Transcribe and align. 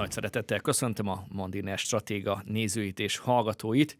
Nagy 0.00 0.10
szeretettel 0.10 0.60
köszöntöm 0.60 1.08
a 1.08 1.24
Mandiner 1.28 1.78
Stratéga 1.78 2.42
nézőit 2.44 2.98
és 2.98 3.18
hallgatóit. 3.18 3.96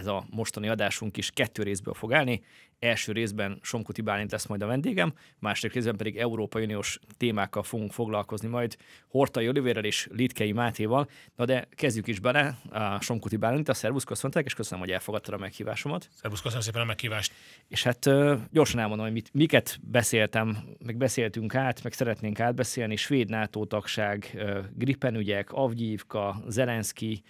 Ez 0.00 0.06
a 0.06 0.24
mostani 0.30 0.68
adásunk 0.68 1.16
is 1.16 1.30
kettő 1.30 1.62
részből 1.62 1.94
fog 1.94 2.12
állni. 2.12 2.42
Első 2.78 3.12
részben 3.12 3.58
Somkuti 3.62 4.00
Bálint 4.00 4.30
lesz 4.30 4.46
majd 4.46 4.62
a 4.62 4.66
vendégem, 4.66 5.14
második 5.38 5.74
részben 5.74 5.96
pedig 5.96 6.16
Európai 6.16 6.64
Uniós 6.64 6.98
témákkal 7.16 7.62
fogunk 7.62 7.92
foglalkozni 7.92 8.48
majd 8.48 8.76
Hortai 9.08 9.48
Olivérrel 9.48 9.84
és 9.84 10.08
Litkei 10.10 10.52
Mátéval. 10.52 11.08
Na 11.36 11.44
de 11.44 11.68
kezdjük 11.70 12.06
is 12.06 12.20
bele 12.20 12.58
a 12.70 13.00
Somkuti 13.00 13.36
Bálint, 13.36 13.68
a 13.68 13.74
szervusz, 13.74 14.04
köszöntek, 14.04 14.44
és 14.44 14.54
köszönöm, 14.54 14.84
hogy 14.84 14.92
elfogadtad 14.92 15.34
a 15.34 15.38
meghívásomat. 15.38 16.08
Szervusz, 16.14 16.40
köszönöm 16.40 16.62
szépen 16.62 16.80
a 16.80 16.84
meghívást. 16.84 17.32
És 17.68 17.82
hát 17.82 18.10
gyorsan 18.50 18.80
elmondom, 18.80 19.04
hogy 19.04 19.14
mit, 19.14 19.30
miket 19.32 19.78
beszéltem, 19.82 20.58
meg 20.84 20.96
beszéltünk 20.96 21.54
át, 21.54 21.82
meg 21.82 21.92
szeretnénk 21.92 22.40
átbeszélni. 22.40 22.96
Svéd 22.96 23.28
NATO 23.28 23.64
tagság, 23.64 24.44
Gripen 24.74 25.16
ügyek, 25.16 25.52
Avgyívka, 25.52 26.42
Zelenszky, 26.48 27.22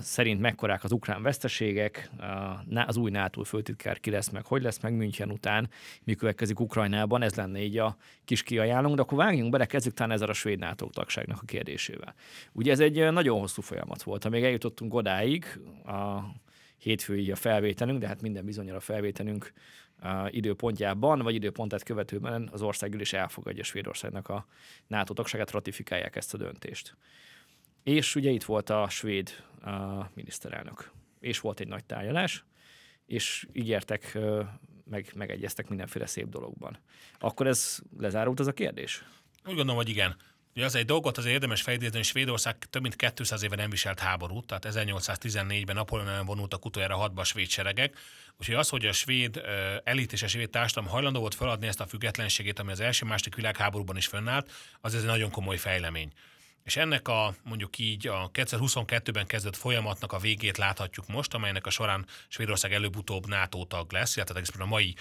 szerint 0.00 0.40
mekkorák 0.40 0.84
az 0.84 0.92
ukrán 0.92 1.22
veszteségek, 1.22 2.10
az 2.86 2.96
új 2.96 3.10
NATO 3.10 3.42
főtitkár 3.42 4.00
ki 4.00 4.10
lesz 4.10 4.28
meg, 4.28 4.46
hogy 4.46 4.62
lesz 4.62 4.80
meg 4.80 4.92
München 4.92 5.30
után, 5.30 5.70
mi 6.04 6.14
következik 6.14 6.60
Ukrajnában, 6.60 7.22
ez 7.22 7.34
lenne 7.34 7.60
így 7.62 7.78
a 7.78 7.96
kis 8.24 8.42
kiajánlunk, 8.42 8.96
de 8.96 9.02
akkor 9.02 9.18
vágjunk 9.18 9.50
bele, 9.50 9.66
kezdjük 9.66 9.94
talán 9.94 10.12
ezzel 10.12 10.28
a 10.28 10.32
svéd 10.32 10.58
NATO 10.58 10.86
tagságnak 10.86 11.38
a 11.42 11.44
kérdésével. 11.44 12.14
Ugye 12.52 12.72
ez 12.72 12.80
egy 12.80 13.12
nagyon 13.12 13.38
hosszú 13.38 13.62
folyamat 13.62 14.02
volt, 14.02 14.24
amíg 14.24 14.44
eljutottunk 14.44 14.94
odáig, 14.94 15.60
a 15.84 16.20
hétfői 16.78 17.30
a 17.30 17.36
felvételünk, 17.36 18.00
de 18.00 18.06
hát 18.06 18.22
minden 18.22 18.44
bizonyal 18.44 18.76
a 18.76 18.80
felvételünk 18.80 19.52
időpontjában, 20.28 21.18
vagy 21.22 21.34
időpontát 21.34 21.82
követőben 21.82 22.48
az 22.52 22.62
országgyűlés 22.62 23.12
elfogadja 23.12 23.64
Svédországnak 23.64 24.28
a 24.28 24.46
NATO 24.86 25.12
tagságát, 25.12 25.50
ratifikálják 25.50 26.16
ezt 26.16 26.34
a 26.34 26.36
döntést. 26.36 26.96
És 27.82 28.14
ugye 28.14 28.30
itt 28.30 28.44
volt 28.44 28.70
a 28.70 28.88
svéd 28.88 29.44
a 29.62 30.10
miniszterelnök. 30.14 30.90
És 31.20 31.40
volt 31.40 31.60
egy 31.60 31.68
nagy 31.68 31.84
tárgyalás, 31.84 32.44
és 33.06 33.46
ígértek, 33.52 34.18
meg, 34.84 35.12
megegyeztek 35.14 35.68
mindenféle 35.68 36.06
szép 36.06 36.28
dologban. 36.28 36.78
Akkor 37.18 37.46
ez 37.46 37.78
lezárult 37.98 38.40
az 38.40 38.46
a 38.46 38.52
kérdés? 38.52 39.04
Úgy 39.44 39.54
gondolom, 39.54 39.76
hogy 39.76 39.88
igen. 39.88 40.16
Ugye 40.54 40.64
az 40.64 40.74
egy 40.74 40.84
dolgot 40.84 41.18
azért 41.18 41.34
érdemes 41.34 41.62
felidézni, 41.62 41.96
hogy 41.96 42.06
Svédország 42.06 42.56
több 42.70 42.82
mint 42.82 43.12
200 43.14 43.42
éve 43.42 43.56
nem 43.56 43.70
viselt 43.70 44.00
háborút, 44.00 44.46
tehát 44.46 44.66
1814-ben 44.68 45.74
Napóleon 45.74 46.08
ellen 46.08 46.26
vonultak 46.26 46.64
utoljára 46.64 46.96
hatba 46.96 47.20
a 47.20 47.24
svéd 47.24 47.48
seregek. 47.48 47.98
Úgyhogy 48.38 48.54
az, 48.54 48.68
hogy 48.68 48.86
a 48.86 48.92
svéd 48.92 49.42
elit 49.84 50.12
és 50.12 50.22
a 50.22 50.26
svéd 50.26 50.50
társadalom 50.50 50.90
hajlandó 50.90 51.20
volt 51.20 51.34
feladni 51.34 51.66
ezt 51.66 51.80
a 51.80 51.86
függetlenségét, 51.86 52.58
ami 52.58 52.70
az 52.70 52.80
első 52.80 53.06
második 53.06 53.34
világháborúban 53.34 53.96
is 53.96 54.06
fönnállt, 54.06 54.52
az 54.80 54.94
ez 54.94 55.00
egy 55.00 55.06
nagyon 55.06 55.30
komoly 55.30 55.56
fejlemény. 55.56 56.12
És 56.64 56.76
ennek 56.76 57.08
a 57.08 57.34
mondjuk 57.42 57.78
így 57.78 58.06
a 58.06 58.30
2022-ben 58.30 59.26
kezdett 59.26 59.56
folyamatnak 59.56 60.12
a 60.12 60.18
végét 60.18 60.58
láthatjuk 60.58 61.06
most, 61.06 61.34
amelynek 61.34 61.66
a 61.66 61.70
során 61.70 62.06
Svédország 62.28 62.72
előbb-utóbb 62.72 63.26
NATO 63.26 63.64
tag 63.64 63.92
lesz, 63.92 64.16
illetve 64.16 64.42
a 64.58 64.66
mai 64.66 64.94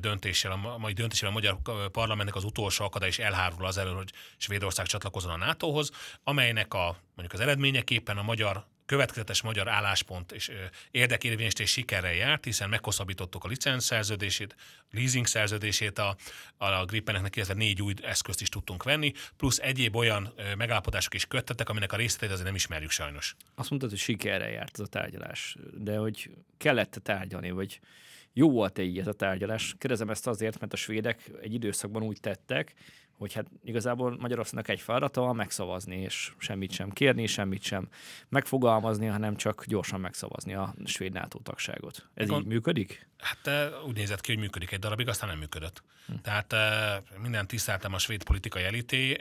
döntéssel, 0.00 0.52
a 0.52 0.78
mai 0.78 0.92
döntéssel 0.92 1.28
a 1.28 1.32
magyar 1.32 1.58
parlamentnek 1.92 2.34
az 2.34 2.44
utolsó 2.44 2.84
akadály 2.84 3.08
is 3.08 3.18
elhárul 3.18 3.66
az 3.66 3.78
elő, 3.78 3.92
hogy 3.92 4.12
Svédország 4.36 4.86
csatlakozon 4.86 5.30
a 5.30 5.36
NATO-hoz, 5.36 5.90
amelynek 6.24 6.74
a 6.74 6.96
mondjuk 7.14 7.32
az 7.32 7.40
eredményeképpen 7.40 8.16
a 8.18 8.22
magyar 8.22 8.66
következetes 8.86 9.42
magyar 9.42 9.68
álláspont 9.68 10.32
és 10.32 10.50
érdekérvényesítés 10.90 11.70
sikerrel 11.70 12.14
járt, 12.14 12.44
hiszen 12.44 12.68
meghosszabbítottuk 12.68 13.44
a 13.44 13.48
licenc 13.48 13.84
szerződését, 13.84 14.56
leasing 14.90 15.26
szerződését 15.26 15.98
a, 15.98 16.16
a 16.56 16.84
Gripeneknek, 16.84 17.36
illetve 17.36 17.54
négy 17.54 17.82
új 17.82 17.94
eszközt 18.02 18.40
is 18.40 18.48
tudtunk 18.48 18.82
venni, 18.82 19.12
plusz 19.36 19.58
egyéb 19.58 19.96
olyan 19.96 20.34
megállapodások 20.56 21.14
is 21.14 21.26
köttettek, 21.26 21.68
aminek 21.68 21.92
a 21.92 21.96
részleteit 21.96 22.32
azért 22.32 22.46
nem 22.46 22.54
ismerjük 22.54 22.90
sajnos. 22.90 23.36
Azt 23.54 23.70
mondtad, 23.70 23.90
hogy 23.90 23.98
sikerrel 23.98 24.50
járt 24.50 24.70
ez 24.72 24.80
a 24.80 24.86
tárgyalás, 24.86 25.56
de 25.72 25.96
hogy 25.96 26.30
kellett 26.56 27.00
tárgyalni, 27.02 27.50
vagy 27.50 27.80
jó 28.32 28.50
volt-e 28.50 28.82
így 28.82 28.98
ez 28.98 29.06
a 29.06 29.12
tárgyalás? 29.12 29.74
Kérdezem 29.78 30.10
ezt 30.10 30.26
azért, 30.26 30.60
mert 30.60 30.72
a 30.72 30.76
svédek 30.76 31.30
egy 31.42 31.54
időszakban 31.54 32.02
úgy 32.02 32.20
tettek, 32.20 32.74
hogy 33.18 33.32
hát 33.32 33.46
igazából 33.64 34.16
Magyarországnak 34.20 34.68
egy 34.68 34.80
feladata 34.80 35.20
van 35.20 35.36
megszavazni, 35.36 35.96
és 35.96 36.32
semmit 36.38 36.70
sem 36.70 36.90
kérni, 36.90 37.26
semmit 37.26 37.62
sem 37.62 37.88
megfogalmazni, 38.28 39.06
hanem 39.06 39.36
csak 39.36 39.64
gyorsan 39.66 40.00
megszavazni 40.00 40.54
a 40.54 40.74
svéd 40.84 41.12
NATO 41.12 41.38
tagságot. 41.38 42.08
Ez 42.14 42.28
Gon- 42.28 42.40
így 42.40 42.46
működik? 42.46 43.08
Hát 43.18 43.72
úgy 43.86 43.96
nézett 43.96 44.20
ki, 44.20 44.32
hogy 44.32 44.42
működik 44.42 44.72
egy 44.72 44.78
darabig, 44.78 45.08
aztán 45.08 45.28
nem 45.28 45.38
működött. 45.38 45.82
Hm. 46.06 46.14
Tehát 46.22 46.54
minden 47.18 47.46
tiszteltem 47.46 47.94
a 47.94 47.98
svéd 47.98 48.24
politikai 48.24 48.62
elité, 48.62 49.20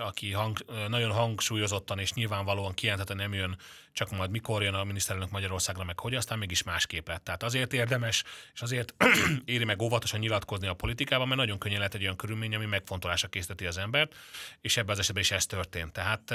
aki 0.00 0.32
hang, 0.32 0.58
nagyon 0.88 1.10
hangsúlyozottan 1.10 1.98
és 1.98 2.12
nyilvánvalóan 2.12 2.74
kijelentette, 2.74 3.14
nem 3.14 3.34
jön, 3.34 3.56
csak 3.92 4.10
majd 4.10 4.30
mikor 4.30 4.62
jön 4.62 4.74
a 4.74 4.84
miniszterelnök 4.84 5.30
Magyarországra, 5.30 5.84
meg 5.84 6.00
hogy 6.00 6.14
aztán 6.14 6.38
mégis 6.38 6.62
másképp 6.62 7.08
lett. 7.08 7.24
Tehát 7.24 7.42
azért 7.42 7.72
érdemes, 7.72 8.24
és 8.54 8.62
azért 8.62 8.94
éri 9.44 9.64
meg 9.64 9.82
óvatosan 9.82 10.20
nyilatkozni 10.20 10.66
a 10.66 10.74
politikában, 10.74 11.26
mert 11.26 11.40
nagyon 11.40 11.58
könnyen 11.58 11.78
lehet 11.78 11.94
egy 11.94 12.02
olyan 12.02 12.16
körülmény, 12.16 12.54
ami 12.54 12.66
megfontolásra 12.66 13.28
készíteti 13.28 13.66
az 13.66 13.78
embert, 13.78 14.14
és 14.60 14.76
ebben 14.76 14.90
az 14.90 14.98
esetben 14.98 15.22
is 15.22 15.30
ez 15.30 15.46
történt. 15.46 15.92
Tehát 15.92 16.34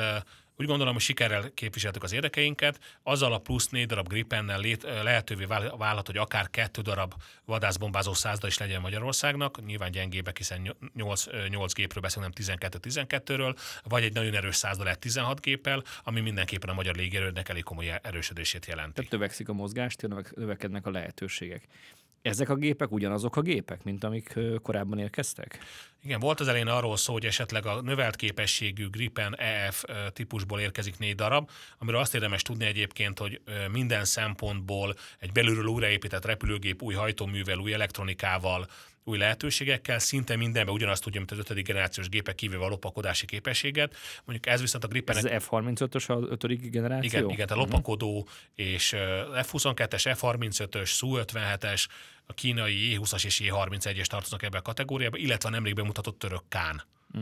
úgy 0.61 0.67
gondolom, 0.67 0.93
hogy 0.93 1.01
sikerrel 1.01 1.51
képviseltük 1.53 2.03
az 2.03 2.13
érdekeinket, 2.13 2.79
azzal 3.03 3.33
a 3.33 3.37
plusz 3.37 3.69
négy 3.69 3.85
darab 3.85 4.07
Gripennel 4.07 4.59
lét, 4.59 4.83
lehetővé 4.83 5.45
válhat, 5.77 6.07
hogy 6.07 6.17
akár 6.17 6.49
kettő 6.49 6.81
darab 6.81 7.13
vadászbombázó 7.45 8.13
százda 8.13 8.47
is 8.47 8.57
legyen 8.57 8.81
Magyarországnak, 8.81 9.65
nyilván 9.65 9.91
gyengébbek, 9.91 10.37
hiszen 10.37 10.75
8, 10.93 11.25
8 11.49 11.73
gépről 11.73 12.03
beszélünk, 12.03 12.33
nem 12.37 12.57
12-12-ről, 12.59 13.57
vagy 13.83 14.03
egy 14.03 14.13
nagyon 14.13 14.33
erős 14.33 14.55
százda 14.55 14.83
lehet 14.83 14.99
16 14.99 15.41
géppel, 15.41 15.83
ami 16.03 16.19
mindenképpen 16.19 16.69
a 16.69 16.73
magyar 16.73 16.95
légierőnek 16.95 17.49
elég 17.49 17.63
komoly 17.63 17.99
erősödését 18.01 18.65
jelenti. 18.65 18.93
Tehát 18.93 19.11
növekszik 19.11 19.49
a 19.49 19.53
mozgást, 19.53 20.07
növekednek 20.35 20.85
a 20.85 20.91
lehetőségek. 20.91 21.67
Ezek 22.21 22.49
a 22.49 22.55
gépek 22.55 22.91
ugyanazok 22.91 23.35
a 23.35 23.41
gépek, 23.41 23.83
mint 23.83 24.03
amik 24.03 24.39
korábban 24.61 24.99
érkeztek? 24.99 25.59
Igen, 26.03 26.19
volt 26.19 26.39
az 26.39 26.47
elején 26.47 26.67
arról 26.67 26.97
szó, 26.97 27.13
hogy 27.13 27.25
esetleg 27.25 27.65
a 27.65 27.81
növelt 27.81 28.15
képességű 28.15 28.89
Gripen 28.89 29.37
EF 29.37 29.83
típusból 30.13 30.59
érkezik 30.59 30.97
négy 30.97 31.15
darab, 31.15 31.49
amiről 31.77 31.99
azt 31.99 32.15
érdemes 32.15 32.41
tudni 32.41 32.65
egyébként, 32.65 33.19
hogy 33.19 33.41
minden 33.71 34.05
szempontból 34.05 34.95
egy 35.19 35.31
belülről 35.31 35.65
újraépített 35.65 36.25
repülőgép 36.25 36.81
új 36.81 36.93
hajtóművel, 36.93 37.57
új 37.57 37.73
elektronikával, 37.73 38.67
új 39.03 39.17
lehetőségekkel, 39.17 39.99
szinte 39.99 40.35
mindenben 40.35 40.73
ugyanazt 40.73 41.03
tudja, 41.03 41.19
mint 41.19 41.31
az 41.31 41.37
ötödik 41.37 41.65
generációs 41.65 42.09
gépek 42.09 42.35
kívül 42.35 42.63
a 42.63 42.67
lopakodási 42.67 43.25
képességet. 43.25 43.95
Mondjuk 44.25 44.53
ez 44.53 44.61
viszont 44.61 44.83
a 44.83 44.87
Gripen. 44.87 45.17
Ez 45.17 45.23
az 45.23 45.31
F-35-ös 45.43 46.09
az 46.09 46.29
ötödik 46.29 46.69
generáció? 46.69 47.19
Igen, 47.19 47.29
igen, 47.29 47.47
a 47.47 47.55
lopakodó 47.55 48.27
és 48.55 48.95
F-22-es, 49.41 50.15
F-35-ös, 50.17 50.87
Su-57-es, 50.87 51.87
a 52.25 52.33
kínai 52.33 52.97
E20-as 52.97 53.25
és 53.25 53.41
E31-es 53.43 54.05
tartoznak 54.05 54.43
ebbe 54.43 54.57
a 54.57 54.61
kategóriába, 54.61 55.17
illetve 55.17 55.49
a 55.49 55.51
nemrég 55.51 55.75
bemutatott 55.75 56.19
török 56.19 56.43
Kán. 56.49 56.81
Hm. 57.11 57.21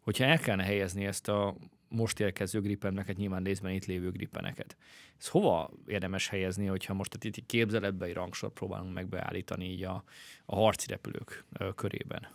Hogyha 0.00 0.24
el 0.24 0.38
kellene 0.38 0.64
helyezni 0.64 1.06
ezt 1.06 1.28
a 1.28 1.56
most 1.88 2.20
érkező 2.20 2.60
gripeneket, 2.60 3.16
nyilván 3.16 3.42
részben 3.42 3.72
itt 3.72 3.86
lévő 3.86 4.10
gripeneket. 4.10 4.76
Ez 5.18 5.28
hova 5.28 5.70
érdemes 5.86 6.28
helyezni, 6.28 6.66
hogyha 6.66 6.94
most 6.94 7.24
itt 7.24 7.46
képzeletbe 7.46 8.06
egy 8.06 8.12
rangsor 8.12 8.52
próbálunk 8.52 8.94
megbeállítani 8.94 9.70
így 9.70 9.82
a, 9.82 10.04
a 10.44 10.56
harci 10.56 10.86
repülők 10.88 11.44
körében? 11.74 12.28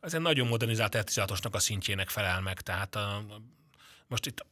Ez 0.00 0.14
egy 0.14 0.20
nagyon 0.20 0.46
modernizált 0.46 1.10
f 1.10 1.18
a 1.50 1.58
szintjének 1.58 2.08
felel 2.08 2.40
meg, 2.40 2.60
tehát 2.60 2.94
a, 2.94 3.24
most 4.06 4.26
itt 4.26 4.46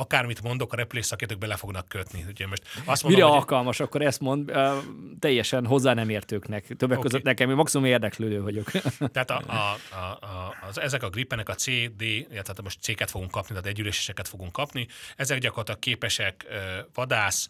akármit 0.00 0.42
mondok, 0.42 0.72
a 0.72 0.76
repülés 0.76 1.06
szakértők 1.06 1.38
bele 1.38 1.56
fognak 1.56 1.88
kötni. 1.88 2.24
Ugye 2.28 2.46
most 2.46 2.62
azt 2.84 3.02
mondom, 3.02 3.20
Mire 3.20 3.32
hogy... 3.32 3.40
alkalmas, 3.40 3.80
akkor 3.80 4.02
ezt 4.02 4.20
mond, 4.20 4.50
uh, 4.50 4.72
teljesen 5.18 5.66
hozzá 5.66 5.94
nem 5.94 6.08
értőknek. 6.08 6.66
Többek 6.66 6.98
okay. 6.98 7.10
között 7.10 7.22
nekem, 7.22 7.50
én 7.50 7.56
maximum 7.56 7.86
érdeklődő 7.86 8.42
vagyok. 8.42 8.70
Tehát 9.12 9.30
a, 9.30 9.42
a, 9.46 9.76
a, 9.94 9.96
a, 9.96 10.54
az, 10.68 10.80
ezek 10.80 11.02
a 11.02 11.08
gripenek 11.08 11.48
a 11.48 11.54
C, 11.54 11.64
D, 11.96 12.02
illetve 12.02 12.62
most 12.62 12.80
C-ket 12.80 13.10
fogunk 13.10 13.30
kapni, 13.30 13.48
tehát 13.48 13.66
együléseseket 13.66 14.28
fogunk 14.28 14.52
kapni. 14.52 14.86
Ezek 15.16 15.38
gyakorlatilag 15.38 15.80
képesek 15.80 16.46
uh, 16.48 16.56
vadász, 16.94 17.48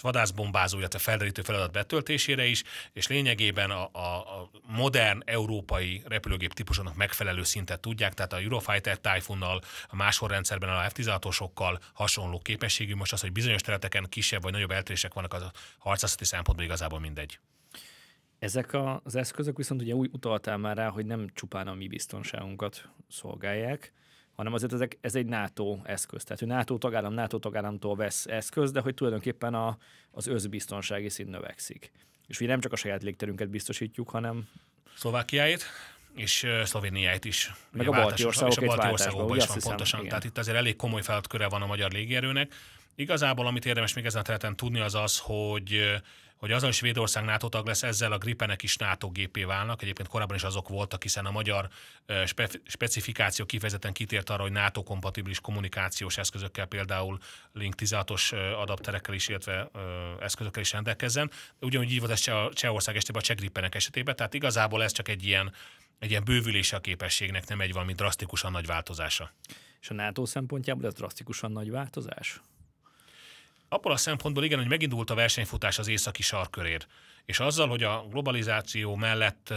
vadászbombázó, 0.00 0.78
illetve 0.78 0.98
felderítő 0.98 1.42
feladat 1.42 1.72
betöltésére 1.72 2.44
is, 2.44 2.62
és 2.92 3.06
lényegében 3.06 3.70
a, 3.70 3.88
a, 3.92 4.16
a 4.40 4.50
modern 4.66 5.22
európai 5.24 6.02
repülőgép 6.06 6.52
típusoknak 6.52 6.96
megfelelő 6.96 7.42
szintet 7.42 7.80
tudják, 7.80 8.14
tehát 8.14 8.32
a 8.32 8.38
Eurofighter 8.38 8.98
Typhoonnal, 8.98 9.60
a 9.88 9.96
máshol 9.96 10.28
rendszerben 10.28 10.68
a 10.68 10.88
F-16-osokkal 10.88 11.80
hasonló 11.92 12.38
képességű, 12.38 12.94
most 12.94 13.12
az, 13.12 13.20
hogy 13.20 13.32
bizonyos 13.32 13.60
területeken 13.60 14.06
kisebb 14.08 14.42
vagy 14.42 14.52
nagyobb 14.52 14.70
eltérések 14.70 15.14
vannak, 15.14 15.34
az 15.34 15.42
a 15.42 15.52
harcászati 15.78 16.24
szempontból 16.24 16.66
igazából 16.66 17.00
mindegy. 17.00 17.38
Ezek 18.38 18.76
az 19.02 19.16
eszközök 19.16 19.56
viszont 19.56 19.80
ugye 19.80 19.94
úgy 19.94 20.10
utaltál 20.12 20.56
már 20.56 20.76
rá, 20.76 20.88
hogy 20.88 21.06
nem 21.06 21.28
csupán 21.34 21.68
a 21.68 21.74
mi 21.74 21.88
biztonságunkat 21.88 22.88
szolgálják, 23.08 23.92
hanem 24.34 24.52
azért 24.52 24.72
ezek, 24.72 24.98
ez 25.00 25.14
egy 25.14 25.26
NATO 25.26 25.78
eszköz. 25.84 26.24
Tehát, 26.24 26.38
hogy 26.38 26.48
NATO 26.48 26.78
tagállam 26.78 27.12
NATO 27.12 27.38
tagállamtól 27.38 27.96
vesz 27.96 28.26
eszköz, 28.26 28.70
de 28.70 28.80
hogy 28.80 28.94
tulajdonképpen 28.94 29.54
a, 29.54 29.76
az 30.10 30.26
összbiztonsági 30.26 31.08
szint 31.08 31.30
növekszik. 31.30 31.92
És 32.26 32.40
ugye 32.40 32.48
nem 32.48 32.60
csak 32.60 32.72
a 32.72 32.76
saját 32.76 33.02
légterünket 33.02 33.48
biztosítjuk, 33.48 34.10
hanem... 34.10 34.48
Szlovákiáit? 34.94 35.64
és 36.14 36.46
Szlovéniáit 36.64 37.24
is. 37.24 37.52
Meg 37.70 37.88
a 37.88 37.90
balti 37.90 38.24
országok, 38.24 38.52
és 38.52 38.58
a 38.58 38.66
balti 38.66 38.88
országokban 38.88 39.36
is 39.36 39.46
van 39.46 39.54
hiszem, 39.54 39.68
pontosan. 39.68 39.98
Igen. 39.98 40.10
Tehát 40.10 40.24
itt 40.24 40.38
azért 40.38 40.56
elég 40.56 40.76
komoly 40.76 41.02
feladatköre 41.02 41.48
van 41.48 41.62
a 41.62 41.66
magyar 41.66 41.90
légierőnek. 41.90 42.54
Igazából, 42.94 43.46
amit 43.46 43.66
érdemes 43.66 43.94
még 43.94 44.04
ezen 44.04 44.20
a 44.20 44.24
területen 44.24 44.56
tudni, 44.56 44.80
az 44.80 44.94
az, 44.94 45.18
hogy 45.18 46.00
hogy 46.42 46.52
az, 46.52 46.62
hogy 46.62 46.72
Svédország 46.72 47.24
NATO 47.24 47.48
tag 47.48 47.66
lesz, 47.66 47.82
ezzel 47.82 48.12
a 48.12 48.18
Gripenek 48.18 48.62
is 48.62 48.76
NATO 48.76 49.10
gépé 49.10 49.44
válnak. 49.44 49.82
Egyébként 49.82 50.08
korábban 50.08 50.36
is 50.36 50.42
azok 50.42 50.68
voltak, 50.68 51.02
hiszen 51.02 51.26
a 51.26 51.30
magyar 51.30 51.68
spe- 52.26 52.60
specifikáció 52.64 53.44
kifejezetten 53.44 53.92
kitért 53.92 54.30
arra, 54.30 54.42
hogy 54.42 54.52
NATO-kompatibilis 54.52 55.40
kommunikációs 55.40 56.18
eszközökkel, 56.18 56.66
például 56.66 57.18
Link 57.52 57.74
16-os 57.78 58.54
adapterekkel 58.60 59.14
is, 59.14 59.28
illetve 59.28 59.70
eszközökkel 60.20 60.62
is 60.62 60.72
rendelkezzen. 60.72 61.30
Ugyanúgy 61.60 61.92
így 61.92 61.98
volt 61.98 62.12
ez 62.12 62.20
Csehország 62.52 62.96
esetében 62.96 63.22
a 63.22 63.24
Cseh 63.24 63.36
Gripenek 63.36 63.74
esetében, 63.74 64.16
tehát 64.16 64.34
igazából 64.34 64.82
ez 64.82 64.92
csak 64.92 65.08
egy 65.08 65.24
ilyen, 65.24 65.52
egy 65.98 66.10
ilyen 66.10 66.24
bővülése 66.24 66.76
a 66.76 66.80
képességnek, 66.80 67.48
nem 67.48 67.60
egy 67.60 67.72
valami 67.72 67.92
drasztikusan 67.92 68.52
nagy 68.52 68.66
változása. 68.66 69.32
És 69.80 69.90
a 69.90 69.94
NATO 69.94 70.26
szempontjából 70.26 70.86
ez 70.86 70.94
drasztikusan 70.94 71.52
nagy 71.52 71.70
változás? 71.70 72.40
Abból 73.72 73.92
a 73.92 73.96
szempontból 73.96 74.44
igen, 74.44 74.58
hogy 74.58 74.68
megindult 74.68 75.10
a 75.10 75.14
versenyfutás 75.14 75.78
az 75.78 75.88
északi 75.88 76.22
sarkörér. 76.22 76.86
És 77.24 77.40
azzal, 77.40 77.68
hogy 77.68 77.82
a 77.82 78.06
globalizáció 78.10 78.94
mellett 78.94 79.54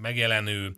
megjelenő 0.00 0.74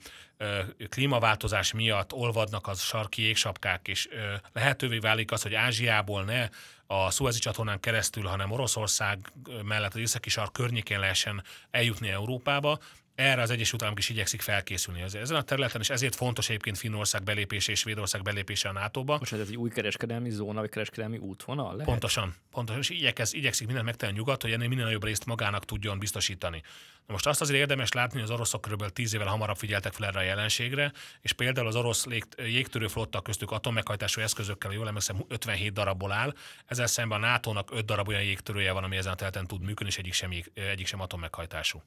klímaváltozás 0.89 1.73
miatt 1.73 2.13
olvadnak 2.13 2.67
az 2.67 2.81
sarki 2.81 3.23
jégsapkák, 3.23 3.89
és 3.89 4.09
lehetővé 4.53 4.99
válik 4.99 5.33
az, 5.33 5.43
hogy 5.43 5.55
Ázsiából 5.55 6.25
ne 6.25 6.49
a 6.87 7.11
Szuezi 7.11 7.39
csatornán 7.39 7.81
keresztül, 7.81 8.25
hanem 8.25 8.51
Oroszország 8.51 9.33
mellett 9.63 9.95
az 9.95 10.01
északi 10.01 10.31
sark 10.31 10.53
környékén 10.53 10.99
lehessen 10.99 11.43
eljutni 11.71 12.09
Európába, 12.09 12.79
erre 13.15 13.43
az 13.43 13.51
Egyesült 13.51 13.83
Államok 13.83 14.01
is 14.01 14.09
igyekszik 14.09 14.41
felkészülni 14.41 15.03
az 15.03 15.15
ezen 15.15 15.37
a 15.37 15.43
területen, 15.43 15.81
és 15.81 15.91
ezért 15.91 16.15
fontos 16.15 16.49
egyébként 16.49 16.79
Finnország 16.79 17.23
belépése 17.23 17.73
és 17.73 17.79
Svédország 17.79 18.23
belépése 18.23 18.69
a 18.69 18.73
NATO-ba. 18.73 19.17
Most 19.19 19.33
ez 19.33 19.49
egy 19.49 19.57
új 19.57 19.71
kereskedelmi 19.71 20.31
zóna, 20.31 20.61
vagy 20.61 20.71
kereskedelmi 20.71 21.19
útvonal 21.19 21.71
lehet? 21.71 21.85
Pontosan, 21.85 22.35
pontosan, 22.51 22.81
és 22.81 22.91
igyekez, 22.91 23.35
igyekszik 23.35 23.67
mindent 23.67 23.87
megtenni 23.87 24.13
nyugat, 24.13 24.43
hogy 24.43 24.53
ennél 24.53 24.69
minél 24.69 24.85
nagyobb 24.85 25.05
részt 25.05 25.27
magának 25.27 25.65
tudjon 25.65 25.99
biztosítani. 25.99 26.63
Na 27.07 27.13
most 27.13 27.27
azt 27.27 27.41
azért 27.41 27.59
érdemes 27.59 27.93
látni, 27.93 28.15
hogy 28.15 28.29
az 28.29 28.35
oroszok 28.35 28.61
kb. 28.61 28.89
10 28.89 29.15
évvel 29.15 29.27
hamarabb 29.27 29.57
figyeltek 29.57 29.93
fel 29.93 30.07
erre 30.07 30.19
a 30.19 30.23
jelenségre, 30.23 30.93
és 31.21 31.33
például 31.33 31.67
az 31.67 31.77
orosz 31.77 32.05
lég, 32.05 32.25
jégtörő 32.37 32.87
flotta 32.87 33.21
köztük 33.21 33.51
atommeghajtású 33.51 34.21
eszközökkel, 34.21 34.73
jól 34.73 34.87
emlékszem, 34.87 35.25
57 35.29 35.73
darabból 35.73 36.13
áll, 36.13 36.35
ezzel 36.67 36.87
szemben 36.87 37.23
a 37.23 37.27
NATO-nak 37.27 37.71
5 37.73 37.85
darab 37.85 38.09
olyan 38.09 38.23
jégtörője 38.23 38.73
van, 38.73 38.85
ami 38.85 38.97
ezen 38.97 39.13
a 39.13 39.15
területen 39.15 39.47
tud 39.47 39.61
működni, 39.61 39.87
és 39.87 39.99
egyik 39.99 40.13
sem, 40.13 40.31
egyik 40.55 40.87
sem 40.87 41.01
atommeghajtású 41.01 41.83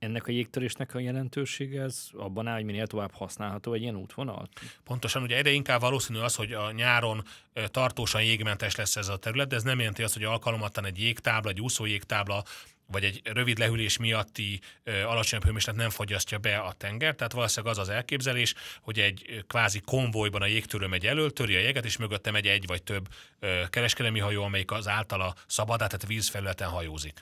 ennek 0.00 0.26
a 0.26 0.30
jégtörésnek 0.30 0.94
a 0.94 0.98
jelentősége 0.98 1.82
ez 1.82 2.06
abban 2.12 2.46
áll, 2.46 2.54
hogy 2.54 2.64
minél 2.64 2.86
tovább 2.86 3.12
használható 3.12 3.72
egy 3.72 3.82
ilyen 3.82 3.96
útvonal? 3.96 4.48
Pontosan, 4.84 5.22
ugye 5.22 5.36
egyre 5.36 5.50
inkább 5.50 5.80
valószínű 5.80 6.18
az, 6.18 6.34
hogy 6.34 6.52
a 6.52 6.70
nyáron 6.70 7.24
tartósan 7.66 8.22
jégmentes 8.22 8.74
lesz 8.76 8.96
ez 8.96 9.08
a 9.08 9.16
terület, 9.16 9.48
de 9.48 9.56
ez 9.56 9.62
nem 9.62 9.78
jelenti 9.78 10.02
azt, 10.02 10.14
hogy 10.14 10.24
alkalmatlan 10.24 10.84
egy 10.84 10.98
jégtábla, 10.98 11.50
egy 11.50 11.60
úszó 11.60 11.84
jégtábla, 11.84 12.42
vagy 12.86 13.04
egy 13.04 13.20
rövid 13.24 13.58
lehűlés 13.58 13.96
miatti 13.98 14.60
ö, 14.84 15.02
alacsonyabb 15.02 15.44
hőmérséklet 15.44 15.80
nem 15.80 15.90
fogyasztja 15.90 16.38
be 16.38 16.56
a 16.58 16.72
tenger. 16.72 17.14
Tehát 17.14 17.32
valószínűleg 17.32 17.76
az 17.76 17.88
az 17.88 17.94
elképzelés, 17.94 18.54
hogy 18.80 18.98
egy 18.98 19.44
kvázi 19.46 19.80
konvojban 19.80 20.42
a 20.42 20.46
jégtörő 20.46 20.86
megy 20.86 21.06
elől, 21.06 21.32
töri 21.32 21.54
a 21.54 21.60
jeget, 21.60 21.84
és 21.84 21.96
mögötte 21.96 22.30
megy 22.30 22.46
egy 22.46 22.66
vagy 22.66 22.82
több 22.82 23.08
ö, 23.38 23.62
kereskedelmi 23.70 24.18
hajó, 24.18 24.42
amelyik 24.42 24.70
az 24.70 24.88
általa 24.88 25.34
szabad, 25.46 25.76
tehát 25.76 26.06
vízfelületen 26.06 26.68
hajózik. 26.68 27.20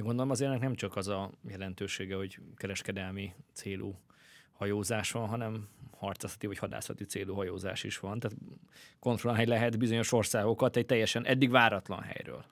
De 0.00 0.06
gondolom 0.06 0.30
azért 0.30 0.60
nem 0.60 0.74
csak 0.74 0.96
az 0.96 1.08
a 1.08 1.30
jelentősége, 1.48 2.16
hogy 2.16 2.38
kereskedelmi 2.56 3.34
célú 3.52 3.98
hajózás 4.52 5.12
van, 5.12 5.28
hanem 5.28 5.68
harcászati 5.90 6.46
vagy 6.46 6.58
hadászati 6.58 7.04
célú 7.04 7.34
hajózás 7.34 7.84
is 7.84 7.98
van. 7.98 8.18
Tehát 8.18 8.36
kontrollálni 8.98 9.46
lehet 9.46 9.78
bizonyos 9.78 10.12
országokat 10.12 10.76
egy 10.76 10.86
teljesen 10.86 11.26
eddig 11.26 11.50
váratlan 11.50 12.02
helyről. 12.02 12.44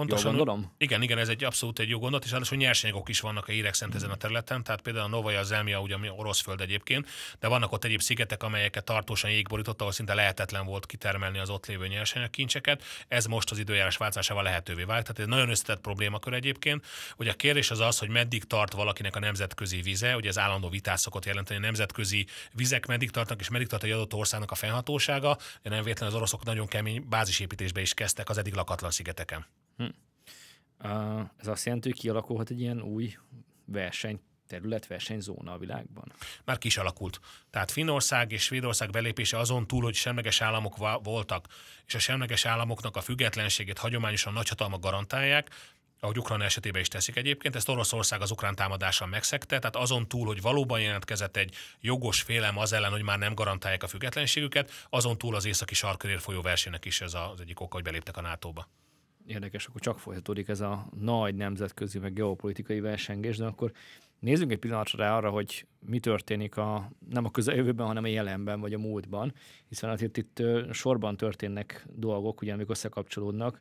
Pontosan. 0.00 0.34
Jól 0.34 0.44
gondolom? 0.44 0.72
Igen, 0.78 1.02
igen, 1.02 1.18
ez 1.18 1.28
egy 1.28 1.44
abszolút 1.44 1.78
egy 1.78 1.88
jó 1.88 1.98
gondot, 1.98 2.24
és 2.24 2.30
ráadásul 2.30 2.58
nyersanyagok 2.58 3.08
is 3.08 3.20
vannak 3.20 3.48
a 3.48 3.72
szerint 3.72 3.94
ezen 3.94 4.10
a 4.10 4.14
területen, 4.14 4.62
tehát 4.62 4.80
például 4.80 5.04
a 5.04 5.08
Novaja 5.08 5.42
Zemlya, 5.42 5.80
ugye 5.80 5.94
ami 5.94 6.08
orosz 6.16 6.40
föld 6.40 6.60
egyébként, 6.60 7.08
de 7.40 7.48
vannak 7.48 7.72
ott 7.72 7.84
egyéb 7.84 8.00
szigetek, 8.00 8.42
amelyeket 8.42 8.84
tartósan 8.84 9.30
jégborított, 9.30 9.80
ahol 9.80 9.92
szinte 9.92 10.14
lehetetlen 10.14 10.66
volt 10.66 10.86
kitermelni 10.86 11.38
az 11.38 11.50
ott 11.50 11.66
lévő 11.66 11.86
nyersanyagkincseket. 11.86 12.82
Ez 13.08 13.26
most 13.26 13.50
az 13.50 13.58
időjárás 13.58 13.96
változásával 13.96 14.42
lehetővé 14.42 14.82
vált. 14.82 15.02
Tehát 15.02 15.18
ez 15.18 15.24
egy 15.24 15.30
nagyon 15.30 15.50
összetett 15.50 15.80
problémakör 15.80 16.32
egyébként. 16.32 16.86
Ugye 17.16 17.30
a 17.30 17.34
kérdés 17.34 17.70
az 17.70 17.80
az, 17.80 17.98
hogy 17.98 18.08
meddig 18.08 18.44
tart 18.44 18.72
valakinek 18.72 19.16
a 19.16 19.20
nemzetközi 19.20 19.80
vize, 19.80 20.16
ugye 20.16 20.28
ez 20.28 20.38
állandó 20.38 20.68
vitát 20.68 20.98
szokott 20.98 21.24
jelenteni, 21.24 21.58
a 21.58 21.62
nemzetközi 21.62 22.26
vizek 22.52 22.86
meddig 22.86 23.10
tartnak, 23.10 23.40
és 23.40 23.48
meddig 23.48 23.66
tart 23.66 23.82
egy 23.82 23.90
adott 23.90 24.14
országnak 24.14 24.50
a 24.50 24.54
fennhatósága. 24.54 25.36
De 25.62 25.70
nem 25.70 25.82
véletlenül 25.82 26.14
az 26.14 26.20
oroszok 26.20 26.44
nagyon 26.44 26.66
kemény 26.66 27.08
bázisépítésbe 27.08 27.80
is 27.80 27.94
kezdtek 27.94 28.28
az 28.28 28.38
eddig 28.38 28.54
lakatlan 28.54 28.90
szigeteken. 28.90 29.46
Hm. 29.80 31.20
Ez 31.36 31.46
azt 31.46 31.64
jelenti, 31.64 31.88
hogy 31.88 31.98
kialakulhat 31.98 32.50
egy 32.50 32.60
ilyen 32.60 32.82
új 32.82 33.16
verseny 33.64 34.20
terület, 34.46 34.86
versenyzóna 34.86 35.52
a 35.52 35.58
világban? 35.58 36.12
Már 36.44 36.58
kis 36.58 36.76
alakult. 36.76 37.20
Tehát 37.50 37.70
Finnország 37.70 38.32
és 38.32 38.42
Svédország 38.42 38.90
belépése 38.90 39.38
azon 39.38 39.66
túl, 39.66 39.82
hogy 39.82 39.94
semleges 39.94 40.40
államok 40.40 40.76
voltak, 41.02 41.46
és 41.86 41.94
a 41.94 41.98
semleges 41.98 42.44
államoknak 42.44 42.96
a 42.96 43.00
függetlenségét 43.00 43.78
hagyományosan 43.78 44.32
nagyhatalmak 44.32 44.80
garantálják, 44.80 45.50
ahogy 46.02 46.18
Ukrajna 46.18 46.44
esetében 46.44 46.80
is 46.80 46.88
teszik 46.88 47.16
egyébként, 47.16 47.56
ezt 47.56 47.68
Oroszország 47.68 48.20
az 48.20 48.30
ukrán 48.30 48.54
támadással 48.54 49.08
megszegte, 49.08 49.58
tehát 49.58 49.76
azon 49.76 50.08
túl, 50.08 50.26
hogy 50.26 50.40
valóban 50.40 50.80
jelentkezett 50.80 51.36
egy 51.36 51.54
jogos 51.80 52.22
félelem 52.22 52.58
az 52.58 52.72
ellen, 52.72 52.90
hogy 52.90 53.02
már 53.02 53.18
nem 53.18 53.34
garantálják 53.34 53.82
a 53.82 53.88
függetlenségüket, 53.88 54.86
azon 54.90 55.18
túl 55.18 55.34
az 55.34 55.44
északi 55.44 55.74
sarkörér 55.74 56.20
folyó 56.20 56.40
versenynek 56.40 56.84
is 56.84 57.00
ez 57.00 57.14
az 57.14 57.40
egyik 57.40 57.60
oka, 57.60 57.74
hogy 57.74 57.84
beléptek 57.84 58.16
a 58.16 58.20
NATO-ba 58.20 58.68
érdekes, 59.30 59.66
akkor 59.66 59.80
csak 59.80 59.98
folytatódik 59.98 60.48
ez 60.48 60.60
a 60.60 60.86
nagy 61.00 61.34
nemzetközi, 61.34 61.98
meg 61.98 62.12
geopolitikai 62.12 62.80
versengés, 62.80 63.36
de 63.36 63.44
akkor 63.46 63.72
nézzünk 64.18 64.50
egy 64.50 64.58
pillanatra 64.58 64.98
rá 64.98 65.16
arra, 65.16 65.30
hogy 65.30 65.66
mi 65.86 66.00
történik 66.00 66.56
a, 66.56 66.90
nem 67.10 67.24
a 67.24 67.30
közeljövőben, 67.30 67.86
hanem 67.86 68.04
a 68.04 68.06
jelenben 68.06 68.60
vagy 68.60 68.74
a 68.74 68.78
múltban, 68.78 69.32
hiszen 69.68 69.90
azért 69.90 70.16
itt 70.16 70.42
sorban 70.70 71.16
történnek 71.16 71.86
dolgok, 71.94 72.40
ugye, 72.40 72.52
amik 72.52 72.70
összekapcsolódnak. 72.70 73.60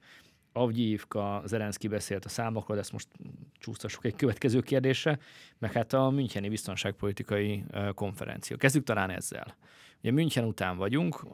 Avgyívka, 0.53 1.41
Zelenszky 1.45 1.87
beszélt 1.87 2.25
a 2.25 2.29
számokról, 2.29 2.75
de 2.75 2.81
ezt 2.81 2.91
most 2.91 3.07
csúsztassuk 3.53 4.05
egy 4.05 4.15
következő 4.15 4.59
kérdésre, 4.59 5.19
meg 5.57 5.71
hát 5.71 5.93
a 5.93 6.09
Müncheni 6.09 6.49
biztonságpolitikai 6.49 7.63
konferencia. 7.93 8.57
Kezdjük 8.57 8.83
talán 8.83 9.09
ezzel. 9.09 9.55
Ugye 10.01 10.11
München 10.11 10.45
után 10.45 10.77
vagyunk, 10.77 11.25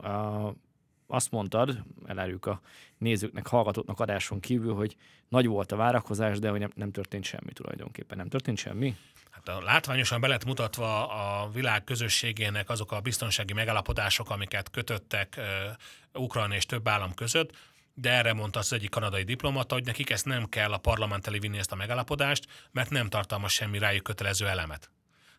azt 1.07 1.31
mondtad, 1.31 1.84
elárjuk 2.06 2.46
a 2.46 2.62
nézőknek, 2.98 3.47
hallgatóknak 3.47 4.00
adáson 4.00 4.40
kívül, 4.40 4.74
hogy 4.74 4.95
nagy 5.30 5.45
volt 5.45 5.71
a 5.71 5.76
várakozás, 5.76 6.40
de 6.40 6.50
hogy 6.50 6.59
nem, 6.59 6.71
nem 6.76 6.92
történt 6.92 7.24
semmi 7.24 7.52
tulajdonképpen. 7.54 8.18
Nem 8.18 8.30
történt 8.30 8.57
semmi? 8.57 8.95
Hát 9.31 9.47
a 9.47 9.62
látványosan 9.62 10.21
be 10.21 10.28
lett 10.28 10.45
mutatva 10.45 11.07
a 11.07 11.50
világ 11.50 11.83
közösségének 11.83 12.69
azok 12.69 12.92
a 12.92 13.00
biztonsági 13.00 13.54
megállapodások, 13.54 14.30
amiket 14.30 14.71
kötöttek 14.71 15.35
uh, 15.38 16.24
Ukrajna 16.24 16.56
és 16.56 16.66
több 16.66 16.88
állam 16.88 17.14
között, 17.14 17.52
de 17.94 18.12
erre 18.12 18.33
mondta 18.33 18.59
az 18.59 18.74
egyik 18.74 18.90
kanadai 18.90 19.24
diplomata, 19.24 19.74
hogy 19.74 19.85
nekik 19.85 20.09
ezt 20.09 20.26
nem 20.26 20.50
kell 20.50 20.71
a 20.71 20.78
parlament 20.78 21.28
elé 21.28 21.38
vinni 21.38 21.57
ezt 21.57 21.71
a 21.71 21.76
megállapodást, 21.76 22.47
mert 22.71 22.90
nem 22.90 23.09
tartalmaz 23.09 23.52
semmi 23.52 23.78
rájuk 23.78 24.04
kötelező 24.04 24.47
elemet. 24.47 24.90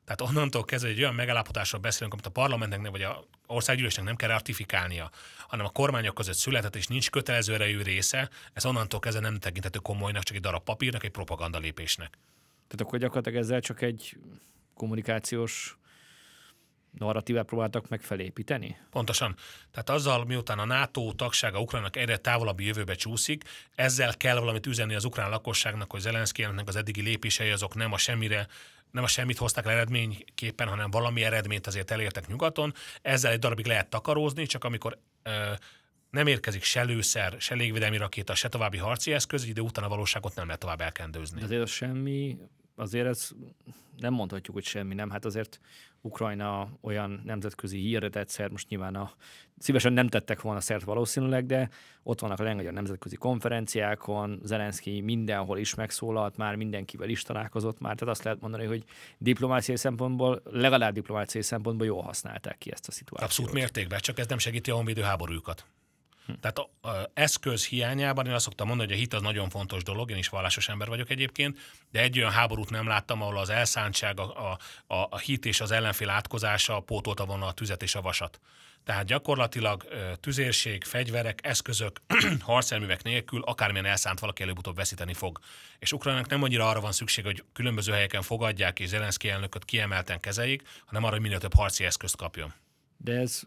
Tehát 0.07 0.21
onnantól 0.21 0.65
kezdve 0.65 0.91
egy 0.91 1.01
olyan 1.01 1.15
megállapodásról 1.15 1.81
beszélünk, 1.81 2.13
amit 2.13 2.27
a 2.27 2.31
parlamentnek 2.31 2.91
vagy 2.91 3.03
a 3.03 3.25
országgyűlésnek 3.47 4.05
nem 4.05 4.17
kell 4.17 4.29
ratifikálnia, 4.29 5.11
hanem 5.49 5.67
a 5.67 5.71
kormányok 5.71 6.15
között 6.15 6.35
született 6.35 6.77
és 6.77 6.87
nincs 6.87 7.11
kötelező 7.11 7.55
erejű 7.55 7.83
része, 7.83 8.31
ez 8.53 8.65
onnantól 8.65 9.01
kezdve 9.01 9.23
nem 9.23 9.39
tekintető 9.39 9.79
komolynak, 9.79 10.23
csak 10.23 10.37
egy 10.37 10.43
darab 10.43 10.65
papírnak, 10.65 11.05
egy 11.05 11.11
propaganda 11.11 11.59
lépésnek. 11.59 12.19
Tehát 12.69 12.81
akkor 12.81 12.99
gyakorlatilag 12.99 13.39
ezzel 13.39 13.61
csak 13.61 13.83
egy 13.83 14.17
kommunikációs 14.75 15.77
narratívát 16.99 17.47
próbáltak 17.47 17.89
meg 17.89 18.03
felépíteni? 18.03 18.77
Pontosan. 18.91 19.37
Tehát 19.71 19.91
azzal, 19.91 20.25
miután 20.25 20.59
a 20.59 20.65
NATO 20.65 21.13
tagsága 21.13 21.61
Ukrajnak 21.61 21.97
egyre 21.97 22.17
távolabbi 22.17 22.65
jövőbe 22.65 22.95
csúszik, 22.95 23.45
ezzel 23.75 24.17
kell 24.17 24.39
valamit 24.39 24.67
üzenni 24.67 24.95
az 24.95 25.05
ukrán 25.05 25.31
lakosságnak, 25.31 25.91
hogy 25.91 26.01
Zelenszky 26.01 26.47
az 26.65 26.77
eddigi 26.77 27.03
lépései 27.03 27.51
azok 27.51 27.75
nem 27.75 27.93
a 27.93 27.99
semmire 27.99 28.47
nem 28.97 29.05
a 29.05 29.09
semmit 29.09 29.39
hozták 29.39 29.67
eredményképpen, 29.67 30.69
hanem 30.69 30.91
valami 30.91 31.25
eredményt 31.25 31.67
azért 31.67 31.91
elértek 31.91 32.27
nyugaton. 32.27 32.75
Ezzel 33.03 33.33
egy 33.33 33.39
darabig 33.39 33.67
lehet 33.67 33.89
takarózni, 33.89 34.47
csak 34.47 34.65
amikor 34.65 34.99
ö, 35.23 35.53
nem 36.11 36.27
érkezik 36.27 36.63
se 36.63 36.83
lőszer, 36.83 37.35
se 37.39 37.55
légvédelmi 37.55 37.97
rakéta, 37.97 38.35
se 38.35 38.49
további 38.49 38.77
harci 38.79 39.13
eszköz, 39.13 39.45
idő 39.45 39.61
után 39.61 39.85
a 39.85 39.89
valóságot 39.89 40.35
nem 40.35 40.45
lehet 40.45 40.61
tovább 40.61 40.81
elkendőzni. 40.81 41.39
De 41.39 41.45
azért 41.45 41.67
semmi 41.67 42.37
azért 42.77 43.07
ez 43.07 43.31
nem 43.97 44.13
mondhatjuk, 44.13 44.57
hogy 44.57 44.65
semmi 44.65 44.95
nem. 44.95 45.11
Hát 45.11 45.25
azért 45.25 45.61
Ukrajna 46.01 46.69
olyan 46.81 47.23
nemzetközi 47.25 47.79
hírre 47.79 48.09
tett 48.09 48.29
szert, 48.29 48.51
most 48.51 48.69
nyilván 48.69 48.95
a, 48.95 49.11
szívesen 49.59 49.93
nem 49.93 50.09
tettek 50.09 50.41
volna 50.41 50.61
szert 50.61 50.85
valószínűleg, 50.85 51.47
de 51.47 51.69
ott 52.03 52.21
vannak 52.21 52.41
a 52.41 52.43
legnagyobb 52.43 52.73
nemzetközi 52.73 53.17
konferenciákon, 53.17 54.41
Zelenszky 54.43 55.01
mindenhol 55.01 55.59
is 55.59 55.75
megszólalt, 55.75 56.37
már 56.37 56.55
mindenkivel 56.57 57.09
is 57.09 57.23
találkozott 57.23 57.81
már, 57.81 57.95
tehát 57.95 58.15
azt 58.15 58.25
lehet 58.25 58.41
mondani, 58.41 58.65
hogy 58.65 58.85
diplomáciai 59.19 59.77
szempontból, 59.77 60.43
legalább 60.45 60.95
diplomáciai 60.95 61.43
szempontból 61.43 61.87
jól 61.87 62.03
használták 62.03 62.59
ki 62.59 62.73
ezt 62.73 62.89
a 62.89 62.93
szituációt. 62.93 63.31
Abszolút 63.31 63.53
mértékben, 63.53 63.99
csak 63.99 64.19
ez 64.19 64.27
nem 64.27 64.39
segíti 64.39 64.71
a 64.71 64.75
honvédő 64.75 65.03
háborújukat. 65.03 65.67
Hm. 66.27 66.33
Tehát 66.41 66.59
a, 66.59 66.89
a 66.89 67.11
eszköz 67.15 67.67
hiányában 67.67 68.27
én 68.27 68.33
azt 68.33 68.45
szoktam 68.45 68.67
mondani, 68.67 68.89
hogy 68.89 68.99
a 68.99 69.01
hit 69.01 69.15
az 69.15 69.23
nagyon 69.23 69.49
fontos 69.49 69.83
dolog, 69.83 70.11
én 70.11 70.17
is 70.17 70.29
vallásos 70.29 70.69
ember 70.69 70.89
vagyok 70.89 71.11
egyébként, 71.11 71.59
de 71.91 72.01
egy 72.01 72.19
olyan 72.19 72.31
háborút 72.31 72.71
nem 72.71 72.87
láttam, 72.87 73.23
ahol 73.23 73.39
az 73.39 73.51
elszántság, 73.51 74.21
a, 74.21 74.59
a, 74.87 74.97
a 75.11 75.19
hit 75.19 75.47
és 75.47 75.61
az 75.61 75.71
ellenfél 75.71 76.09
átkozása 76.09 76.81
pótolta 76.81 77.25
volna 77.25 77.47
a 77.47 77.53
tüzet 77.53 77.83
és 77.83 77.95
a 77.95 78.01
vasat. 78.01 78.41
Tehát 78.87 79.07
gyakorlatilag 79.07 79.87
tüzérség, 80.21 80.85
fegyverek, 80.85 81.47
eszközök, 81.47 82.01
harcelművek 82.41 83.03
nélkül 83.03 83.43
akármilyen 83.43 83.85
elszánt 83.85 84.21
valaki 84.21 84.43
előbb-utóbb 84.43 84.77
veszíteni 84.77 85.15
fog. 85.15 85.39
És 85.79 85.93
Ukrajnának 85.93 86.29
nem 86.29 86.43
annyira 86.43 86.69
arra 86.69 86.81
van 86.81 86.93
szükség, 86.93 87.25
hogy 87.25 87.45
különböző 87.53 87.93
helyeken 87.93 88.23
fogadják 88.23 88.81
és 88.81 88.89
Zelenszky 88.89 89.29
elnököt 89.29 89.65
kiemelten 89.65 90.21
kezeljék, 90.21 90.63
hanem 90.85 91.03
arra, 91.03 91.13
hogy 91.13 91.23
minél 91.23 91.39
több 91.39 91.55
harci 91.55 91.85
eszközt 91.85 92.17
kapjon. 92.17 92.53
De 92.97 93.13
ez 93.13 93.43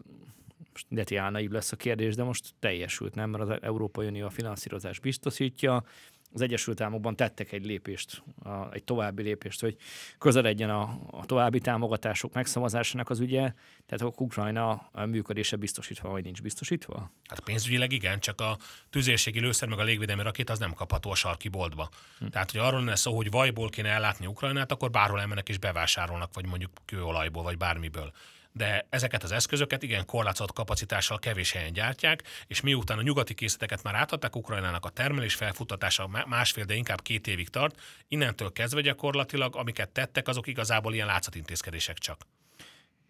most 0.80 0.94
Deti 0.94 1.16
álnaív 1.16 1.50
lesz 1.50 1.72
a 1.72 1.76
kérdés, 1.76 2.14
de 2.14 2.22
most 2.22 2.54
teljesült, 2.58 3.14
nem? 3.14 3.30
Mert 3.30 3.42
az 3.42 3.58
Európai 3.62 4.06
Unió 4.06 4.26
a 4.26 4.30
finanszírozás 4.30 4.98
biztosítja, 4.98 5.84
az 6.32 6.40
Egyesült 6.40 6.80
Államokban 6.80 7.16
tettek 7.16 7.52
egy 7.52 7.64
lépést, 7.64 8.22
a, 8.42 8.72
egy 8.72 8.84
további 8.84 9.22
lépést, 9.22 9.60
hogy 9.60 9.76
közeledjen 10.18 10.70
a, 10.70 11.00
a 11.10 11.26
további 11.26 11.58
támogatások 11.58 12.32
megszavazásának 12.32 13.10
az 13.10 13.20
ügye, 13.20 13.52
tehát 13.86 14.00
a 14.00 14.22
Ukrajna 14.22 14.70
a 14.92 15.04
működése 15.04 15.56
biztosítva, 15.56 16.08
vagy 16.08 16.24
nincs 16.24 16.42
biztosítva? 16.42 17.12
Hát 17.28 17.40
pénzügyileg 17.40 17.92
igen, 17.92 18.20
csak 18.20 18.40
a 18.40 18.58
tüzérségi 18.90 19.40
lőszer 19.40 19.68
meg 19.68 19.78
a 19.78 19.82
légvédelmi 19.82 20.22
rakét 20.22 20.50
az 20.50 20.58
nem 20.58 20.72
kapható 20.72 21.10
a 21.10 21.14
sarki 21.14 21.48
boltba. 21.48 21.88
Hm. 22.18 22.26
Tehát, 22.26 22.50
hogy 22.50 22.60
arról 22.60 22.80
lenne 22.80 22.96
szó, 22.96 23.16
hogy 23.16 23.30
vajból 23.30 23.68
kéne 23.68 23.88
ellátni 23.88 24.26
Ukrajnát, 24.26 24.72
akkor 24.72 24.90
bárhol 24.90 25.20
elmennek 25.20 25.48
és 25.48 25.58
bevásárolnak, 25.58 26.34
vagy 26.34 26.46
mondjuk 26.46 26.70
kőolajból, 26.84 27.42
vagy 27.42 27.56
bármiből 27.56 28.12
de 28.52 28.86
ezeket 28.88 29.22
az 29.22 29.32
eszközöket 29.32 29.82
igen 29.82 30.06
korlátozott 30.06 30.52
kapacitással 30.52 31.18
kevés 31.18 31.52
helyen 31.52 31.72
gyártják, 31.72 32.22
és 32.46 32.60
miután 32.60 32.98
a 32.98 33.02
nyugati 33.02 33.34
készleteket 33.34 33.82
már 33.82 33.94
átadták 33.94 34.36
Ukrajnának, 34.36 34.84
a 34.84 34.88
termelés 34.88 35.34
felfuttatása 35.34 36.24
másfél, 36.26 36.64
de 36.64 36.74
inkább 36.74 37.02
két 37.02 37.26
évig 37.26 37.48
tart, 37.48 37.80
innentől 38.08 38.52
kezdve 38.52 38.80
gyakorlatilag, 38.80 39.56
amiket 39.56 39.88
tettek, 39.88 40.28
azok 40.28 40.46
igazából 40.46 40.94
ilyen 40.94 41.06
látszatintézkedések 41.06 41.98
csak. 41.98 42.26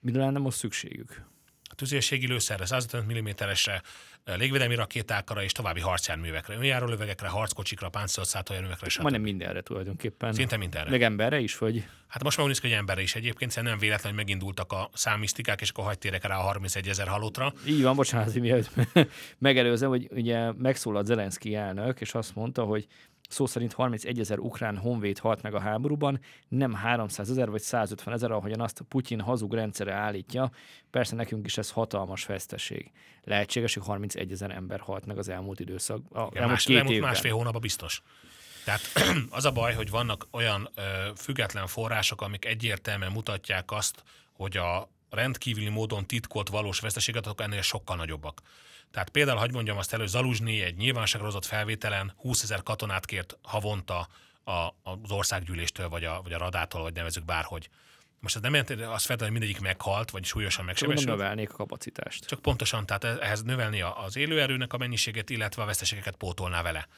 Mire 0.00 0.18
lenne 0.18 0.38
most 0.38 0.58
szükségük? 0.58 1.24
A 1.70 1.74
tüzérségi 1.74 2.26
lőszerre, 2.26 2.66
155 2.66 3.42
mm-esre, 3.42 3.82
légvédelmi 4.24 4.74
rakétákra 4.74 5.42
és 5.42 5.52
további 5.52 5.80
harcjárművekre, 5.80 6.54
önjárólövegekre, 6.54 7.28
harckocsikra, 7.28 7.88
páncélszálltójárművekre, 7.88 8.88
stb. 8.88 9.02
Majdnem 9.02 9.22
mindenre 9.22 9.60
tulajdonképpen. 9.60 10.32
Szinte 10.32 10.56
mindenre. 10.56 10.90
Meg 10.90 11.02
emberre 11.02 11.38
is, 11.38 11.58
vagy? 11.58 11.84
Hát 12.08 12.22
most 12.22 12.36
már 12.36 12.46
úgy 12.46 12.58
hogy 12.58 12.70
emberre 12.70 13.02
is 13.02 13.14
egyébként, 13.14 13.50
hiszen 13.50 13.64
nem 13.64 13.78
véletlen, 13.78 14.12
hogy 14.12 14.24
megindultak 14.24 14.72
a 14.72 14.90
számisztikák, 14.92 15.60
és 15.60 15.70
akkor 15.70 15.84
hagytérek 15.84 16.26
rá 16.26 16.36
a 16.36 16.40
31 16.40 16.88
ezer 16.88 17.08
halottra. 17.08 17.52
Így 17.66 17.82
van, 17.82 17.96
bocsánat, 17.96 18.32
hogy 18.32 18.40
mielőtt 18.40 18.70
megelőzem, 19.38 19.88
hogy 19.88 20.08
ugye 20.10 20.52
megszólalt 20.52 21.06
Zelenszky 21.06 21.54
elnök, 21.54 22.00
és 22.00 22.14
azt 22.14 22.34
mondta, 22.34 22.64
hogy 22.64 22.86
szó 23.30 23.46
szerint 23.46 23.72
31 23.72 24.20
ezer 24.20 24.38
ukrán 24.38 24.76
honvéd 24.76 25.18
halt 25.18 25.42
meg 25.42 25.54
a 25.54 25.60
háborúban, 25.60 26.20
nem 26.48 26.72
300 26.72 27.30
ezer 27.30 27.50
vagy 27.50 27.60
150 27.60 28.14
ezer, 28.14 28.30
ahogyan 28.30 28.60
azt 28.60 28.82
Putyin 28.88 29.20
hazug 29.20 29.54
rendszere 29.54 29.92
állítja. 29.92 30.50
Persze 30.90 31.14
nekünk 31.14 31.46
is 31.46 31.58
ez 31.58 31.70
hatalmas 31.70 32.26
veszteség. 32.26 32.90
Lehetséges, 33.24 33.74
hogy 33.74 33.82
31 33.86 34.32
ezer 34.32 34.50
ember 34.50 34.80
halt 34.80 35.06
meg 35.06 35.18
az 35.18 35.28
elmúlt 35.28 35.60
időszak. 35.60 36.00
A, 36.12 36.20
Igen, 36.20 36.30
elmúlt 36.34 36.50
más, 36.50 36.64
két 36.64 36.76
elmúlt 36.76 36.94
évben. 36.94 37.08
másfél 37.08 37.32
hónapban 37.32 37.60
biztos. 37.60 38.02
Tehát 38.64 38.80
az 39.30 39.44
a 39.44 39.50
baj, 39.50 39.74
hogy 39.74 39.90
vannak 39.90 40.26
olyan 40.30 40.68
ö, 40.74 40.82
független 41.16 41.66
források, 41.66 42.22
amik 42.22 42.44
egyértelműen 42.44 43.12
mutatják 43.12 43.70
azt, 43.70 44.02
hogy 44.32 44.56
a 44.56 44.88
rendkívüli 45.10 45.68
módon 45.68 46.06
titkolt 46.06 46.48
valós 46.48 46.80
veszteséget, 46.80 47.26
azok 47.26 47.40
ennél 47.40 47.62
sokkal 47.62 47.96
nagyobbak. 47.96 48.40
Tehát 48.92 49.08
például, 49.10 49.38
hogy 49.38 49.52
mondjam 49.52 49.78
azt 49.78 49.92
elő, 49.92 50.06
Zaluzsné 50.06 50.60
egy 50.60 50.76
nyilvánosságra 50.76 51.26
hozott 51.26 51.44
felvételen 51.44 52.12
20 52.16 52.42
ezer 52.42 52.62
katonát 52.62 53.06
kért 53.06 53.38
havonta 53.42 54.08
a, 54.44 54.52
az 54.82 55.10
országgyűléstől, 55.10 55.88
vagy 55.88 56.04
a, 56.04 56.20
vagy 56.22 56.32
a 56.32 56.38
radától, 56.38 56.82
vagy 56.82 56.94
nevezük 56.94 57.24
bárhogy. 57.24 57.68
Most 58.20 58.36
ez 58.36 58.42
nem 58.42 58.52
jelenti, 58.52 58.72
azt 58.72 59.06
feltétlenül, 59.06 59.30
hogy 59.30 59.32
mindegyik 59.32 59.60
meghalt, 59.60 60.10
vagy 60.10 60.24
súlyosan 60.24 60.64
megsebesült. 60.64 61.08
növelnék 61.08 61.50
a 61.50 61.56
kapacitást. 61.56 62.26
Csak 62.26 62.42
pontosan, 62.42 62.86
tehát 62.86 63.04
ehhez 63.04 63.42
növelni 63.42 63.80
az 63.80 64.16
élőerőnek 64.16 64.72
a 64.72 64.76
mennyiségét, 64.76 65.30
illetve 65.30 65.62
a 65.62 65.66
veszteségeket 65.66 66.16
pótolná 66.16 66.62
vele. 66.62 66.88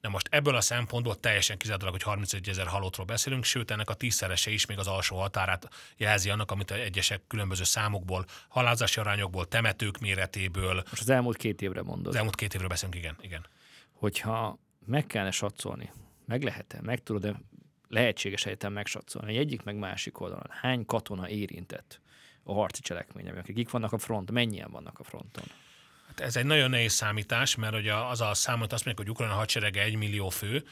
Na 0.00 0.08
most 0.08 0.28
ebből 0.30 0.54
a 0.54 0.60
szempontból 0.60 1.20
teljesen 1.20 1.58
kizárólag, 1.58 1.92
hogy 1.92 2.02
31 2.02 2.48
ezer 2.48 2.66
halottról 2.66 3.06
beszélünk, 3.06 3.44
sőt 3.44 3.70
ennek 3.70 3.90
a 3.90 3.94
tízszerese 3.94 4.50
is 4.50 4.66
még 4.66 4.78
az 4.78 4.86
alsó 4.86 5.16
határát 5.16 5.68
jelzi 5.96 6.30
annak, 6.30 6.50
amit 6.50 6.70
egyesek 6.70 7.20
különböző 7.26 7.64
számokból, 7.64 8.24
halázási 8.48 9.00
arányokból, 9.00 9.48
temetők 9.48 9.98
méretéből. 9.98 10.74
Most 10.74 11.00
az 11.00 11.08
elmúlt 11.08 11.36
két 11.36 11.62
évre 11.62 11.82
mondod. 11.82 12.06
Az 12.06 12.16
elmúlt 12.16 12.34
két 12.34 12.54
évről 12.54 12.68
beszélünk, 12.68 12.96
igen. 12.96 13.16
igen. 13.20 13.46
Hogyha 13.92 14.58
meg 14.86 15.06
kellene 15.06 15.30
satszolni, 15.30 15.90
meg 16.26 16.42
lehet-e, 16.42 16.78
meg 16.82 17.02
tudod-e 17.02 17.40
lehetséges 17.88 18.42
helyeten 18.42 18.72
megsatszolni, 18.72 19.36
egyik 19.36 19.62
meg 19.62 19.76
másik 19.76 20.20
oldalon, 20.20 20.46
hány 20.50 20.84
katona 20.84 21.28
érintett 21.28 22.00
a 22.42 22.52
harci 22.52 22.80
cselekmények, 22.80 23.36
akik 23.36 23.70
vannak 23.70 23.92
a 23.92 23.98
front, 23.98 24.30
mennyien 24.30 24.70
vannak 24.70 24.98
a 24.98 25.02
fronton? 25.02 25.44
Ez 26.20 26.36
egy 26.36 26.44
nagyon 26.44 26.70
nehéz 26.70 26.92
számítás, 26.92 27.54
mert 27.54 27.74
ugye 27.74 27.94
az 27.94 28.20
a 28.20 28.34
számot 28.34 28.72
azt 28.72 28.84
mondják, 28.84 29.06
hogy 29.06 29.16
Ukrajna 29.16 29.34
hadserege 29.34 29.82
egy 29.82 29.96
millió 29.96 30.28
fő, 30.28 30.64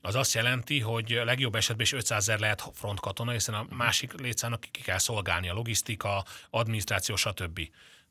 az 0.00 0.14
azt 0.14 0.34
jelenti, 0.34 0.80
hogy 0.80 1.20
legjobb 1.24 1.54
esetben 1.54 1.84
is 1.84 1.92
500 1.92 2.18
ezer 2.18 2.38
lehet 2.38 2.70
frontkatona, 2.74 3.30
hiszen 3.30 3.54
a 3.54 3.66
másik 3.70 4.12
létszámnak 4.12 4.60
ki 4.70 4.80
kell 4.80 4.98
szolgálni 4.98 5.48
a 5.48 5.54
logisztika, 5.54 6.24
adminisztráció, 6.50 7.16
stb. 7.16 7.60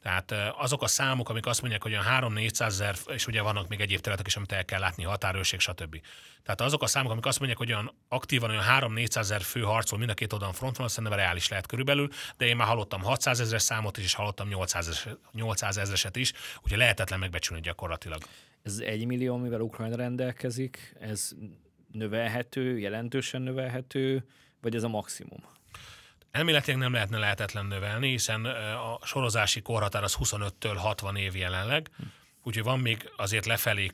Tehát 0.01 0.33
azok 0.57 0.81
a 0.81 0.87
számok, 0.87 1.29
amik 1.29 1.45
azt 1.45 1.61
mondják, 1.61 1.83
hogy 1.83 1.91
olyan 1.91 2.05
3-400 2.07 2.61
ezer, 2.61 2.95
és 3.07 3.27
ugye 3.27 3.41
vannak 3.41 3.67
még 3.67 3.81
egyéb 3.81 3.99
területek 3.99 4.27
is, 4.27 4.35
amit 4.35 4.51
el 4.51 4.65
kell 4.65 4.79
látni, 4.79 5.03
határőrség, 5.03 5.59
stb. 5.59 6.01
Tehát 6.43 6.61
azok 6.61 6.81
a 6.83 6.87
számok, 6.87 7.11
amik 7.11 7.25
azt 7.25 7.37
mondják, 7.37 7.59
hogy 7.59 7.71
olyan 7.71 7.93
aktívan 8.07 8.49
olyan 8.49 8.63
3-400 8.67 9.15
ezer 9.17 9.41
fő 9.41 9.61
harcol 9.61 9.97
mind 9.97 10.09
a 10.09 10.13
két 10.13 10.33
oldalon 10.33 10.53
fronton, 10.53 10.85
azt 10.85 10.93
szerintem 10.93 11.19
reális 11.19 11.47
lehet 11.47 11.65
körülbelül, 11.65 12.09
de 12.37 12.45
én 12.45 12.55
már 12.55 12.67
hallottam 12.67 13.01
600 13.01 13.39
ezeres 13.39 13.61
számot 13.61 13.97
is, 13.97 14.03
és 14.03 14.13
hallottam 14.13 14.47
800, 14.47 15.07
800 15.31 15.77
ezereset 15.77 16.15
is, 16.15 16.33
úgyhogy 16.63 16.77
lehetetlen 16.77 17.19
megbecsülni 17.19 17.61
gyakorlatilag. 17.61 18.21
Ez 18.63 18.77
egy 18.77 19.05
millió, 19.05 19.37
mivel 19.37 19.61
Ukrajna 19.61 19.95
rendelkezik, 19.95 20.95
ez 20.99 21.31
növelhető, 21.91 22.79
jelentősen 22.79 23.41
növelhető, 23.41 24.25
vagy 24.61 24.75
ez 24.75 24.83
a 24.83 24.87
maximum? 24.87 25.43
Elméletileg 26.31 26.79
nem 26.79 26.93
lehetne 26.93 27.17
lehetetlen 27.17 27.65
növelni, 27.65 28.09
hiszen 28.09 28.45
a 28.45 28.99
sorozási 29.05 29.61
korhatár 29.61 30.03
az 30.03 30.17
25-től 30.19 30.75
60 30.77 31.15
év 31.15 31.35
jelenleg, 31.35 31.89
hm. 31.97 32.03
úgyhogy 32.43 32.63
van 32.63 32.79
még 32.79 33.09
azért 33.17 33.45
lefelé 33.45 33.91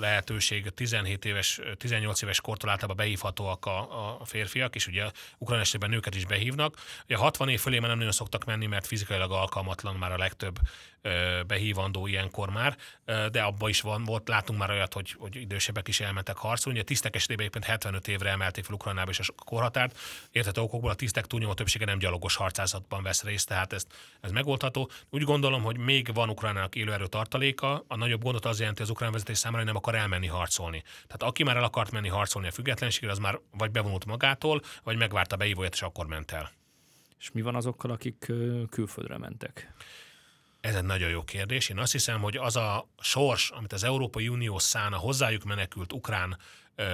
lehetőség, 0.00 0.68
17 0.68 1.24
éves, 1.24 1.60
18 1.76 2.22
éves 2.22 2.40
kortól 2.40 2.70
általában 2.70 2.96
behívhatóak 2.96 3.66
a, 3.66 4.20
a 4.20 4.24
férfiak, 4.24 4.74
és 4.74 4.86
ugye 4.86 5.10
ukrán 5.38 5.60
esetben 5.60 5.90
nőket 5.90 6.14
is 6.14 6.26
behívnak. 6.26 6.76
Ugye 7.04 7.16
60 7.16 7.48
év 7.48 7.60
fölé 7.60 7.78
már 7.78 7.88
nem 7.88 7.98
nagyon 7.98 8.12
szoktak 8.12 8.44
menni, 8.44 8.66
mert 8.66 8.86
fizikailag 8.86 9.30
alkalmatlan 9.30 9.94
már 9.94 10.12
a 10.12 10.18
legtöbb 10.18 10.58
behívandó 11.46 12.06
ilyenkor 12.06 12.50
már, 12.50 12.76
de 13.04 13.42
abban 13.42 13.68
is 13.68 13.80
van, 13.80 14.04
volt, 14.04 14.28
látunk 14.28 14.58
már 14.58 14.70
olyat, 14.70 14.92
hogy, 14.92 15.14
hogy 15.18 15.36
idősebbek 15.36 15.88
is 15.88 16.00
elmentek 16.00 16.36
harcolni. 16.36 16.78
A 16.78 16.82
tisztek 16.82 17.14
esetében 17.16 17.46
éppen 17.46 17.62
75 17.62 18.08
évre 18.08 18.30
emelték 18.30 18.64
fel 18.64 18.74
Ukrajnába 18.74 19.10
is 19.10 19.18
a 19.18 19.24
korhatárt. 19.44 19.98
Érthető 20.30 20.60
okokból 20.60 20.90
a 20.90 20.94
tisztek 20.94 21.26
túlnyomó 21.26 21.54
többsége 21.54 21.84
nem 21.84 21.98
gyalogos 21.98 22.36
harcázatban 22.36 23.02
vesz 23.02 23.22
részt, 23.22 23.48
tehát 23.48 23.72
ezt, 23.72 23.86
ez 24.20 24.30
megoldható. 24.30 24.90
Úgy 25.10 25.22
gondolom, 25.22 25.62
hogy 25.62 25.78
még 25.78 26.14
van 26.14 26.28
Ukrajnának 26.28 26.74
élőerő 26.74 27.06
tartaléka. 27.06 27.84
A 27.88 27.96
nagyobb 27.96 28.22
gondot 28.22 28.44
az 28.44 28.58
jelenti 28.58 28.82
az 28.82 28.90
ukrán 28.90 29.12
vezetés 29.12 29.38
számára, 29.38 29.62
hogy 29.62 29.72
nem 29.72 29.82
akar 29.82 29.94
elmenni 29.94 30.26
harcolni. 30.26 30.82
Tehát 31.06 31.22
aki 31.22 31.42
már 31.42 31.56
el 31.56 31.64
akart 31.64 31.90
menni 31.90 32.08
harcolni 32.08 32.48
a 32.48 32.52
függetlenségre, 32.52 33.10
az 33.10 33.18
már 33.18 33.38
vagy 33.50 33.70
bevonult 33.70 34.04
magától, 34.04 34.62
vagy 34.82 34.96
megvárta 34.96 35.36
beívóját, 35.36 35.72
és 35.72 35.82
akkor 35.82 36.06
ment 36.06 36.30
el. 36.30 36.50
És 37.18 37.30
mi 37.30 37.42
van 37.42 37.54
azokkal, 37.54 37.90
akik 37.90 38.32
külföldre 38.70 39.18
mentek? 39.18 39.72
Ez 40.66 40.74
egy 40.74 40.84
nagyon 40.84 41.10
jó 41.10 41.22
kérdés. 41.22 41.68
Én 41.68 41.78
azt 41.78 41.92
hiszem, 41.92 42.20
hogy 42.20 42.36
az 42.36 42.56
a 42.56 42.88
sors, 42.98 43.50
amit 43.50 43.72
az 43.72 43.84
Európai 43.84 44.28
Unió 44.28 44.58
szán 44.58 44.92
a 44.92 44.96
hozzájuk 44.96 45.44
menekült 45.44 45.92
ukrán 45.92 46.38
ö, 46.74 46.84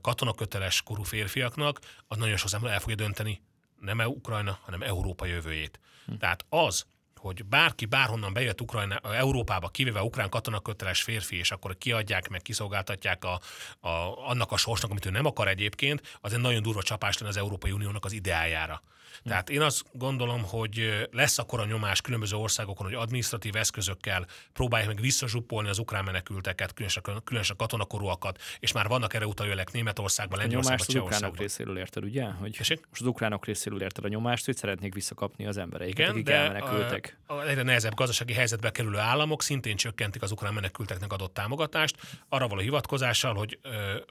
katonaköteles 0.00 0.82
korú 0.82 1.02
férfiaknak, 1.02 1.80
az 2.06 2.16
nagyon 2.16 2.36
sok 2.36 2.64
el 2.64 2.80
fogja 2.80 2.96
dönteni 2.96 3.42
nem 3.80 4.00
Ukrajna, 4.00 4.58
hanem 4.62 4.82
Európa 4.82 5.26
jövőjét. 5.26 5.80
Hm. 6.06 6.14
Tehát 6.14 6.44
az, 6.48 6.86
hogy 7.16 7.44
bárki 7.44 7.84
bárhonnan 7.84 8.32
bejött 8.32 8.60
Ukrajna, 8.60 8.96
Európába, 8.96 9.68
kivéve 9.68 10.02
ukrán 10.02 10.28
katonaköteles 10.28 11.02
férfi, 11.02 11.36
és 11.36 11.50
akkor 11.50 11.78
kiadják 11.78 12.28
meg, 12.28 12.42
kiszolgáltatják 12.42 13.24
a, 13.24 13.40
a, 13.80 13.88
annak 14.28 14.52
a 14.52 14.56
sorsnak, 14.56 14.90
amit 14.90 15.06
ő 15.06 15.10
nem 15.10 15.26
akar 15.26 15.48
egyébként, 15.48 16.18
az 16.20 16.32
egy 16.32 16.40
nagyon 16.40 16.62
durva 16.62 16.82
csapás 16.82 17.18
lenne 17.18 17.30
az 17.30 17.36
Európai 17.36 17.70
Uniónak 17.70 18.04
az 18.04 18.12
ideájára. 18.12 18.82
Tehát 19.24 19.50
én 19.50 19.60
azt 19.60 19.84
gondolom, 19.92 20.42
hogy 20.42 21.06
lesz 21.10 21.38
akkor 21.38 21.60
a 21.60 21.64
nyomás 21.66 22.00
különböző 22.00 22.36
országokon, 22.36 22.86
hogy 22.86 22.94
administratív 22.94 23.56
eszközökkel 23.56 24.26
próbálják 24.52 24.88
meg 24.88 25.00
visszazsuppolni 25.00 25.68
az 25.68 25.78
ukrán 25.78 26.04
menekülteket, 26.04 26.72
különösen, 26.72 27.02
különösen 27.24 27.56
katonakorúakat, 27.56 28.42
és 28.58 28.72
már 28.72 28.88
vannak 28.88 29.14
erre 29.14 29.26
utalőlek 29.26 29.72
Németországban, 29.72 30.38
Lengyelországban, 30.38 30.86
az 30.88 30.94
ukránok 30.94 31.38
részéről 31.38 31.78
érted, 31.78 32.04
ugye? 32.04 32.24
Hogy 32.24 32.56
Esik? 32.58 32.86
most 32.88 33.00
az 33.00 33.06
ukránok 33.06 33.46
részéről 33.46 33.82
érted 33.82 34.04
a 34.04 34.08
nyomást, 34.08 34.44
hogy 34.44 34.56
szeretnék 34.56 34.94
visszakapni 34.94 35.46
az 35.46 35.56
embereiket, 35.56 35.98
Igen, 35.98 36.10
akik 36.10 36.24
de 36.24 36.34
elmenekültek. 36.34 37.18
A, 37.26 37.32
a 37.32 37.48
egyre 37.48 37.62
nehezebb 37.62 37.94
gazdasági 37.94 38.32
helyzetbe 38.32 38.70
kerülő 38.70 38.98
államok 38.98 39.42
szintén 39.42 39.76
csökkentik 39.76 40.22
az 40.22 40.30
ukrán 40.30 40.54
menekülteknek 40.54 41.12
adott 41.12 41.34
támogatást, 41.34 41.96
arra 42.28 42.48
való 42.48 42.60
hivatkozással, 42.60 43.34
hogy 43.34 43.58
ö, 43.62 43.70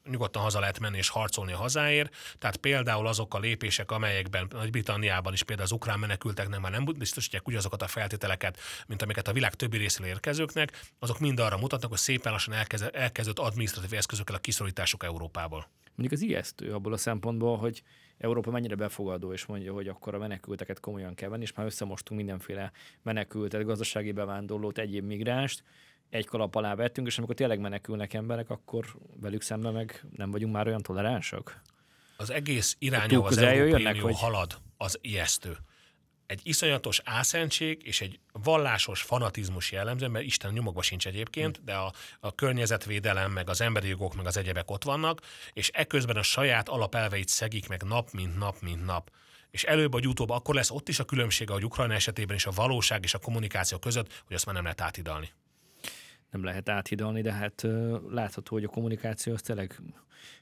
nyugodtan 0.10 0.42
haza 0.42 0.60
lehet 0.60 0.80
menni 0.80 0.98
és 0.98 1.10
harcolni 1.10 1.52
a 1.52 1.58
hazáért. 1.58 2.16
Tehát 2.40 2.58
például 2.58 3.08
azok 3.08 3.34
a 3.34 3.40
lépések, 3.40 3.92
amelyekben 3.92 4.48
Nagy-Britannia 4.50 4.87
Romániában 4.88 5.34
is 5.34 5.44
például 5.44 5.68
az 5.68 5.74
ukrán 5.74 6.00
menekülteknek 6.00 6.60
már 6.60 6.72
nem 6.72 6.86
biztosítják 6.98 7.48
ugyanazokat 7.48 7.82
a 7.82 7.88
feltételeket, 7.88 8.58
mint 8.88 9.02
amiket 9.02 9.28
a 9.28 9.34
világ 9.34 9.54
többi 9.54 9.78
részéről 9.78 10.08
érkezőknek, 10.08 10.82
azok 11.00 11.20
mind 11.20 11.40
arra 11.40 11.58
mutatnak, 11.58 11.90
hogy 11.90 12.00
szépen 12.00 12.32
lassan 12.32 12.54
elkezd, 12.54 12.90
elkezdett 12.94 13.40
adminisztratív 13.40 13.94
eszközökkel 13.94 14.36
a 14.36 14.40
kiszorításuk 14.40 15.04
Európából. 15.04 15.68
Mondjuk 15.96 16.22
az 16.22 16.28
ijesztő 16.28 16.74
abból 16.74 16.94
a 16.94 16.98
szempontból, 16.98 17.58
hogy 17.58 17.84
Európa 18.18 18.52
mennyire 18.52 18.76
befogadó, 18.76 19.34
és 19.34 19.46
mondja, 19.46 19.74
hogy 19.74 19.88
akkor 19.88 20.16
a 20.16 20.18
menekülteket 20.18 20.80
komolyan 20.80 21.14
kell 21.14 21.30
venni, 21.30 21.44
és 21.44 21.54
már 21.54 21.66
összemostunk 21.66 22.20
mindenféle 22.20 22.72
menekültet, 23.02 23.64
gazdasági 23.64 24.12
bevándorlót, 24.12 24.78
egyéb 24.78 25.06
migránst, 25.06 25.64
egy 26.10 26.26
kalap 26.26 26.56
alá 26.56 26.76
vettünk, 26.76 27.08
és 27.08 27.18
amikor 27.18 27.36
tényleg 27.36 27.60
menekülnek 27.60 28.14
emberek, 28.14 28.50
akkor 28.50 28.86
velük 29.22 29.42
szemben 29.42 29.74
meg 29.74 30.06
nem 30.16 30.32
vagyunk 30.32 30.54
már 30.54 30.68
olyan 30.68 30.82
toleránsak? 30.82 31.62
Az 32.18 32.30
egész 32.30 32.76
irányú 32.80 33.24
az 33.24 33.38
Európai 33.38 33.86
Unió 33.86 34.04
vagy... 34.04 34.16
halad 34.20 34.58
az 34.78 34.98
ijesztő. 35.02 35.58
Egy 36.26 36.40
iszonyatos 36.44 37.02
álszentség 37.04 37.82
és 37.86 38.02
egy 38.02 38.20
vallásos 38.32 39.02
fanatizmus 39.02 39.72
jellemző, 39.72 40.08
mert 40.08 40.26
Isten 40.26 40.54
nyomokban 40.54 40.84
sincs 40.84 41.08
egyébként, 41.08 41.64
de 41.64 41.74
a, 41.74 41.94
a 42.20 42.36
környezetvédelem, 42.36 43.32
meg 43.32 43.50
az 43.50 43.62
emberi 43.62 43.88
jogok, 43.88 44.16
meg 44.16 44.26
az 44.26 44.38
egyebek 44.38 44.72
ott 44.72 44.84
vannak, 44.84 45.22
és 45.54 45.70
ekközben 45.70 46.16
a 46.16 46.22
saját 46.22 46.70
alapelveit 46.70 47.28
szegik 47.28 47.68
meg 47.68 47.84
nap, 47.84 48.12
mint 48.12 48.38
nap, 48.38 48.62
mint 48.62 48.86
nap 48.86 49.12
és 49.52 49.64
előbb 49.64 49.92
vagy 49.92 50.08
utóbb 50.08 50.30
akkor 50.30 50.56
lesz 50.56 50.72
ott 50.72 50.90
is 50.90 51.00
a 51.00 51.04
különbség, 51.04 51.50
ahogy 51.50 51.66
Ukrajna 51.66 51.94
esetében 51.94 52.36
is 52.36 52.46
a 52.46 52.52
valóság 52.52 53.04
és 53.04 53.14
a 53.14 53.20
kommunikáció 53.20 53.78
között, 53.78 54.24
hogy 54.26 54.36
azt 54.36 54.46
már 54.46 54.56
nem 54.56 54.64
lehet 54.64 54.82
átidalni. 54.82 55.30
Nem 56.32 56.44
lehet 56.44 56.70
áthidalni, 56.70 57.22
de 57.22 57.32
hát 57.32 57.68
látható, 58.10 58.56
hogy 58.56 58.64
a 58.64 58.68
kommunikáció 58.68 59.34
az 59.34 59.42
tényleg 59.42 59.82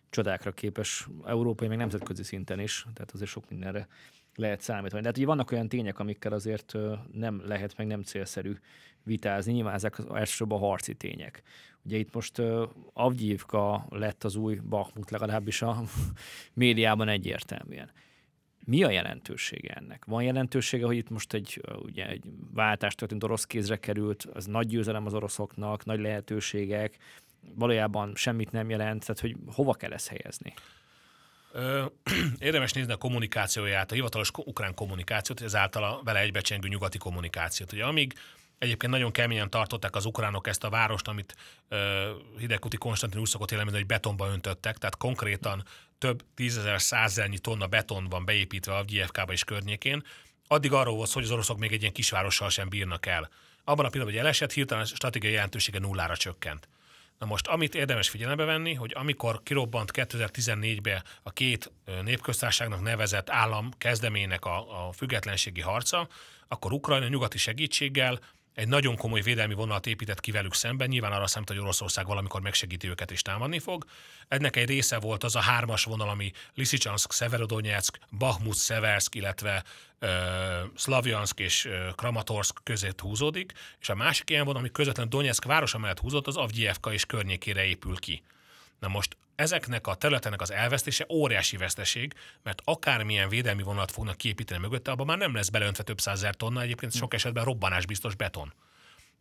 csodákra 0.09 0.51
képes 0.51 1.07
európai, 1.25 1.67
meg 1.67 1.77
nemzetközi 1.77 2.23
szinten 2.23 2.59
is, 2.59 2.85
tehát 2.93 3.11
azért 3.11 3.29
sok 3.29 3.49
mindenre 3.49 3.87
lehet 4.35 4.61
számítani. 4.61 5.01
De 5.01 5.07
hát 5.07 5.17
ugye 5.17 5.25
vannak 5.25 5.51
olyan 5.51 5.69
tények, 5.69 5.99
amikkel 5.99 6.31
azért 6.31 6.73
nem 7.11 7.41
lehet, 7.45 7.77
meg 7.77 7.87
nem 7.87 8.01
célszerű 8.01 8.53
vitázni. 9.03 9.53
Nyilván 9.53 9.73
ezek 9.73 9.99
az 9.99 10.05
elsősorban 10.15 10.59
harci 10.59 10.93
tények. 10.93 11.41
Ugye 11.83 11.97
itt 11.97 12.13
most 12.13 12.41
Avgyívka 12.93 13.85
lett 13.89 14.23
az 14.23 14.35
új 14.35 14.59
Bakhmut, 14.69 15.09
legalábbis 15.09 15.61
a 15.61 15.83
médiában 16.53 17.07
egyértelműen. 17.07 17.91
Mi 18.65 18.83
a 18.83 18.89
jelentősége 18.89 19.73
ennek? 19.73 20.05
Van 20.05 20.23
jelentősége, 20.23 20.85
hogy 20.85 20.97
itt 20.97 21.09
most 21.09 21.33
egy, 21.33 21.61
ugye 21.81 22.07
egy 22.07 22.23
váltást 22.53 22.97
történt, 22.97 23.23
orosz 23.23 23.45
kézre 23.45 23.77
került, 23.77 24.27
az 24.33 24.45
nagy 24.45 24.67
győzelem 24.67 25.05
az 25.05 25.13
oroszoknak, 25.13 25.85
nagy 25.85 25.99
lehetőségek, 25.99 26.97
valójában 27.55 28.11
semmit 28.15 28.51
nem 28.51 28.69
jelent, 28.69 29.05
tehát 29.05 29.21
hogy 29.21 29.35
hova 29.53 29.73
kell 29.73 29.91
ezt 29.91 30.07
helyezni? 30.07 30.53
Ö, 31.55 31.85
érdemes 32.37 32.71
nézni 32.71 32.93
a 32.93 32.97
kommunikációját, 32.97 33.91
a 33.91 33.95
hivatalos 33.95 34.31
ukrán 34.35 34.73
kommunikációt, 34.73 35.41
ezáltal 35.41 35.83
a 35.83 36.01
vele 36.03 36.19
egybecsengő 36.19 36.67
nyugati 36.67 36.97
kommunikációt. 36.97 37.71
Ugye 37.71 37.85
amíg 37.85 38.13
Egyébként 38.57 38.91
nagyon 38.91 39.11
keményen 39.11 39.49
tartották 39.49 39.95
az 39.95 40.05
ukránok 40.05 40.47
ezt 40.47 40.63
a 40.63 40.69
várost, 40.69 41.07
amit 41.07 41.35
uh, 41.69 41.79
Hidegkuti 42.37 42.77
Konstantin 42.77 43.19
úgy 43.19 43.27
szokott 43.27 43.51
jelenteni, 43.51 43.77
hogy 43.77 43.87
betonba 43.87 44.27
öntöttek, 44.27 44.77
tehát 44.77 44.97
konkrétan 44.97 45.63
több 45.97 46.23
tízezer, 46.35 46.81
százernyi 46.81 47.39
tonna 47.39 47.67
beton 47.67 48.07
van 48.09 48.25
beépítve 48.25 48.75
a 48.75 48.83
Gyevkába 48.83 49.31
és 49.31 49.43
környékén. 49.43 50.03
Addig 50.47 50.73
arról 50.73 50.95
volt 50.95 51.11
hogy 51.11 51.23
az 51.23 51.31
oroszok 51.31 51.57
még 51.57 51.71
egy 51.71 51.81
ilyen 51.81 51.93
kisvárossal 51.93 52.49
sem 52.49 52.69
bírnak 52.69 53.05
el. 53.05 53.29
Abban 53.63 53.85
a 53.85 53.89
pillanatban, 53.89 54.03
hogy 54.03 54.17
elesett, 54.17 54.51
hirtelen 54.51 54.83
a 54.83 54.87
stratégiai 54.87 55.33
jelentősége 55.33 55.79
nullára 55.79 56.17
csökkent. 56.17 56.67
Na 57.19 57.25
most, 57.25 57.47
amit 57.47 57.75
érdemes 57.75 58.09
figyelembe 58.09 58.43
venni, 58.43 58.73
hogy 58.73 58.91
amikor 58.95 59.43
kirobbant 59.43 59.91
2014-ben 59.93 61.03
a 61.23 61.31
két 61.31 61.71
népköztárságnak 62.03 62.81
nevezett 62.81 63.29
állam 63.29 63.71
kezdemének 63.77 64.45
a, 64.45 64.87
a 64.87 64.91
függetlenségi 64.91 65.61
harca, 65.61 66.07
akkor 66.47 66.71
Ukrajna 66.71 67.07
nyugati 67.07 67.37
segítséggel 67.37 68.19
egy 68.55 68.67
nagyon 68.67 68.95
komoly 68.95 69.21
védelmi 69.21 69.53
vonalat 69.53 69.87
épített 69.87 70.19
ki 70.19 70.31
velük 70.31 70.53
szemben, 70.53 70.87
nyilván 70.87 71.11
arra 71.11 71.27
számít, 71.27 71.47
hogy 71.49 71.57
Oroszország 71.57 72.05
valamikor 72.05 72.41
megsegíti 72.41 72.89
őket 72.89 73.11
és 73.11 73.21
támadni 73.21 73.59
fog. 73.59 73.85
Ennek 74.27 74.55
egy 74.55 74.67
része 74.67 74.99
volt 74.99 75.23
az 75.23 75.35
a 75.35 75.39
hármas 75.39 75.83
vonal, 75.83 76.09
ami 76.09 76.31
Lysychansk, 76.53 77.11
Severodonetsk, 77.11 77.97
Bahmut, 78.09 78.57
Seversk, 78.57 79.15
illetve 79.15 79.63
uh, 80.01 80.09
Slavjansk 80.75 81.39
és 81.39 81.65
uh, 81.65 81.95
Kramatorsk 81.95 82.59
között 82.63 83.01
húzódik, 83.01 83.53
és 83.79 83.89
a 83.89 83.95
másik 83.95 84.29
ilyen 84.29 84.45
vonal, 84.45 84.59
ami 84.59 84.71
közvetlenül 84.71 85.11
Donetsk 85.11 85.43
városa 85.43 85.77
mellett 85.77 85.99
húzott, 85.99 86.27
az 86.27 86.37
Avgyevka 86.37 86.93
és 86.93 87.05
környékére 87.05 87.65
épül 87.65 87.95
ki. 87.95 88.23
Na 88.85 88.91
most 88.91 89.17
ezeknek 89.35 89.87
a 89.87 89.95
területeknek 89.95 90.41
az 90.41 90.51
elvesztése 90.51 91.05
óriási 91.09 91.57
veszteség, 91.57 92.13
mert 92.43 92.61
akármilyen 92.63 93.29
védelmi 93.29 93.63
vonalat 93.63 93.91
fognak 93.91 94.17
kiépíteni 94.17 94.61
mögötte, 94.61 94.91
abban 94.91 95.05
már 95.05 95.17
nem 95.17 95.35
lesz 95.35 95.49
beleöntve 95.49 95.83
több 95.83 95.99
százer 95.99 96.35
tonna, 96.35 96.61
egyébként 96.61 96.93
sok 96.93 97.13
esetben 97.13 97.43
robbanásbiztos 97.43 98.15
beton. 98.15 98.53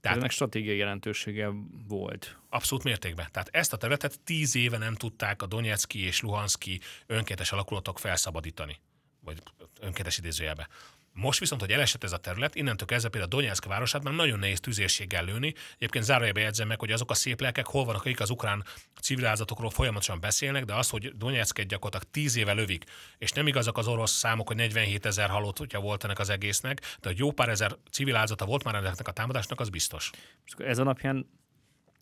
Tehát, 0.01 0.19
ennek 0.19 0.31
stratégiai 0.31 0.77
jelentősége 0.77 1.51
volt. 1.89 2.39
Abszolút 2.49 2.85
mértékben. 2.85 3.29
Tehát 3.31 3.49
ezt 3.53 3.73
a 3.73 3.77
területet 3.77 4.21
tíz 4.21 4.57
éve 4.57 4.79
nem 4.79 4.95
tudták 4.95 5.43
a 5.43 5.47
Donetszki 5.47 6.05
és 6.05 6.21
Luhanszki 6.21 6.81
önkéntes 7.07 7.53
alakulatok 7.53 7.99
felszabadítani. 7.99 8.81
Vagy 9.21 9.43
önkéntes 9.81 10.19
idézőjelbe. 10.19 10.69
Most 11.17 11.41
viszont, 11.41 11.61
hogy 11.61 11.71
elesett 11.71 12.05
ez 12.05 12.13
a 12.13 12.17
terület, 12.17 12.55
innentől 12.55 12.87
kezdve 12.87 13.09
például 13.09 13.33
a 13.33 13.37
Donetsk 13.37 13.65
városát 13.65 14.03
már 14.03 14.15
nagyon 14.15 14.39
nehéz 14.39 14.61
tüzérséggel 14.61 15.25
lőni. 15.25 15.55
Egyébként 15.77 16.05
zárójelbe 16.05 16.41
jegyzem 16.41 16.69
meg, 16.69 16.81
hogy 16.81 16.93
azok 16.93 17.11
a 17.11 17.15
szép 17.15 17.41
lelkek 17.41 17.67
hol 17.67 17.85
vannak, 17.85 18.01
akik 18.01 18.21
az 18.21 18.31
ukrán 18.31 18.65
civilizatokról 19.01 19.71
folyamatosan 19.71 20.21
beszélnek, 20.21 20.65
de 20.65 20.75
az, 20.75 20.89
hogy 20.89 21.17
Donetsket 21.17 21.67
gyakorlatilag 21.67 22.13
tíz 22.13 22.37
éve 22.37 22.53
lövik, 22.53 22.85
és 23.19 23.33
nem 23.33 23.47
igazak 23.47 23.79
az 23.79 23.87
orosz 23.87 24.11
számok, 24.11 24.47
hogy 24.47 24.57
47 24.57 25.07
ezer 25.07 25.29
halott, 25.29 25.59
hogyha 25.59 25.81
volt 25.81 26.05
ennek 26.05 26.19
az 26.19 26.31
egésznek, 26.31 26.81
de 27.01 27.09
hogy 27.09 27.19
jó 27.19 27.31
pár 27.31 27.49
ezer 27.49 27.77
civilizata 27.91 28.45
volt 28.45 28.65
már 28.65 28.75
ennek 28.75 29.09
a 29.09 29.13
támadásnak, 29.13 29.61
az 29.61 29.69
biztos. 29.69 30.11
Ez 30.57 30.79
alapján 30.79 31.27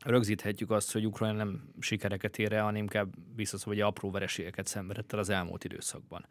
rögzíthetjük 0.04 0.70
azt, 0.70 0.92
hogy 0.92 1.06
Ukrajna 1.06 1.36
nem 1.36 1.72
sikereket 1.80 2.38
ér 2.38 2.52
el, 2.52 2.62
hanem 2.62 2.82
inkább 2.82 3.18
biztos, 3.18 3.62
hogy 3.62 3.80
apró 3.80 4.10
vereségeket 4.10 4.66
szenvedett 4.66 5.12
el 5.12 5.18
az 5.18 5.28
elmúlt 5.28 5.64
időszakban. 5.64 6.26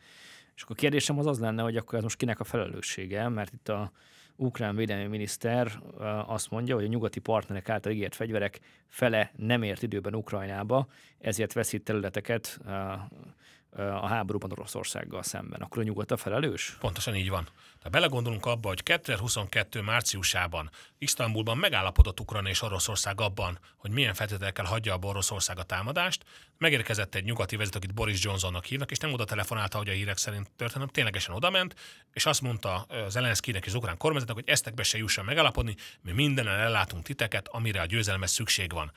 És 0.55 0.61
akkor 0.61 0.75
a 0.75 0.79
kérdésem 0.79 1.19
az 1.19 1.25
az 1.25 1.39
lenne, 1.39 1.61
hogy 1.61 1.77
akkor 1.77 1.97
ez 1.97 2.03
most 2.03 2.17
kinek 2.17 2.39
a 2.39 2.43
felelőssége, 2.43 3.29
mert 3.29 3.53
itt 3.53 3.69
a 3.69 3.91
ukrán 4.35 4.75
védelmi 4.75 5.07
miniszter 5.07 5.81
azt 6.27 6.49
mondja, 6.49 6.75
hogy 6.75 6.83
a 6.83 6.87
nyugati 6.87 7.19
partnerek 7.19 7.69
által 7.69 7.91
ígért 7.91 8.15
fegyverek 8.15 8.59
fele 8.87 9.31
nem 9.35 9.63
ért 9.63 9.81
időben 9.81 10.15
Ukrajnába, 10.15 10.87
ezért 11.19 11.53
veszít 11.53 11.83
területeket 11.83 12.59
a 13.77 14.07
háborúban 14.07 14.51
Oroszországgal 14.51 15.23
szemben. 15.23 15.61
Akkor 15.61 15.81
a 15.81 15.83
nyugat 15.83 16.11
a 16.11 16.17
felelős? 16.17 16.75
Pontosan 16.79 17.15
így 17.15 17.29
van. 17.29 17.47
Ha 17.81 17.89
belegondolunk 17.89 18.45
abba, 18.45 18.67
hogy 18.67 18.83
2022 18.83 19.81
márciusában 19.81 20.69
Isztambulban 20.97 21.57
megállapodott 21.57 22.19
Ukrajna 22.19 22.49
és 22.49 22.61
Oroszország 22.61 23.21
abban, 23.21 23.59
hogy 23.77 23.91
milyen 23.91 24.13
feltételekkel 24.13 24.65
hagyja 24.65 24.93
a 24.93 24.99
Oroszország 25.01 25.59
a 25.59 25.63
támadást, 25.63 26.23
megérkezett 26.57 27.15
egy 27.15 27.23
nyugati 27.23 27.55
vezető, 27.55 27.77
akit 27.77 27.93
Boris 27.93 28.23
Johnsonnak 28.23 28.65
hívnak, 28.65 28.91
és 28.91 28.97
nem 28.97 29.13
oda 29.13 29.25
telefonálta, 29.25 29.77
hogy 29.77 29.89
a 29.89 29.93
hírek 29.93 30.17
szerint 30.17 30.51
történt, 30.55 30.91
ténylegesen 30.91 31.35
odament, 31.35 31.75
és 32.13 32.25
azt 32.25 32.41
mondta 32.41 32.87
Zelenszkinek 33.07 33.65
és 33.65 33.71
az 33.71 33.77
ukrán 33.77 33.97
kormányzatnak, 33.97 34.37
hogy 34.37 34.49
eztekbe 34.49 34.83
se 34.83 34.97
jusson 34.97 35.25
megállapodni, 35.25 35.75
mi 36.01 36.11
mindenen 36.11 36.59
ellátunk 36.59 37.03
titeket, 37.03 37.47
amire 37.47 37.81
a 37.81 37.85
győzelemhez 37.85 38.31
szükség 38.31 38.71
van. 38.73 38.91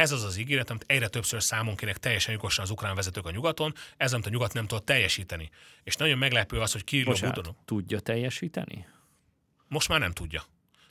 Ez 0.00 0.12
az 0.12 0.24
az 0.24 0.36
ígéret, 0.36 0.70
amit 0.70 0.84
egyre 0.86 1.08
többször 1.08 1.42
számon 1.42 1.76
kérnek 1.76 1.98
teljesen 1.98 2.32
jogosan 2.32 2.64
az 2.64 2.70
ukrán 2.70 2.94
vezetők 2.94 3.26
a 3.26 3.30
nyugaton, 3.30 3.74
ez 3.96 4.12
amit 4.12 4.26
a 4.26 4.30
nyugat 4.30 4.52
nem 4.52 4.66
tud 4.66 4.84
teljesíteni. 4.84 5.50
És 5.82 5.94
nagyon 5.94 6.18
meglepő 6.18 6.60
az, 6.60 6.72
hogy 6.72 6.84
Kirill 6.84 7.14
Budonov... 7.20 7.54
tudja 7.64 8.00
teljesíteni? 8.00 8.86
Most 9.68 9.88
már 9.88 10.00
nem 10.00 10.12
tudja. 10.12 10.42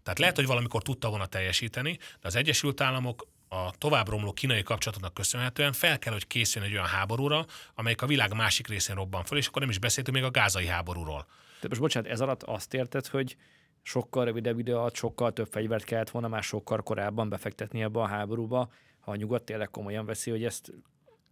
Tehát 0.03 0.19
lehet, 0.19 0.35
hogy 0.35 0.45
valamikor 0.45 0.81
tudta 0.81 1.09
volna 1.09 1.25
teljesíteni, 1.25 1.97
de 1.97 2.27
az 2.27 2.35
Egyesült 2.35 2.81
Államok 2.81 3.27
a 3.47 3.71
tovább 3.77 4.07
romló 4.07 4.33
kínai 4.33 4.63
kapcsolatoknak 4.63 5.13
köszönhetően 5.13 5.73
fel 5.73 5.99
kell, 5.99 6.13
hogy 6.13 6.27
készüljön 6.27 6.71
egy 6.71 6.77
olyan 6.77 6.89
háborúra, 6.89 7.45
amelyik 7.75 8.01
a 8.01 8.07
világ 8.07 8.33
másik 8.33 8.67
részén 8.67 8.95
robban 8.95 9.23
föl, 9.23 9.37
és 9.37 9.47
akkor 9.47 9.61
nem 9.61 9.71
is 9.71 9.79
beszéltünk 9.79 10.17
még 10.17 10.25
a 10.25 10.31
gázai 10.31 10.67
háborúról. 10.67 11.27
De 11.61 11.67
most 11.67 11.81
bocsánat, 11.81 12.09
ez 12.09 12.21
alatt 12.21 12.43
azt 12.43 12.73
érted, 12.73 13.07
hogy 13.07 13.35
sokkal 13.81 14.25
rövidebb 14.25 14.59
idő 14.59 14.75
alatt 14.75 14.95
sokkal 14.95 15.33
több 15.33 15.47
fegyvert 15.51 15.83
kellett 15.83 16.09
volna 16.09 16.27
már 16.27 16.43
sokkal 16.43 16.81
korábban 16.81 17.29
befektetni 17.29 17.81
ebbe 17.81 17.99
a 17.99 18.07
háborúba, 18.07 18.69
ha 19.09 19.15
a 19.15 19.17
nyugat 19.17 19.43
tényleg 19.43 19.69
komolyan 19.69 20.05
veszi, 20.05 20.29
hogy 20.29 20.43
ezt 20.43 20.71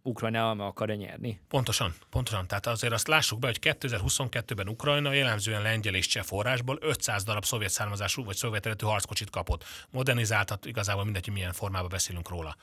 Ukrajna 0.02 0.54
meg 0.54 0.66
akarja 0.66 0.94
nyerni. 0.94 1.40
Pontosan, 1.48 1.94
pontosan. 2.10 2.46
Tehát 2.46 2.66
azért 2.66 2.92
azt 2.92 3.06
lássuk 3.06 3.38
be, 3.38 3.46
hogy 3.46 3.58
2022-ben 3.60 4.68
Ukrajna 4.68 5.12
jellemzően 5.12 5.62
lengyel 5.62 5.94
és 5.94 6.06
cseh 6.06 6.22
forrásból 6.22 6.78
500 6.80 7.24
darab 7.24 7.44
szovjet 7.44 7.70
származású 7.70 8.24
vagy 8.24 8.36
szovjet 8.36 8.66
eredetű 8.66 8.86
harckocsit 8.86 9.30
kapott. 9.30 9.64
Modernizáltat 9.90 10.66
igazából 10.66 11.04
mindegy, 11.04 11.28
milyen 11.32 11.52
formában 11.52 11.88
beszélünk 11.88 12.28
róla. 12.28 12.56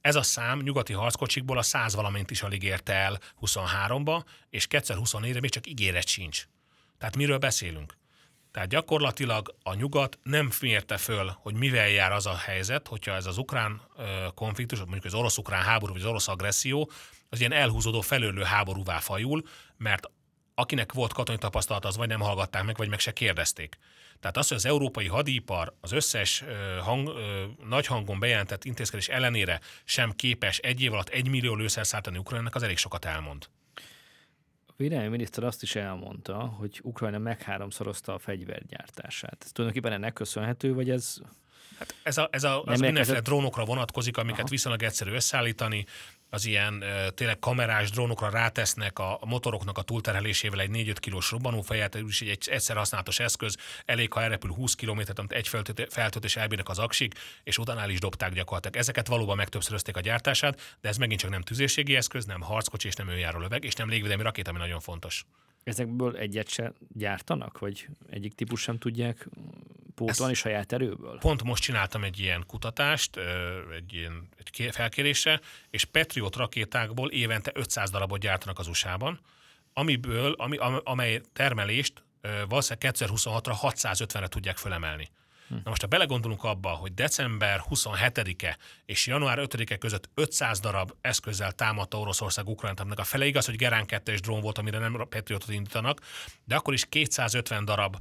Ez 0.00 0.16
a 0.16 0.22
szám 0.22 0.60
nyugati 0.60 0.92
harckocsikból 0.92 1.58
a 1.58 1.62
100 1.62 1.94
valamint 1.94 2.30
is 2.30 2.42
alig 2.42 2.62
érte 2.62 2.92
el 2.92 3.18
23-ba, 3.40 4.24
és 4.50 4.66
2024-re 4.70 5.40
még 5.40 5.50
csak 5.50 5.66
ígéret 5.66 6.06
sincs. 6.06 6.46
Tehát 6.98 7.16
miről 7.16 7.38
beszélünk? 7.38 7.94
Tehát 8.52 8.68
gyakorlatilag 8.68 9.54
a 9.62 9.74
nyugat 9.74 10.18
nem 10.22 10.50
mérte 10.60 10.96
föl, 10.96 11.36
hogy 11.40 11.54
mivel 11.54 11.88
jár 11.88 12.12
az 12.12 12.26
a 12.26 12.36
helyzet, 12.36 12.88
hogyha 12.88 13.14
ez 13.14 13.26
az 13.26 13.38
ukrán 13.38 13.80
konfliktus, 14.34 14.78
mondjuk 14.78 15.04
az 15.04 15.14
orosz-ukrán 15.14 15.62
háború, 15.62 15.92
vagy 15.92 16.02
az 16.02 16.08
orosz 16.08 16.28
agresszió, 16.28 16.90
az 17.28 17.40
ilyen 17.40 17.52
elhúzódó 17.52 18.00
felőlő 18.00 18.42
háborúvá 18.42 18.98
fajul, 18.98 19.42
mert 19.76 20.10
akinek 20.54 20.92
volt 20.92 21.12
katonai 21.12 21.40
tapasztalat, 21.40 21.84
az 21.84 21.96
vagy 21.96 22.08
nem 22.08 22.20
hallgatták 22.20 22.64
meg, 22.64 22.76
vagy 22.76 22.88
meg 22.88 22.98
se 22.98 23.12
kérdezték. 23.12 23.78
Tehát 24.20 24.36
az, 24.36 24.48
hogy 24.48 24.56
az 24.56 24.66
európai 24.66 25.06
hadipar 25.06 25.76
az 25.80 25.92
összes 25.92 26.44
hang, 26.80 27.12
nagy 27.68 27.86
hangon 27.86 28.18
bejelentett 28.18 28.64
intézkedés 28.64 29.08
ellenére 29.08 29.60
sem 29.84 30.12
képes 30.12 30.58
egy 30.58 30.82
év 30.82 30.92
alatt 30.92 31.08
egy 31.08 31.28
millió 31.28 31.54
lőszer 31.54 31.86
szállítani 31.86 32.18
Ukrajnának, 32.18 32.54
az 32.54 32.62
elég 32.62 32.76
sokat 32.76 33.04
elmond. 33.04 33.48
A 34.80 34.82
védelmi 34.82 35.08
miniszter 35.08 35.44
azt 35.44 35.62
is 35.62 35.74
elmondta, 35.74 36.36
hogy 36.36 36.80
Ukrajna 36.82 37.18
megháromszorozta 37.18 38.14
a 38.14 38.18
fegyvergyártását. 38.18 39.36
Ez 39.44 39.52
tulajdonképpen 39.52 39.96
ennek 39.96 40.12
köszönhető, 40.12 40.74
vagy 40.74 40.90
ez 40.90 41.16
Hát 41.78 41.94
ez, 42.02 42.18
a, 42.18 42.28
ez 42.32 42.44
a, 42.44 42.62
az 42.62 42.80
mindenféle 42.80 43.20
drónokra 43.20 43.64
vonatkozik, 43.64 44.16
amiket 44.16 44.38
Aha. 44.38 44.48
viszonylag 44.48 44.82
egyszerű 44.82 45.10
összeállítani 45.10 45.86
az 46.30 46.46
ilyen 46.46 46.84
tényleg 47.14 47.38
kamerás 47.38 47.90
drónokra 47.90 48.30
rátesznek 48.30 48.98
a, 48.98 49.18
motoroknak 49.24 49.78
a 49.78 49.82
túlterhelésével 49.82 50.60
egy 50.60 50.70
4-5 50.72 50.96
kilós 51.00 51.30
robbanófejet, 51.30 51.94
is 51.94 52.20
egy 52.20 52.48
egyszer 52.50 52.76
használatos 52.76 53.18
eszköz, 53.18 53.56
elég, 53.84 54.12
ha 54.12 54.22
elrepül 54.22 54.50
20 54.50 54.74
km, 54.74 55.00
amit 55.14 55.32
egy 55.32 55.48
feltöltés 55.88 56.36
elbírnak 56.36 56.68
az 56.68 56.78
aksik, 56.78 57.14
és 57.42 57.58
utána 57.58 57.80
el 57.80 57.90
is 57.90 57.98
dobták 57.98 58.32
gyakorlatilag. 58.32 58.76
Ezeket 58.76 59.06
valóban 59.06 59.36
megtöbbszörözték 59.36 59.96
a 59.96 60.00
gyártását, 60.00 60.76
de 60.80 60.88
ez 60.88 60.96
megint 60.96 61.20
csak 61.20 61.30
nem 61.30 61.42
tüzérségi 61.42 61.96
eszköz, 61.96 62.24
nem 62.24 62.40
harckocsi 62.40 62.86
és 62.86 62.94
nem 62.94 63.08
önjáró 63.08 63.38
löveg, 63.38 63.64
és 63.64 63.74
nem 63.74 63.88
légvédelmi 63.88 64.22
rakéta, 64.22 64.50
ami 64.50 64.58
nagyon 64.58 64.80
fontos. 64.80 65.24
Ezekből 65.64 66.16
egyet 66.16 66.48
se 66.48 66.72
gyártanak, 66.94 67.58
vagy 67.58 67.88
egyik 68.10 68.34
típus 68.34 68.60
sem 68.60 68.78
tudják 68.78 69.28
pótolni 69.94 70.32
Ezt 70.32 70.40
saját 70.40 70.72
erőből? 70.72 71.18
Pont 71.18 71.42
most 71.42 71.62
csináltam 71.62 72.04
egy 72.04 72.18
ilyen 72.18 72.44
kutatást, 72.46 73.16
egy 73.74 73.94
ilyen 73.94 74.28
egy 74.38 74.68
felkérésre, 74.72 75.40
és 75.70 75.84
Patriot 75.84 76.36
rakétákból 76.36 77.10
évente 77.10 77.50
500 77.54 77.90
darabot 77.90 78.20
gyártanak 78.20 78.58
az 78.58 78.68
USA-ban, 78.68 79.20
amiből, 79.72 80.32
ami, 80.32 80.56
amely 80.84 81.20
termelést 81.32 82.02
valószínűleg 82.48 82.94
2026-ra 82.94 83.54
650-re 83.60 84.28
tudják 84.28 84.56
fölemelni. 84.56 85.08
Na 85.50 85.60
most, 85.64 85.80
ha 85.80 85.86
belegondolunk 85.86 86.44
abba, 86.44 86.68
hogy 86.68 86.94
december 86.94 87.62
27-e 87.70 88.56
és 88.84 89.06
január 89.06 89.38
5-e 89.40 89.76
között 89.76 90.10
500 90.14 90.60
darab 90.60 90.92
eszközzel 91.00 91.52
támadta 91.52 91.98
Oroszország 91.98 92.48
Ukrajnát, 92.48 92.80
aminek 92.80 92.98
a 92.98 93.04
fele 93.04 93.26
igaz, 93.26 93.46
hogy 93.46 93.56
Gerán 93.56 93.86
2 93.86 94.14
drón 94.14 94.40
volt, 94.40 94.58
amire 94.58 94.78
nem 94.78 94.92
Patriotot 94.92 95.48
indítanak, 95.48 96.00
de 96.44 96.56
akkor 96.56 96.74
is 96.74 96.86
250 96.88 97.64
darab 97.64 97.96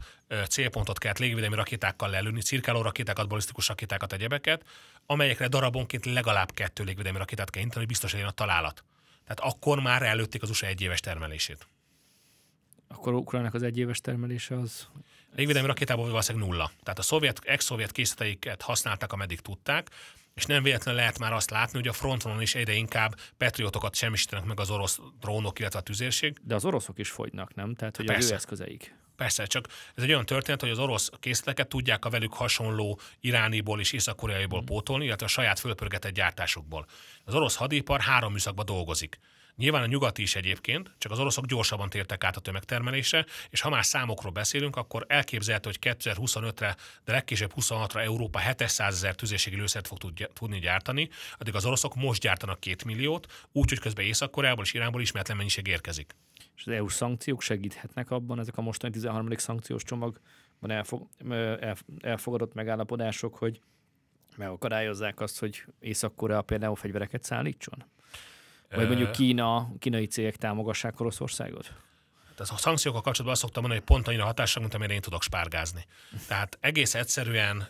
célpontot 0.48 0.98
kellett 0.98 1.18
légvédelmi 1.18 1.56
rakétákkal 1.56 2.10
lelőni, 2.10 2.42
cirkáló 2.42 2.82
rakétákat, 2.82 3.28
balisztikus 3.28 3.68
rakétákat, 3.68 4.14
egyebeket, 4.14 4.66
amelyekre 5.06 5.48
darabonként 5.48 6.06
legalább 6.06 6.52
kettő 6.52 6.84
légvédelmi 6.84 7.18
rakétát 7.18 7.50
kell 7.50 7.62
indítani, 7.62 7.86
hogy 7.86 7.94
biztos 7.94 8.12
legyen 8.12 8.28
a 8.28 8.32
találat. 8.32 8.84
Tehát 9.24 9.54
akkor 9.54 9.80
már 9.80 10.02
előtték 10.02 10.42
az 10.42 10.50
USA 10.50 10.66
egyéves 10.68 11.00
termelését. 11.00 11.68
Akkor 12.88 13.14
Ukrajnának 13.14 13.54
az 13.54 13.64
egyéves 13.64 14.02
termelése 14.02 14.56
az 14.56 14.88
légvédelmi 15.36 15.68
rakétából 15.68 16.10
valószínűleg 16.10 16.48
nulla. 16.48 16.72
Tehát 16.84 17.00
a 17.00 17.02
szovjet, 17.02 17.40
ex-szovjet 17.44 17.92
készleteiket 17.92 18.62
használták, 18.62 19.14
ameddig 19.14 19.40
tudták, 19.40 19.90
és 20.36 20.46
nem 20.46 20.64
véletlenül 20.64 21.00
lehet 21.00 21.20
már 21.20 21.34
azt 21.34 21.50
látni, 21.50 21.78
hogy 21.78 21.88
a 21.88 21.94
frontvonalon 21.94 22.44
is 22.44 22.56
egyre 22.56 22.74
inkább 22.74 23.16
patriotokat 23.38 23.96
semmisítenek 23.96 24.46
meg 24.46 24.60
az 24.60 24.70
orosz 24.70 25.00
drónok, 25.20 25.60
illetve 25.60 25.80
a 25.80 25.82
tüzérség. 25.82 26.38
De 26.44 26.56
az 26.56 26.66
oroszok 26.66 27.00
is 27.00 27.10
fogynak, 27.10 27.56
nem? 27.56 27.76
Tehát, 27.76 27.98
hogy 27.98 28.06
Persze. 28.06 28.24
az 28.24 28.32
ő 28.32 28.34
eszközeik. 28.34 28.96
Persze, 29.16 29.46
csak 29.46 29.68
ez 29.96 30.04
egy 30.04 30.10
olyan 30.10 30.26
történet, 30.26 30.62
hogy 30.62 30.70
az 30.70 30.80
orosz 30.80 31.10
készleteket 31.20 31.68
tudják 31.68 32.06
a 32.06 32.10
velük 32.10 32.34
hasonló 32.34 33.00
irániból 33.20 33.80
és 33.80 33.92
észak-koreaiból 33.92 34.62
mm. 34.62 34.66
pótolni, 34.66 35.06
illetve 35.06 35.26
a 35.26 35.30
saját 35.30 35.60
fölpörgetett 35.60 36.14
gyártásukból. 36.14 36.86
Az 37.24 37.34
orosz 37.34 37.56
hadipar 37.56 38.02
három 38.02 38.32
műszakban 38.32 38.66
dolgozik. 38.66 39.20
Nyilván 39.60 39.82
a 39.82 39.86
nyugati 39.86 40.22
is 40.22 40.36
egyébként, 40.36 40.92
csak 40.98 41.12
az 41.12 41.20
oroszok 41.20 41.46
gyorsabban 41.46 41.90
tértek 41.90 42.24
át 42.24 42.36
a 42.36 42.40
tömegtermelésre, 42.40 43.26
és 43.50 43.62
ha 43.62 43.70
már 43.70 43.86
számokról 43.86 44.32
beszélünk, 44.32 44.76
akkor 44.76 45.06
elképzelhető, 45.08 45.70
hogy 45.70 45.96
2025-re, 46.00 46.76
de 47.06 47.12
legkésőbb 47.12 47.52
26-ra 47.56 48.04
Európa 48.04 48.40
700 48.40 48.94
ezer 48.94 49.16
tüzérségi 49.16 49.56
lőszert 49.56 49.88
fog 49.88 49.98
tudni 50.34 50.60
gyártani, 50.60 51.10
addig 51.38 51.56
az 51.56 51.66
oroszok 51.66 51.96
most 51.96 52.22
gyártanak 52.22 52.60
két 52.60 52.86
milliót, 52.86 53.48
úgyhogy 53.52 53.80
közben 53.80 54.06
Észak-Koreából 54.06 54.64
és 54.64 54.74
Iránból 54.74 55.02
ismeretlen 55.02 55.38
mennyiség 55.38 55.68
érkezik. 55.68 56.16
És 56.56 56.66
az 56.66 56.74
EU 56.74 56.88
szankciók 56.88 57.42
segíthetnek 57.42 58.12
abban, 58.12 58.40
ezek 58.40 58.58
a 58.58 58.62
mostani 58.62 58.94
13. 58.94 59.30
szankciós 59.38 59.84
csomagban 59.84 60.72
elfog, 60.72 61.08
elfogadott 62.02 62.54
megállapodások, 62.54 63.36
hogy 63.36 63.62
megakadályozzák 64.38 65.20
azt, 65.20 65.40
hogy 65.40 65.66
Észak-Korea 65.80 66.42
például 66.42 66.76
fegyvereket 66.76 67.24
szállítson? 67.24 67.86
Vagy 68.76 68.88
mondjuk 68.88 69.12
Kína, 69.12 69.72
kínai 69.80 70.06
cégek 70.06 70.36
támogassák 70.36 71.00
Oroszországot? 71.00 71.74
Tehát 72.36 72.54
a 72.54 72.58
szankciókkal 72.58 73.02
kapcsolatban 73.02 73.32
azt 73.32 73.42
szoktam 73.42 73.62
mondani, 73.62 73.84
hogy 73.86 73.96
pont 73.96 74.08
annyira 74.08 74.26
hatással, 74.26 74.62
mint 74.62 74.74
amire 74.74 74.94
én 74.94 75.02
tudok 75.02 75.24
spárgázni. 75.24 75.86
Tehát 76.28 76.58
egész 76.62 76.96
egyszerűen 76.96 77.68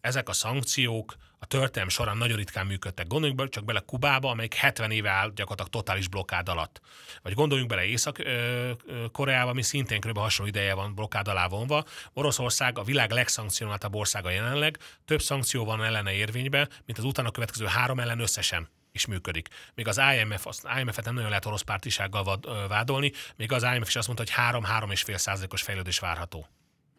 ezek 0.00 0.28
a 0.28 0.32
szankciók 0.32 1.16
a 1.38 1.46
történelem 1.46 1.88
során 1.88 2.16
nagyon 2.16 2.36
ritkán 2.36 2.66
működtek. 2.66 3.06
Gondoljunk 3.06 3.38
bele 3.38 3.50
csak 3.50 3.64
bele 3.64 3.80
Kubába, 3.80 4.30
amelyik 4.30 4.54
70 4.54 4.90
éve 4.90 5.10
áll 5.10 5.30
gyakorlatilag 5.34 5.70
totális 5.70 6.08
blokkád 6.08 6.48
alatt. 6.48 6.80
Vagy 7.22 7.32
gondoljunk 7.32 7.70
bele 7.70 7.84
Észak-Koreába, 7.84 9.50
ami 9.50 9.62
szintén 9.62 10.00
kb. 10.00 10.18
hasonló 10.18 10.50
ideje 10.50 10.74
van 10.74 10.94
blokkád 10.94 11.28
alá 11.28 11.48
vonva. 11.48 11.84
Oroszország 12.12 12.78
a 12.78 12.82
világ 12.82 13.10
legszankcionáltabb 13.10 13.94
országa 13.94 14.30
jelenleg, 14.30 14.78
több 15.04 15.22
szankció 15.22 15.64
van 15.64 15.84
ellene 15.84 16.12
érvénybe, 16.12 16.68
mint 16.84 16.98
az 16.98 17.04
utána 17.04 17.30
következő 17.30 17.66
három 17.66 18.00
ellen 18.00 18.20
összesen 18.20 18.68
is 18.96 19.06
működik. 19.06 19.48
Még 19.74 19.88
az 19.88 20.00
IMF, 20.20 20.46
az 20.46 20.66
IMF-et 20.80 21.04
nem 21.04 21.14
nagyon 21.14 21.28
lehet 21.28 21.46
orosz 21.46 21.62
pártisággal 21.62 22.40
vádolni, 22.68 23.12
még 23.36 23.52
az 23.52 23.62
IMF 23.62 23.88
is 23.88 23.96
azt 23.96 24.06
mondta, 24.06 24.24
hogy 24.24 24.62
3-3,5 24.62 25.16
százalékos 25.16 25.62
fejlődés 25.62 25.98
várható. 25.98 26.46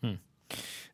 Hm. 0.02 0.10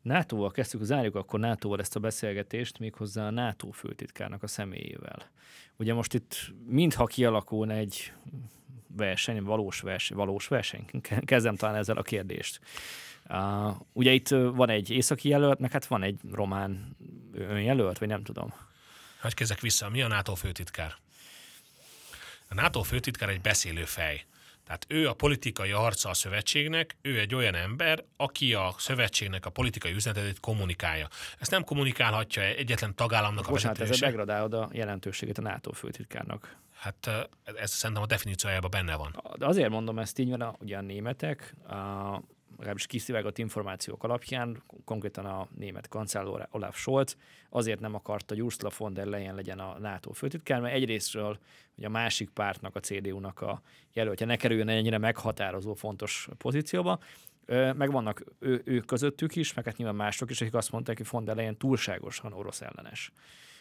NATO-val 0.02 0.52
kezdtük, 0.52 0.84
zárjuk 0.84 1.16
akkor 1.16 1.40
NATO-val 1.40 1.80
ezt 1.80 1.96
a 1.96 2.00
beszélgetést, 2.00 2.80
méghozzá 2.80 3.28
a 3.28 3.30
NATO 3.30 3.72
főtitkárnak 3.72 4.44
a 4.44 4.48
személyével. 4.48 5.32
Ugye 5.78 5.94
most 5.94 6.14
itt 6.14 6.54
mintha 6.66 7.06
kialakulna 7.06 7.74
egy 7.74 8.14
verseny, 8.88 9.44
valós 9.44 9.80
verseny, 9.80 10.18
valós 10.18 10.48
verseny, 10.48 10.86
kezdem 11.26 11.56
talán 11.56 11.76
ezzel 11.76 11.98
a 11.98 12.02
kérdést. 12.02 12.60
Uh, 13.30 13.76
ugye 13.94 14.12
itt 14.12 14.28
van 14.30 14.70
egy 14.70 14.90
északi 14.90 15.30
jelölt, 15.30 15.60
meg 15.60 15.72
hát 15.72 15.86
van 15.86 16.04
egy 16.04 16.20
román 16.32 16.98
önjelölt, 17.34 17.98
vagy 17.98 18.08
nem 18.08 18.24
tudom. 18.24 18.54
Hogy 19.24 19.34
kezdek 19.34 19.60
vissza, 19.60 19.90
mi 19.90 20.02
a 20.02 20.08
NATO 20.08 20.36
főtitkár? 20.36 20.96
A 22.50 22.54
NATO 22.54 22.82
főtitkár 22.82 23.30
egy 23.30 23.42
beszélő 23.42 23.86
fej. 23.86 24.26
Tehát 24.66 24.86
ő 24.88 25.08
a 25.08 25.14
politikai 25.14 25.72
arca 25.72 26.10
a 26.10 26.14
szövetségnek, 26.14 26.96
ő 27.02 27.20
egy 27.20 27.36
olyan 27.36 27.56
ember, 27.56 28.04
aki 28.18 28.54
a 28.54 28.76
szövetségnek 28.78 29.46
a 29.46 29.50
politikai 29.50 29.92
üzenetét 29.92 30.40
kommunikálja. 30.40 31.08
Ezt 31.40 31.52
nem 31.52 31.64
kommunikálhatja 31.64 32.42
egyetlen 32.42 32.96
tagállamnak 32.96 33.46
Bocsánat, 33.50 33.78
a 33.78 33.80
vezetőse. 33.80 34.06
ez 34.06 34.12
degradálod 34.12 34.54
a 34.54 34.70
jelentőségét 34.72 35.38
a 35.38 35.42
NATO 35.42 35.72
főtitkárnak. 35.72 36.58
Hát 36.74 37.10
ez 37.44 37.72
szerintem 37.72 38.04
a 38.04 38.08
definíciójában 38.08 38.70
benne 38.70 38.96
van. 38.96 39.24
De 39.38 39.46
azért 39.46 39.70
mondom 39.70 40.00
ezt 40.00 40.20
így, 40.20 40.28
mert 40.28 40.42
a, 40.42 40.56
ugye 40.60 40.78
a 40.78 40.82
németek 40.82 41.56
a, 41.68 41.76
legalábbis 42.58 42.86
kiszivárgott 42.86 43.38
információk 43.38 44.04
alapján, 44.04 44.64
konkrétan 44.86 45.26
a 45.26 45.48
német 45.56 45.88
kancellár 45.88 46.48
Olaf 46.52 46.78
Scholz 46.78 47.18
azért 47.50 47.80
nem 47.80 47.96
akarta, 47.96 48.34
hogy 48.34 48.44
Ursula 48.44 48.72
von 48.78 48.94
der 48.94 49.06
Leyen 49.06 49.36
legyen 49.36 49.60
a 49.60 49.80
NATO 49.80 50.12
főtitkár, 50.12 50.62
mert 50.62 50.76
egyrésztről 50.76 51.38
hogy 51.76 51.86
a 51.86 51.90
másik 51.90 52.30
pártnak, 52.30 52.76
a 52.76 52.80
CDU-nak 52.80 53.42
a 53.42 53.62
jelöltje 53.94 54.26
ne 54.26 54.36
kerüljön 54.36 54.70
ennyire 54.70 54.98
meghatározó 54.98 55.74
fontos 55.74 56.28
pozícióba, 56.38 57.00
meg 57.48 57.92
vannak 57.92 58.24
ő, 58.40 58.62
ők 58.66 58.86
közöttük 58.86 59.36
is, 59.36 59.54
meg 59.54 59.66
hát 59.66 59.78
nyilván 59.78 59.96
mások 59.96 60.30
is, 60.30 60.42
akik 60.42 60.54
azt 60.54 60.72
mondták, 60.72 60.98
hogy 60.98 61.08
von 61.10 61.26
der 61.26 61.36
Leyen 61.36 61.58
túlságosan 61.58 62.34
orosz 62.34 62.62
ellenes. 62.62 63.12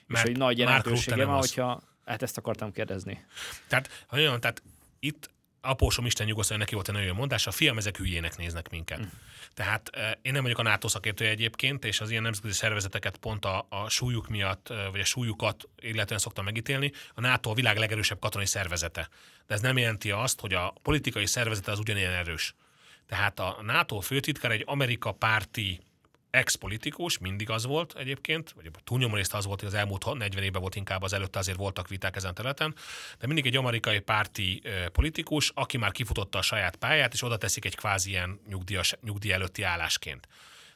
Mert, 0.06 0.24
és 0.24 0.30
hogy 0.30 0.38
nagy 0.38 0.58
jelentősége 0.58 1.24
van, 1.24 1.38
hogyha, 1.38 1.80
hát 2.04 2.22
ezt 2.22 2.38
akartam 2.38 2.72
kérdezni. 2.72 3.24
Tehát, 3.68 3.88
olyan, 4.12 4.40
tehát 4.40 4.62
itt 4.98 5.30
apósom 5.62 6.06
Isten 6.06 6.26
nyugosztja, 6.26 6.56
neki 6.56 6.74
volt 6.74 6.88
egy 6.88 6.94
nagyon 6.94 7.08
jó 7.08 7.14
mondás, 7.14 7.46
a 7.46 7.50
fiam, 7.50 7.78
ezek 7.78 7.96
hülyének 7.96 8.36
néznek 8.36 8.70
minket. 8.70 8.98
Mm. 8.98 9.08
Tehát 9.54 9.90
én 10.22 10.32
nem 10.32 10.42
vagyok 10.42 10.58
a 10.58 10.62
NATO 10.62 10.88
szakértője 10.88 11.30
egyébként, 11.30 11.84
és 11.84 12.00
az 12.00 12.10
ilyen 12.10 12.22
nemzetközi 12.22 12.54
szervezeteket 12.54 13.16
pont 13.16 13.44
a, 13.44 13.66
a 13.68 13.88
súlyuk 13.88 14.28
miatt, 14.28 14.72
vagy 14.90 15.00
a 15.00 15.04
súlyukat 15.04 15.68
illetően 15.80 16.20
szoktam 16.20 16.44
megítélni. 16.44 16.92
A 17.14 17.20
NATO 17.20 17.50
a 17.50 17.54
világ 17.54 17.76
legerősebb 17.76 18.18
katonai 18.18 18.46
szervezete. 18.46 19.08
De 19.46 19.54
ez 19.54 19.60
nem 19.60 19.78
jelenti 19.78 20.10
azt, 20.10 20.40
hogy 20.40 20.54
a 20.54 20.74
politikai 20.82 21.26
szervezete 21.26 21.70
az 21.70 21.78
ugyanilyen 21.78 22.12
erős. 22.12 22.54
Tehát 23.06 23.38
a 23.38 23.58
NATO 23.62 24.00
főtitkár 24.00 24.50
egy 24.50 24.64
Amerika 24.66 25.12
párti 25.12 25.80
ex-politikus, 26.32 27.18
mindig 27.18 27.50
az 27.50 27.66
volt 27.66 27.94
egyébként, 27.96 28.52
vagy 28.52 28.70
túlnyomó 28.84 29.14
részt 29.14 29.34
az 29.34 29.44
volt, 29.44 29.60
hogy 29.60 29.68
az 29.68 29.74
elmúlt 29.74 30.14
40 30.14 30.42
évben 30.42 30.60
volt 30.60 30.74
inkább 30.74 31.02
az 31.02 31.12
előtte 31.12 31.38
azért 31.38 31.58
voltak 31.58 31.88
viták 31.88 32.16
ezen 32.16 32.30
a 32.30 32.32
területen, 32.32 32.74
de 33.18 33.26
mindig 33.26 33.46
egy 33.46 33.56
amerikai 33.56 33.98
párti 33.98 34.62
politikus, 34.92 35.50
aki 35.54 35.76
már 35.76 35.92
kifutotta 35.92 36.38
a 36.38 36.42
saját 36.42 36.76
pályát, 36.76 37.12
és 37.12 37.22
oda 37.22 37.36
teszik 37.36 37.64
egy 37.64 37.76
kvázi 37.76 38.10
ilyen 38.10 38.40
nyugdíjas, 38.48 38.96
nyugdíj 39.02 39.32
előtti 39.32 39.62
állásként. 39.62 40.28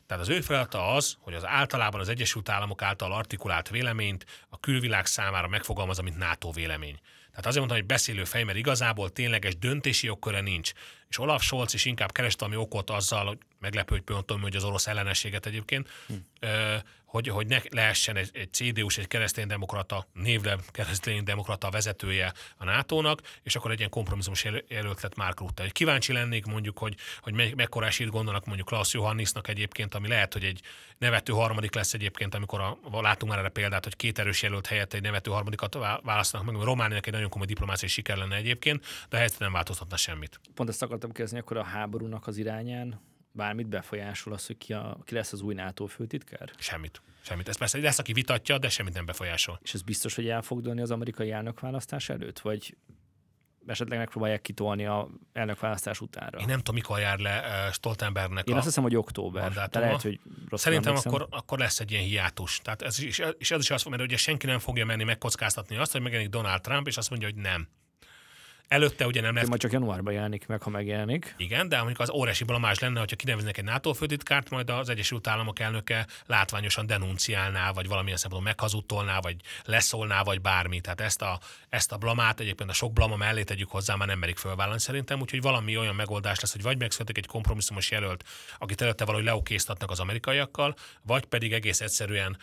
Tehát 0.07 0.23
az 0.23 0.29
ő 0.29 0.41
feladata 0.41 0.95
az, 0.95 1.17
hogy 1.21 1.35
az 1.35 1.45
általában 1.45 2.01
az 2.01 2.09
Egyesült 2.09 2.49
Államok 2.49 2.83
által 2.83 3.13
artikulált 3.13 3.69
véleményt 3.69 4.27
a 4.49 4.61
külvilág 4.61 5.07
számára 5.07 5.49
megfogalmazza, 5.49 6.03
mint 6.03 6.17
NATO 6.17 6.51
vélemény. 6.51 7.01
Tehát 7.37 7.51
azért 7.51 7.67
mondtam, 7.67 7.87
hogy 7.87 7.97
beszélő 7.97 8.25
fej, 8.25 8.43
mert 8.43 8.59
igazából 8.59 9.11
tényleges 9.11 9.57
döntési 9.59 10.07
jogköre 10.07 10.41
nincs. 10.41 10.73
És 11.09 11.19
Olaf 11.19 11.43
Scholz 11.43 11.75
is 11.75 11.85
inkább 11.85 12.13
kereste 12.13 12.45
ami 12.45 12.57
okot 12.57 12.91
azzal, 12.91 13.27
hogy 13.27 13.39
meglepő, 13.61 13.95
hogy 13.95 14.25
pont 14.25 14.43
hogy 14.43 14.57
az 14.57 14.65
orosz 14.65 14.87
ellenességet 14.87 15.47
egyébként, 15.47 15.89
hm 16.07 16.15
hogy, 17.17 17.29
hogy 17.29 17.47
ne 17.47 17.59
lehessen 17.71 18.17
egy, 18.17 18.31
egy 18.33 18.53
CDU-s, 18.53 18.99
egy 18.99 19.07
kereszténydemokrata, 19.07 20.09
névre 20.13 20.57
kereszténydemokrata 20.71 21.71
vezetője 21.71 22.33
a 22.57 22.65
NATO-nak, 22.65 23.21
és 23.43 23.57
akkor 23.57 23.71
egy 23.71 23.79
ilyen 23.79 23.91
kompromisszumos 23.91 24.45
jelölt 24.69 25.03
lett 25.03 25.17
Mark 25.17 25.41
Rutte. 25.41 25.63
Hogy 25.63 25.73
kíváncsi 25.73 26.13
lennék 26.13 26.45
mondjuk, 26.45 26.79
hogy, 26.79 26.95
hogy 27.21 27.35
me, 27.35 27.49
mekkora 27.57 27.87
esélyt 27.87 28.11
gondolnak 28.11 28.45
mondjuk 28.47 28.69
Klaus 28.69 28.93
Johannisnak 28.93 29.49
egyébként, 29.49 29.95
ami 29.95 30.09
lehet, 30.09 30.33
hogy 30.33 30.45
egy 30.45 30.61
nevető 30.99 31.33
harmadik 31.33 31.75
lesz 31.75 31.95
egyébként, 31.95 32.35
amikor 32.35 32.61
a, 32.61 32.79
látunk 33.01 33.33
már 33.33 33.41
erre 33.41 33.49
példát, 33.49 33.85
hogy 33.85 33.97
két 33.97 34.19
erős 34.19 34.43
jelölt 34.43 34.67
helyett 34.67 34.93
egy 34.93 35.03
nevető 35.03 35.31
harmadikat 35.31 35.79
választanak 36.03 36.47
meg. 36.47 36.63
Romániának 36.63 37.07
egy 37.07 37.13
nagyon 37.13 37.26
komoly 37.29 37.47
diplomáciai 37.47 37.91
siker 37.91 38.17
lenne 38.17 38.37
egyébként, 38.37 38.85
de 39.09 39.17
a 39.17 39.19
helyzet 39.19 39.39
nem 39.39 39.53
változtatna 39.53 39.97
semmit. 39.97 40.41
Pont 40.55 40.69
ezt 40.69 40.83
akartam 40.83 41.13
kérdezni, 41.13 41.39
akkor 41.39 41.57
a 41.57 41.63
háborúnak 41.63 42.27
az 42.27 42.37
irányán 42.37 43.01
bármit 43.33 43.69
befolyásol 43.69 44.33
az, 44.33 44.47
hogy 44.47 44.59
ki, 44.59 44.73
a, 44.73 44.99
ki 45.05 45.15
lesz 45.15 45.33
az 45.33 45.41
új 45.41 45.55
NATO 45.55 45.87
főtitkár? 45.87 46.51
Semmit. 46.59 47.03
Semmit. 47.21 47.49
Ez 47.49 47.59
persze 47.59 47.79
lesz, 47.79 47.99
aki 47.99 48.13
vitatja, 48.13 48.59
de 48.59 48.69
semmit 48.69 48.95
nem 48.95 49.05
befolyásol. 49.05 49.59
És 49.63 49.75
ez 49.75 49.83
biztos, 49.83 50.15
hogy 50.15 50.29
el 50.29 50.43
fog 50.43 50.61
dőlni 50.61 50.81
az 50.81 50.91
amerikai 50.91 51.31
elnökválasztás 51.31 52.09
előtt? 52.09 52.39
Vagy 52.39 52.77
esetleg 53.67 53.99
megpróbálják 53.99 54.41
kitolni 54.41 54.87
a 54.87 55.09
elnökválasztás 55.33 56.01
utánra. 56.01 56.39
Én 56.39 56.47
nem 56.47 56.57
tudom, 56.57 56.75
mikor 56.75 56.99
jár 56.99 57.19
le 57.19 57.41
uh, 57.41 57.73
Stoltenbergnek 57.73 58.49
Én 58.49 58.55
a 58.55 58.57
azt 58.57 58.67
hiszem, 58.67 58.83
hogy 58.83 58.97
október. 58.97 59.53
De 59.53 59.69
lehet, 59.73 60.03
hogy 60.03 60.21
rossz 60.49 60.63
Szerintem 60.63 60.97
akkor, 60.97 61.27
akkor 61.31 61.59
lesz 61.59 61.81
egy 61.81 61.91
ilyen 61.91 62.05
hiátus. 62.05 62.59
Tehát 62.59 62.83
ez 62.83 62.99
is, 62.99 63.21
és 63.39 63.51
ez 63.51 63.61
is 63.61 63.71
azt 63.71 63.85
hogy 63.89 64.01
ugye 64.01 64.17
senki 64.17 64.47
nem 64.47 64.59
fogja 64.59 64.85
menni 64.85 65.05
megkockáztatni 65.05 65.77
azt, 65.77 65.93
hogy 65.93 66.01
megjelenik 66.01 66.33
Donald 66.33 66.61
Trump, 66.61 66.87
és 66.87 66.97
azt 66.97 67.11
mondja, 67.11 67.29
hogy 67.29 67.37
nem. 67.37 67.69
Előtte 68.69 69.07
ugye 69.07 69.21
nem 69.21 69.35
lesz. 69.35 69.49
Majd 69.49 69.61
csak 69.61 69.73
januárban 69.73 70.13
jelenik 70.13 70.47
meg, 70.47 70.63
ha 70.63 70.71
megjelenik. 70.71 71.35
Igen, 71.37 71.69
de 71.69 71.77
mondjuk 71.77 72.01
az 72.01 72.11
óriási 72.11 72.45
blamás 72.45 72.79
lenne, 72.79 72.99
hogyha 72.99 73.17
kineveznek 73.17 73.59
egy 73.59 73.65
NATO 73.65 73.93
főtitkárt, 73.93 74.51
majd 74.51 74.71
az 74.71 74.89
Egyesült 74.89 75.27
Államok 75.27 75.59
elnöke 75.59 76.07
látványosan 76.27 76.87
denunciálná, 76.87 77.73
vagy 77.73 77.89
valamilyen 77.89 78.17
szempontból 78.17 78.53
meghazudtolná, 78.53 79.21
vagy 79.21 79.37
leszólná, 79.65 80.23
vagy 80.23 80.41
bármi. 80.41 80.81
Tehát 80.81 81.01
ezt 81.01 81.23
a, 81.23 81.41
ezt 81.69 81.93
a 81.93 81.97
blamát 81.97 82.41
egyébként 82.41 82.71
a 82.71 82.73
sok 82.73 82.93
blama 82.93 83.17
mellé 83.17 83.43
tegyük 83.43 83.71
hozzá, 83.71 83.95
már 83.95 84.09
nem 84.09 84.19
merik 84.19 84.39
fölvállalni 84.39 84.81
szerintem, 84.81 85.21
úgyhogy 85.21 85.43
valami 85.43 85.77
olyan 85.77 85.95
megoldás 85.95 86.41
lesz, 86.41 86.53
hogy 86.53 86.63
vagy 86.63 86.79
megszületik 86.79 87.19
egy 87.19 87.27
kompromisszumos 87.27 87.91
jelölt, 87.91 88.25
akit 88.59 88.81
előtte 88.81 89.05
valahogy 89.05 89.27
leokéztatnak 89.27 89.91
az 89.91 90.01
amerikaiakkal, 90.01 90.75
vagy 91.03 91.25
pedig 91.25 91.53
egész 91.53 91.81
egyszerűen 91.81 92.37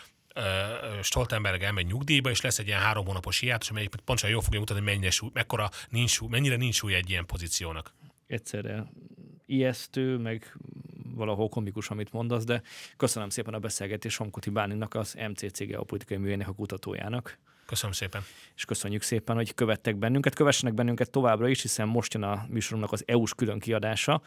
Stoltenberg 1.02 1.62
elmegy 1.62 1.86
nyugdíjba, 1.86 2.30
és 2.30 2.42
lesz 2.42 2.60
egy 2.60 2.68
ilyen 2.68 2.80
három 2.80 3.06
hónapos 3.06 3.40
hiátus, 3.40 3.70
amely 3.70 3.88
pontosan 3.88 4.30
jól 4.30 4.42
fogja 4.42 4.60
mutatni, 4.60 4.84
mennyire, 4.84 5.10
súly, 5.10 5.30
mekkora 5.34 5.70
nincs, 5.90 6.22
mennyire 6.22 6.56
nincs 6.56 6.76
súly 6.76 6.94
egy 6.94 7.10
ilyen 7.10 7.26
pozíciónak. 7.26 7.94
Egyszerre 8.28 8.92
ijesztő, 9.46 10.18
meg 10.18 10.58
valahol 11.16 11.50
komikus, 11.50 11.90
amit 11.90 12.12
mondasz, 12.12 12.44
de 12.44 12.62
köszönöm 12.98 13.30
szépen 13.30 13.54
a 13.54 13.60
beszélgetést 13.60 14.16
Somkuti 14.16 14.50
Báninak, 14.50 14.94
az 14.96 15.18
MCC 15.30 15.64
geopolitikai 15.64 16.18
művének 16.18 16.48
a 16.48 16.54
kutatójának. 16.54 17.40
Köszönöm 17.66 17.92
szépen. 17.92 18.22
És 18.56 18.66
köszönjük 18.66 19.02
szépen, 19.02 19.36
hogy 19.36 19.54
követtek 19.54 19.96
bennünket. 19.96 20.36
Kövessenek 20.36 20.74
bennünket 20.74 21.10
továbbra 21.10 21.48
is, 21.48 21.62
hiszen 21.62 21.88
most 21.88 22.14
jön 22.14 22.24
a 22.24 22.46
műsoromnak 22.50 22.92
az 22.92 23.04
EU-s 23.08 23.34
külön 23.34 23.60
kiadása 23.60 24.22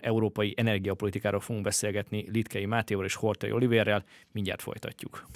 európai 0.00 0.54
energiapolitikáról 0.56 1.40
fogunk 1.40 1.64
beszélgetni 1.64 2.24
Litkei 2.32 2.66
Mátéval 2.66 3.04
és 3.04 3.14
Hortai 3.14 3.52
Olivérrel. 3.52 4.04
Mindjárt 4.32 4.62
folytatjuk. 4.62 5.26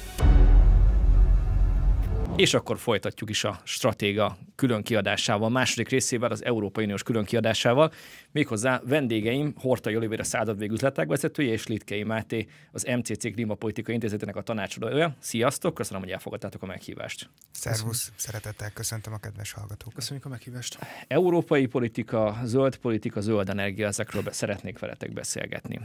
És 2.41 2.55
akkor 2.55 2.79
folytatjuk 2.79 3.31
is 3.31 3.45
a 3.45 3.61
stratéga 3.65 4.37
külön 4.55 4.83
kiadásával, 4.83 5.49
második 5.49 5.89
részével, 5.89 6.31
az 6.31 6.45
Európai 6.45 6.85
Uniós 6.85 7.03
külön 7.03 7.25
kiadásával. 7.25 7.93
Méghozzá 8.31 8.81
vendégeim 8.85 9.55
Hortai 9.57 9.97
Olivér 9.97 10.21
a 10.21 10.25
századvég 10.25 10.71
üzletágvezetője 10.71 11.53
és 11.53 11.67
Litkei 11.67 12.03
Máté, 12.03 12.47
az 12.73 12.83
MCC 12.97 13.33
Klímapolitikai 13.33 13.95
Intézetének 13.95 14.37
a 14.37 14.43
tanácsadója. 14.43 15.17
Sziasztok, 15.19 15.75
köszönöm, 15.75 16.03
hogy 16.03 16.11
elfogadtátok 16.11 16.63
a 16.63 16.67
meghívást. 16.67 17.31
Szervusz, 17.51 18.13
szeretettel 18.17 18.71
köszöntöm 18.71 19.13
a 19.13 19.19
kedves 19.19 19.53
hallgatókat. 19.53 19.95
Köszönjük 19.95 20.25
a 20.25 20.29
meghívást. 20.29 20.79
Európai 21.09 21.67
politika, 21.67 22.39
zöld 22.45 22.77
politika, 22.77 23.21
zöld 23.21 23.49
energia, 23.49 23.87
ezekről 23.87 24.23
szeretnék 24.31 24.79
veletek 24.79 25.13
beszélgetni. 25.13 25.81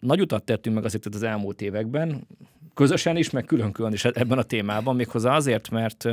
Nagy 0.00 0.20
utat 0.20 0.44
tettünk 0.44 0.74
meg 0.74 0.84
azért 0.84 1.14
az 1.14 1.22
elmúlt 1.22 1.60
években, 1.62 2.26
közösen 2.74 3.16
is, 3.16 3.30
meg 3.30 3.44
külön-külön 3.44 3.92
is 3.92 4.04
ebben 4.04 4.38
a 4.38 4.42
témában, 4.42 4.96
méghozzá 4.96 5.36
azért, 5.36 5.53
mert 5.70 6.04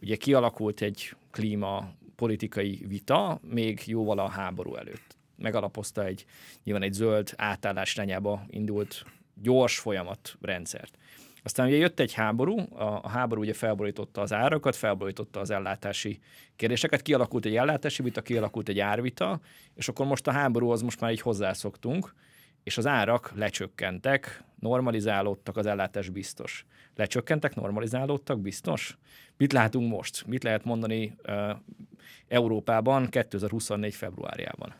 ugye 0.00 0.16
kialakult 0.16 0.80
egy 0.80 1.14
klíma 1.30 1.90
politikai 2.16 2.84
vita 2.88 3.40
még 3.42 3.82
jóval 3.86 4.18
a 4.18 4.28
háború 4.28 4.74
előtt. 4.74 5.16
Megalapozta 5.36 6.04
egy, 6.04 6.24
nyilván 6.64 6.82
egy 6.82 6.92
zöld 6.92 7.32
átállás 7.36 7.94
irányába 7.94 8.44
indult 8.46 9.04
gyors 9.34 9.78
folyamat 9.78 10.36
rendszert. 10.40 10.98
Aztán 11.42 11.66
ugye 11.66 11.76
jött 11.76 12.00
egy 12.00 12.12
háború, 12.12 12.58
a 12.70 13.08
háború 13.08 13.40
ugye 13.40 13.52
felborította 13.54 14.20
az 14.20 14.32
árakat, 14.32 14.76
felborította 14.76 15.40
az 15.40 15.50
ellátási 15.50 16.18
kérdéseket, 16.56 17.02
kialakult 17.02 17.44
egy 17.44 17.56
ellátási 17.56 18.02
vita, 18.02 18.22
kialakult 18.22 18.68
egy 18.68 18.78
árvita, 18.78 19.40
és 19.74 19.88
akkor 19.88 20.06
most 20.06 20.26
a 20.26 20.32
háborúhoz 20.32 20.82
most 20.82 21.00
már 21.00 21.10
így 21.10 21.20
hozzászoktunk, 21.20 22.14
és 22.62 22.78
az 22.78 22.86
árak 22.86 23.32
lecsökkentek, 23.34 24.44
normalizálódtak, 24.60 25.56
az 25.56 25.66
ellátás 25.66 26.08
biztos. 26.08 26.66
Lecsökkentek, 26.94 27.54
normalizálódtak, 27.54 28.40
biztos? 28.40 28.98
Mit 29.36 29.52
látunk 29.52 29.90
most? 29.90 30.26
Mit 30.26 30.42
lehet 30.42 30.64
mondani 30.64 31.16
uh, 31.26 31.50
Európában 32.28 33.08
2024. 33.08 33.94
februárjában? 33.94 34.74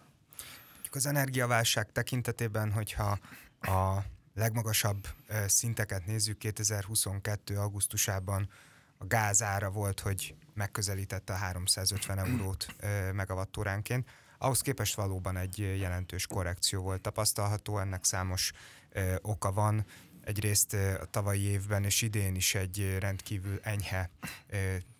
Az 0.90 1.06
energiaválság 1.06 1.92
tekintetében, 1.92 2.72
hogyha 2.72 3.18
a 3.60 3.98
legmagasabb 4.34 5.06
szinteket 5.46 6.06
nézzük, 6.06 6.38
2022. 6.38 7.56
augusztusában 7.56 8.48
a 8.98 9.06
gázára 9.06 9.70
volt, 9.70 10.00
hogy 10.00 10.34
megközelítette 10.54 11.32
a 11.32 11.36
350 11.36 12.18
eurót 12.18 12.66
megawattóránként, 13.12 14.08
ahhoz 14.38 14.60
képest 14.60 14.94
valóban 14.94 15.36
egy 15.36 15.58
jelentős 15.58 16.26
korrekció 16.26 16.82
volt 16.82 17.00
tapasztalható, 17.00 17.78
ennek 17.78 18.04
számos 18.04 18.52
oka 19.22 19.52
van. 19.52 19.86
Egyrészt 20.20 20.74
a 20.74 21.04
tavalyi 21.10 21.42
évben 21.42 21.84
és 21.84 22.02
idén 22.02 22.34
is 22.34 22.54
egy 22.54 22.96
rendkívül 22.98 23.58
enyhe 23.62 24.10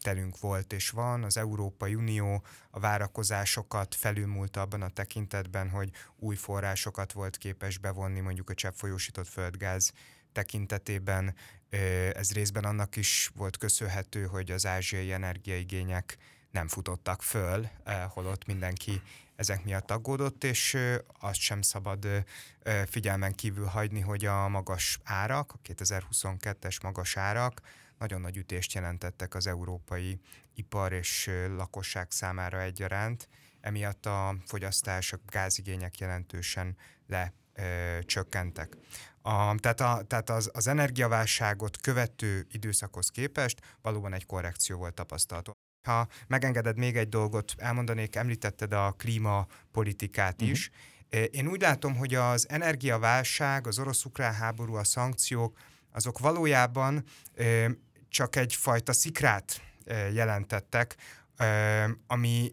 telünk 0.02 0.40
volt 0.40 0.72
és 0.72 0.90
van. 0.90 1.22
Az 1.24 1.36
Európai 1.36 1.94
Unió 1.94 2.44
a 2.70 2.80
várakozásokat 2.80 3.94
felülmúlt 3.94 4.56
abban 4.56 4.82
a 4.82 4.88
tekintetben, 4.88 5.70
hogy 5.70 5.90
új 6.16 6.36
forrásokat 6.36 7.12
volt 7.12 7.36
képes 7.36 7.78
bevonni, 7.78 8.20
mondjuk 8.20 8.50
a 8.50 8.54
cseppfolyósított 8.54 9.28
földgáz 9.28 9.92
tekintetében. 10.32 11.34
Ez 12.12 12.32
részben 12.32 12.64
annak 12.64 12.96
is 12.96 13.30
volt 13.34 13.56
köszönhető, 13.56 14.24
hogy 14.24 14.50
az 14.50 14.66
ázsiai 14.66 15.12
energiaigények 15.12 16.16
nem 16.50 16.68
futottak 16.68 17.22
föl, 17.22 17.68
holott 18.08 18.46
mindenki 18.46 19.02
ezek 19.36 19.64
miatt 19.64 19.90
aggódott, 19.90 20.44
és 20.44 20.76
azt 21.20 21.40
sem 21.40 21.62
szabad 21.62 22.24
figyelmen 22.86 23.34
kívül 23.34 23.66
hagyni, 23.66 24.00
hogy 24.00 24.24
a 24.24 24.48
magas 24.48 24.98
árak, 25.04 25.52
a 25.52 25.58
2022-es 25.68 26.82
magas 26.82 27.16
árak 27.16 27.60
nagyon 27.98 28.20
nagy 28.20 28.36
ütést 28.36 28.72
jelentettek 28.72 29.34
az 29.34 29.46
európai 29.46 30.20
ipar 30.54 30.92
és 30.92 31.30
lakosság 31.56 32.10
számára 32.10 32.60
egyaránt. 32.60 33.28
Emiatt 33.60 34.06
a 34.06 34.36
fogyasztás, 34.46 35.12
a 35.12 35.18
gázigények 35.26 35.98
jelentősen 35.98 36.76
le 37.06 37.32
csökkentek. 38.00 38.76
A, 39.22 39.54
tehát 39.54 39.80
a, 39.80 40.02
tehát 40.06 40.30
az, 40.30 40.50
az 40.52 40.66
energiaválságot 40.66 41.76
követő 41.76 42.46
időszakhoz 42.50 43.08
képest 43.08 43.60
valóban 43.82 44.12
egy 44.12 44.26
korrekció 44.26 44.78
volt 44.78 44.94
tapasztalható. 44.94 45.52
Ha 45.88 46.08
megengeded 46.26 46.76
még 46.76 46.96
egy 46.96 47.08
dolgot, 47.08 47.54
elmondanék, 47.56 48.16
említetted 48.16 48.72
a 48.72 48.94
klímapolitikát 48.98 50.40
is. 50.40 50.70
Uh-huh. 51.10 51.26
Én 51.30 51.48
úgy 51.48 51.60
látom, 51.60 51.96
hogy 51.96 52.14
az 52.14 52.48
energiaválság, 52.48 53.66
az 53.66 53.78
orosz-ukrán 53.78 54.34
háború, 54.34 54.74
a 54.74 54.84
szankciók, 54.84 55.58
azok 55.92 56.18
valójában 56.18 57.04
csak 58.08 58.36
egyfajta 58.36 58.92
szikrát 58.92 59.62
jelentettek, 60.12 60.96
ami, 62.06 62.52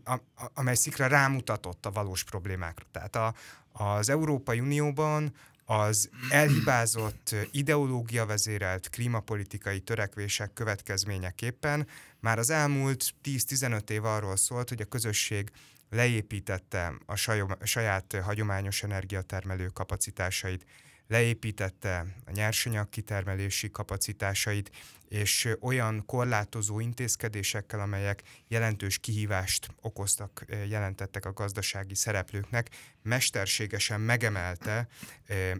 amely 0.54 0.76
szikra 0.76 1.08
rámutatott 1.08 1.86
a 1.86 1.92
valós 1.92 2.24
problémákra. 2.24 2.86
Tehát 2.92 3.16
a, 3.16 3.34
az 3.72 4.10
Európai 4.10 4.60
Unióban 4.60 5.34
az 5.66 6.10
elhibázott 6.30 7.36
ideológia 7.52 8.26
vezérelt 8.26 8.90
klímapolitikai 8.90 9.80
törekvések 9.80 10.54
következményeképpen 10.54 11.88
már 12.26 12.40
az 12.40 12.50
elmúlt 12.50 13.14
10-15 13.24 13.90
év 13.90 14.06
arról 14.06 14.36
szólt, 14.36 14.70
hogy 14.70 14.82
a 14.82 14.86
közösség 14.86 15.52
leépítette 15.90 16.94
a 17.06 17.16
saját 17.64 18.18
hagyományos 18.24 18.84
energiatermelő 18.84 19.68
kapacitásait, 19.68 20.66
leépítette 21.08 22.06
a 22.26 22.32
nyersanyag 22.32 22.90
kitermelési 22.90 23.72
kapacitásait, 23.72 24.72
és 25.10 25.50
olyan 25.60 26.06
korlátozó 26.06 26.80
intézkedésekkel, 26.80 27.80
amelyek 27.80 28.24
jelentős 28.48 28.98
kihívást 28.98 29.68
okoztak, 29.82 30.46
jelentettek 30.68 31.26
a 31.26 31.34
gazdasági 31.34 31.96
szereplőknek, 31.96 32.70
mesterségesen 33.02 34.02
megemelte 34.02 34.88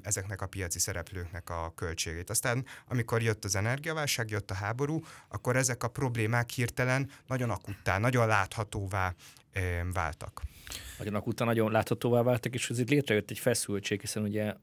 ezeknek 0.02 0.42
a 0.42 0.48
piaci 0.48 0.80
szereplőknek 0.80 1.50
a 1.50 1.74
költségét. 1.76 2.30
Aztán, 2.30 2.66
amikor 2.88 3.22
jött 3.22 3.44
az 3.46 3.56
energiaválság, 3.56 4.30
jött 4.30 4.52
a 4.52 4.54
háború, 4.54 5.00
akkor 5.28 5.56
ezek 5.56 5.84
a 5.84 5.88
problémák 5.88 6.50
hirtelen 6.50 7.10
nagyon 7.28 7.50
akuttá, 7.50 7.98
nagyon 7.98 8.28
láthatóvá 8.28 9.14
váltak. 9.94 10.42
Nagyon 10.98 11.16
akutá, 11.16 11.46
nagyon 11.46 11.72
láthatóvá 11.72 12.22
váltak, 12.22 12.54
és 12.54 12.70
ez 12.70 12.80
itt 12.80 12.90
létrejött 12.90 13.30
egy 13.30 13.40
feszültség, 13.40 14.00
hiszen 14.00 14.24
ugye 14.24 14.54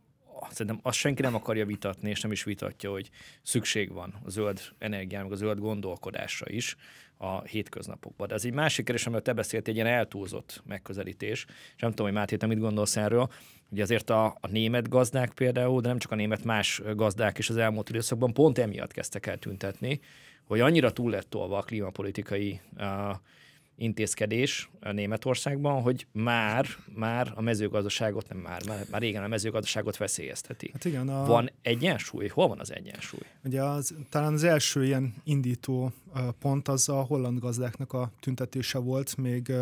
szerintem 0.51 0.81
azt 0.83 0.99
senki 0.99 1.23
nem 1.23 1.35
akarja 1.35 1.67
vitatni, 1.67 2.11
és 2.11 2.21
nem 2.21 2.33
is 2.33 2.45
vitatja, 2.45 2.91
hogy 2.91 3.11
szükség 3.43 3.93
van 3.93 4.15
a 4.25 4.31
zöld 4.31 4.61
energiára, 4.79 5.25
meg 5.25 5.33
a 5.33 5.37
zöld 5.37 5.59
gondolkodásra 5.59 6.47
is 6.49 6.77
a 7.17 7.43
hétköznapokban. 7.43 8.29
De 8.29 8.35
ez 8.35 8.45
egy 8.45 8.53
másik 8.53 8.85
kérdés, 8.85 9.07
amiről 9.07 9.25
te 9.25 9.33
beszéltél, 9.33 9.75
egy 9.75 9.81
ilyen 9.81 9.97
eltúlzott 9.99 10.63
megközelítés, 10.67 11.45
és 11.75 11.81
nem 11.81 11.91
tudom, 11.91 12.07
hogy 12.07 12.15
Máté, 12.15 12.37
te 12.37 12.47
mit 12.47 12.59
gondolsz 12.59 12.97
erről, 12.97 13.29
Ugye 13.73 13.83
azért 13.83 14.11
a, 14.11 14.25
a 14.27 14.49
német 14.51 14.89
gazdák 14.89 15.33
például, 15.33 15.81
de 15.81 15.89
nem 15.89 15.99
csak 15.99 16.11
a 16.11 16.15
német, 16.15 16.45
más 16.45 16.83
gazdák 16.95 17.39
is 17.39 17.51
az 17.51 17.57
elmúlt 17.57 17.89
időszakban 17.89 18.33
pont 18.33 18.59
emiatt 18.59 18.93
kezdtek 18.93 19.27
el 19.27 19.39
tüntetni, 19.39 20.01
hogy 20.45 20.61
annyira 20.61 20.93
túl 20.93 21.11
lett 21.11 21.31
tolva 21.31 21.59
a 21.59 21.63
klímapolitikai 21.63 22.61
uh, 22.79 23.17
intézkedés 23.77 24.71
Németországban, 24.81 25.83
hogy 25.83 26.07
már, 26.13 26.67
már 26.95 27.33
a 27.35 27.41
mezőgazdaságot, 27.41 28.29
nem 28.29 28.39
már, 28.39 28.67
már, 28.67 28.85
már 28.91 29.01
régen 29.01 29.23
a 29.23 29.29
mezőgazdaságot 29.29 29.97
veszélyezteti. 29.97 30.71
Hát 30.73 30.85
igen, 30.85 31.09
a... 31.09 31.27
Van 31.27 31.51
egyensúly? 31.63 32.29
Hol 32.29 32.49
van 32.49 32.61
az 32.61 32.73
egyensúly? 32.73 33.27
Ugye 33.45 33.63
az, 33.63 33.95
talán 34.09 34.33
az 34.33 34.45
első 34.45 34.85
ilyen 34.85 35.15
indító 35.25 35.93
pont 36.39 36.69
az 36.69 36.89
a 36.89 37.01
holland 37.01 37.39
gazdáknak 37.39 37.93
a 37.93 38.11
tüntetése 38.21 38.79
volt, 38.79 39.17
még 39.17 39.53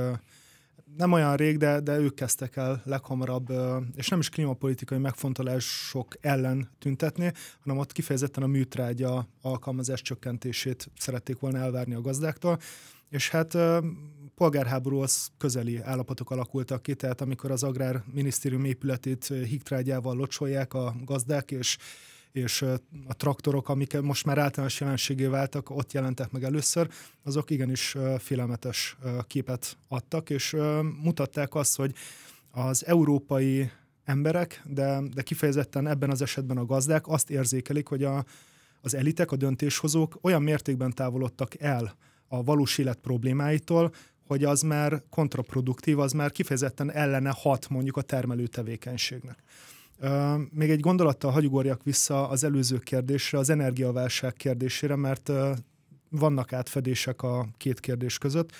nem 0.97 1.13
olyan 1.13 1.37
rég, 1.37 1.57
de, 1.57 1.81
de 1.81 1.99
ők 1.99 2.15
kezdtek 2.15 2.57
el 2.57 2.83
leghamarabb, 2.85 3.53
és 3.97 4.09
nem 4.09 4.19
is 4.19 4.29
klímapolitikai 4.29 4.99
megfontolások 4.99 6.15
ellen 6.21 6.69
tüntetni, 6.79 7.33
hanem 7.61 7.79
ott 7.79 7.93
kifejezetten 7.93 8.43
a 8.43 8.47
műtrágya 8.47 9.29
alkalmazás 9.43 10.03
csökkentését 10.03 10.91
szerették 10.97 11.39
volna 11.39 11.59
elvárni 11.59 11.95
a 11.95 12.01
gazdáktól 12.01 12.59
és 13.11 13.31
hát 13.31 13.57
polgárháborúhoz 14.35 15.31
közeli 15.39 15.79
állapotok 15.79 16.31
alakultak 16.31 16.83
ki, 16.83 16.95
tehát 16.95 17.21
amikor 17.21 17.51
az 17.51 17.63
Agrárminisztérium 17.63 18.65
épületét 18.65 19.27
higtrágyával 19.27 20.17
locsolják 20.17 20.75
a 20.75 20.95
gazdák, 21.05 21.51
és 21.51 21.77
és 22.33 22.63
a 23.07 23.15
traktorok, 23.15 23.69
amik 23.69 24.01
most 24.01 24.25
már 24.25 24.39
általános 24.39 24.81
jelenségé 24.81 25.27
váltak, 25.27 25.71
ott 25.71 25.93
jelentek 25.93 26.31
meg 26.31 26.45
először, 26.45 26.89
azok 27.23 27.51
igenis 27.51 27.97
félelmetes 28.19 28.97
képet 29.27 29.77
adtak, 29.89 30.31
és 30.31 30.57
mutatták 31.03 31.55
azt, 31.55 31.77
hogy 31.77 31.95
az 32.51 32.87
európai 32.87 33.71
emberek, 34.05 34.63
de, 34.65 35.01
de 35.15 35.23
kifejezetten 35.23 35.87
ebben 35.87 36.11
az 36.11 36.23
esetben 36.23 36.57
a 36.57 36.65
gazdák 36.65 37.09
azt 37.09 37.31
érzékelik, 37.31 37.89
hogy 37.89 38.05
a, 38.05 38.25
az 38.81 38.95
elitek, 38.95 39.33
a 39.33 39.37
döntéshozók 39.37 40.19
olyan 40.21 40.43
mértékben 40.43 40.91
távolodtak 40.91 41.61
el 41.61 41.97
a 42.33 42.43
valós 42.43 42.79
élet 42.79 42.99
problémáitól, 42.99 43.93
hogy 44.27 44.45
az 44.45 44.63
már 44.63 45.03
kontraproduktív, 45.09 45.99
az 45.99 46.13
már 46.13 46.31
kifejezetten 46.31 46.93
ellene 46.93 47.33
hat 47.37 47.69
mondjuk 47.69 47.97
a 47.97 48.03
termelő 48.03 48.47
tevékenységnek. 48.47 49.39
Még 50.51 50.71
egy 50.71 50.81
gondolattal 50.81 51.31
hagyugorjak 51.31 51.83
vissza 51.83 52.29
az 52.29 52.45
előző 52.45 52.79
kérdésre, 52.79 53.39
az 53.39 53.51
energiaválság 53.51 54.33
kérdésére, 54.33 54.97
mert 54.97 55.33
vannak 56.09 56.53
átfedések 56.53 57.23
a 57.23 57.49
két 57.57 57.81
kérdés 57.81 58.19
között. 58.19 58.53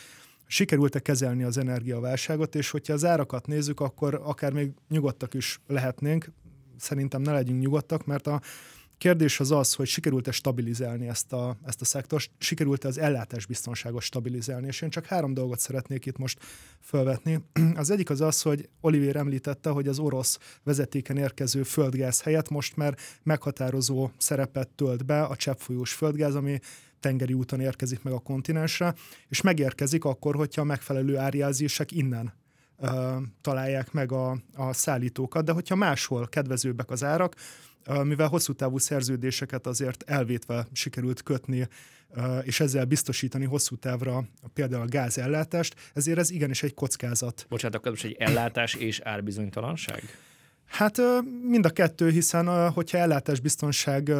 Sikerült-e 0.47 1.01
kezelni 1.01 1.43
az 1.43 1.59
energiaválságot, 1.59 2.55
és 2.55 2.71
hogyha 2.71 2.93
az 2.93 3.05
árakat 3.05 3.47
nézzük, 3.47 3.81
akkor 3.81 4.21
akár 4.25 4.53
még 4.53 4.71
nyugodtak 4.89 5.35
is 5.35 5.61
lehetnénk. 5.67 6.31
Szerintem 6.77 7.23
ne 7.23 7.33
legyünk 7.33 7.61
nyugodtak, 7.61 8.07
mert 8.07 8.27
a 8.27 8.41
kérdés 9.01 9.41
az 9.41 9.51
az, 9.51 9.75
hogy 9.75 9.87
sikerült-e 9.87 10.31
stabilizálni 10.31 11.09
ezt 11.09 11.33
a, 11.33 11.57
ezt 11.65 11.81
a 11.81 11.85
szektort, 11.85 12.31
sikerült-e 12.39 12.89
az 12.89 12.99
ellátásbiztonságot 12.99 14.03
stabilizálni, 14.03 14.67
és 14.67 14.81
én 14.81 14.91
csak 14.91 15.07
három 15.07 15.35
dolgot 15.35 15.59
szeretnék 15.59 16.07
itt 16.07 16.19
most 16.19 16.39
felvetni. 16.81 17.41
Az 17.75 17.91
egyik 17.91 18.11
az 18.11 18.21
az, 18.21 18.43
hogy 18.43 18.69
Oliver 18.81 19.17
említette, 19.17 19.71
hogy 19.71 19.89
az 19.89 19.99
orosz 19.99 20.39
vezetéken 20.63 21.17
érkező 21.17 21.63
földgáz 21.63 22.23
helyett 22.23 22.49
most 22.49 22.77
már 22.77 22.97
meghatározó 23.23 24.11
szerepet 24.17 24.69
tölt 24.69 25.07
be 25.07 25.23
a 25.23 25.37
cseppfolyós 25.37 25.93
földgáz, 25.93 26.35
ami 26.35 26.59
tengeri 27.01 27.33
úton 27.33 27.61
érkezik 27.61 28.03
meg 28.03 28.13
a 28.13 28.19
kontinensre, 28.19 28.95
és 29.29 29.41
megérkezik 29.41 30.05
akkor, 30.05 30.35
hogyha 30.35 30.61
a 30.61 30.65
megfelelő 30.65 31.17
árjelzések 31.17 31.93
innen 31.93 32.40
találják 33.41 33.93
meg 33.93 34.13
a, 34.13 34.31
a 34.55 34.73
szállítókat, 34.73 35.45
de 35.45 35.53
hogyha 35.53 35.75
máshol 35.75 36.29
kedvezőbbek 36.29 36.91
az 36.91 37.05
árak, 37.05 37.35
mivel 38.03 38.29
hosszú 38.29 38.53
távú 38.53 38.79
szerződéseket 38.79 39.67
azért 39.67 40.03
elvétve 40.03 40.67
sikerült 40.73 41.23
kötni, 41.23 41.69
és 42.43 42.61
ezzel 42.61 42.85
biztosítani 42.85 43.45
hosszú 43.45 43.77
távra 43.77 44.25
például 44.53 44.83
a 44.83 44.89
gázellátást, 44.89 45.75
ezért 45.95 46.19
ez 46.19 46.31
igenis 46.31 46.63
egy 46.63 46.75
kockázat. 46.75 47.47
Bocsánat, 47.49 47.77
akkor 47.77 47.91
most 47.91 48.05
egy 48.05 48.17
ellátás 48.19 48.75
és 48.75 49.01
árbizonytalanság? 49.01 50.03
Hát 50.71 51.01
mind 51.43 51.67
a 51.67 51.71
kettő, 51.71 52.11
hiszen 52.11 52.71
hogyha 52.71 52.99
ellátásbiztonság 52.99 54.13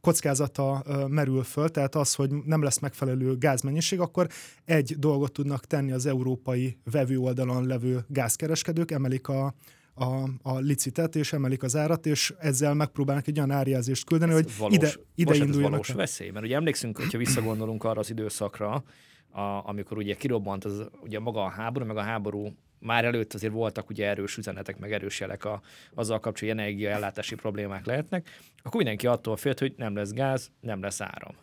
kockázata 0.00 0.84
merül 1.08 1.42
föl, 1.42 1.68
tehát 1.68 1.94
az, 1.94 2.14
hogy 2.14 2.30
nem 2.44 2.62
lesz 2.62 2.78
megfelelő 2.78 3.36
gázmennyiség, 3.38 4.00
akkor 4.00 4.26
egy 4.64 4.98
dolgot 4.98 5.32
tudnak 5.32 5.66
tenni 5.66 5.92
az 5.92 6.06
európai 6.06 6.78
vevő 6.90 7.18
oldalon 7.18 7.66
levő 7.66 8.04
gázkereskedők, 8.08 8.90
emelik 8.90 9.28
a, 9.28 9.54
a, 9.94 10.04
a 10.42 10.58
licitet, 10.58 11.16
és 11.16 11.32
emelik 11.32 11.62
az 11.62 11.76
árat, 11.76 12.06
és 12.06 12.34
ezzel 12.38 12.74
megpróbálnak 12.74 13.26
egy 13.26 13.36
olyan 13.36 13.50
árjelzést 13.50 14.06
küldeni, 14.06 14.32
ez 14.32 14.36
hogy 14.36 14.56
valós, 14.58 14.74
ide, 14.74 14.90
ide 15.14 15.30
most 15.30 15.40
induljanak. 15.40 15.80
Ez 15.80 15.86
valós 15.86 16.02
veszély, 16.02 16.30
mert 16.30 16.44
ugye 16.44 16.54
emlékszünk, 16.54 16.96
hogyha 16.96 17.18
visszagondolunk 17.18 17.84
arra 17.84 18.00
az 18.00 18.10
időszakra, 18.10 18.84
a, 19.30 19.40
amikor 19.40 19.96
ugye 19.96 20.14
kirobbant 20.14 20.64
az, 20.64 20.82
ugye 21.02 21.18
maga 21.18 21.44
a 21.44 21.48
háború, 21.48 21.86
meg 21.86 21.96
a 21.96 22.02
háború 22.02 22.52
már 22.80 23.04
előtt 23.04 23.34
azért 23.34 23.52
voltak 23.52 23.90
ugye 23.90 24.06
erős 24.06 24.36
üzenetek, 24.36 24.78
meg 24.78 24.92
erős 24.92 25.20
jelek 25.20 25.44
a, 25.44 25.60
azzal 25.94 26.20
kapcsolatban, 26.20 26.64
hogy 26.64 26.72
energiaellátási 26.72 27.34
problémák 27.34 27.84
lehetnek, 27.86 28.28
akkor 28.62 28.76
mindenki 28.76 29.06
attól 29.06 29.36
félt, 29.36 29.58
hogy 29.58 29.74
nem 29.76 29.94
lesz 29.94 30.12
gáz, 30.12 30.50
nem 30.60 30.82
lesz 30.82 31.00
áram. 31.00 31.34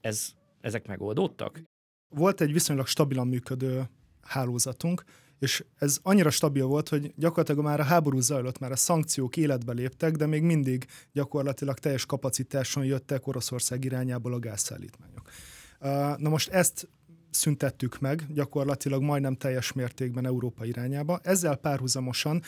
Ez, 0.00 0.32
ezek 0.60 0.86
megoldódtak? 0.86 1.62
Volt 2.08 2.40
egy 2.40 2.52
viszonylag 2.52 2.86
stabilan 2.86 3.28
működő 3.28 3.82
hálózatunk, 4.22 5.04
és 5.38 5.64
ez 5.78 5.98
annyira 6.02 6.30
stabil 6.30 6.64
volt, 6.64 6.88
hogy 6.88 7.12
gyakorlatilag 7.16 7.64
már 7.64 7.80
a 7.80 7.84
háború 7.84 8.20
zajlott, 8.20 8.58
már 8.58 8.72
a 8.72 8.76
szankciók 8.76 9.36
életbe 9.36 9.72
léptek, 9.72 10.16
de 10.16 10.26
még 10.26 10.42
mindig 10.42 10.86
gyakorlatilag 11.12 11.78
teljes 11.78 12.06
kapacitáson 12.06 12.84
jöttek 12.84 13.26
Oroszország 13.26 13.84
irányából 13.84 14.32
a 14.34 14.38
gázszállítmányok. 14.38 15.30
Na 16.18 16.28
most 16.28 16.48
ezt 16.48 16.88
szüntettük 17.32 18.00
meg 18.00 18.26
gyakorlatilag 18.28 19.02
majdnem 19.02 19.36
teljes 19.36 19.72
mértékben 19.72 20.26
Európa 20.26 20.64
irányába. 20.64 21.20
Ezzel 21.22 21.56
párhuzamosan 21.56 22.42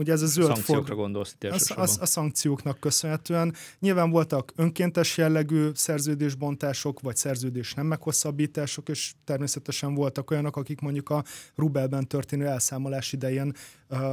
ugye 0.00 0.12
ez 0.12 0.22
a 0.22 0.26
zöld 0.26 0.46
Szankciókra 0.46 0.84
for... 0.84 0.96
gondolsz 0.96 1.36
a, 1.40 1.80
a, 1.80 1.82
a 1.82 2.06
szankcióknak 2.06 2.80
köszönhetően. 2.80 3.54
Nyilván 3.78 4.10
voltak 4.10 4.52
önkéntes 4.56 5.16
jellegű 5.16 5.70
szerződésbontások, 5.74 7.00
vagy 7.00 7.16
szerződés 7.16 7.74
nem 7.74 7.86
meghosszabbítások, 7.86 8.88
és 8.88 9.12
természetesen 9.24 9.94
voltak 9.94 10.30
olyanok, 10.30 10.56
akik 10.56 10.80
mondjuk 10.80 11.10
a 11.10 11.24
rubelben 11.54 12.06
történő 12.06 12.46
elszámolás 12.46 13.12
idején 13.12 13.52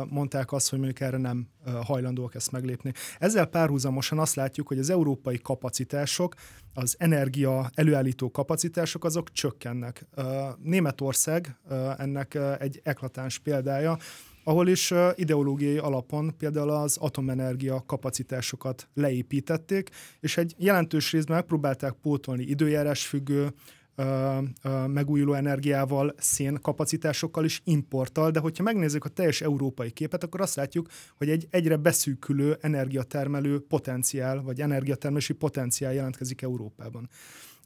mondták 0.10 0.52
azt, 0.52 0.70
hogy 0.70 0.80
mondjuk 0.80 1.00
erre 1.00 1.18
nem 1.18 1.48
hajlandóak 1.84 2.36
ezt 2.36 2.52
meglépni. 2.52 2.94
Ezzel 3.20 3.46
párhuzamosan 3.46 4.20
azt 4.20 4.36
látjuk, 4.36 4.68
hogy 4.68 4.80
az 4.80 4.90
európai 4.90 5.40
kapacitások, 5.42 6.36
az 6.74 6.96
energia 6.98 7.70
előállító 7.74 8.32
kapacitások, 8.32 9.06
azok 9.06 9.32
csökkennek. 9.32 10.06
Németország 10.64 11.58
ennek 11.98 12.38
egy 12.60 12.80
eklatáns 12.84 13.40
példája, 13.40 13.98
ahol 14.48 14.68
is 14.68 14.94
ideológiai 15.16 15.78
alapon 15.78 16.38
például 16.38 16.70
az 16.70 16.98
atomenergia 16.98 17.84
kapacitásokat 17.86 18.88
leépítették, 18.94 19.90
és 20.20 20.38
egy 20.38 20.56
jelentős 20.58 21.12
részben 21.12 21.38
megpróbálták 21.38 21.94
pótolni 21.94 22.44
időjárás 22.44 23.08
függő 23.08 23.54
megújuló 24.88 25.34
energiával, 25.34 26.14
szén 26.18 26.58
kapacitásokkal 26.62 27.46
is 27.46 27.62
importtal, 27.64 28.32
de 28.32 28.40
hogyha 28.40 28.64
megnézzük 28.64 29.06
a 29.06 29.10
teljes 29.10 29.42
európai 29.42 29.92
képet, 29.92 30.24
akkor 30.24 30.42
azt 30.42 30.56
látjuk, 30.56 30.88
hogy 31.18 31.30
egy 31.30 31.48
egyre 31.50 31.76
beszűkülő 31.76 32.58
energiatermelő 32.62 33.60
potenciál, 33.60 34.42
vagy 34.42 34.62
energiatermelési 34.62 35.34
potenciál 35.34 35.94
jelentkezik 35.94 36.42
Európában. 36.42 37.10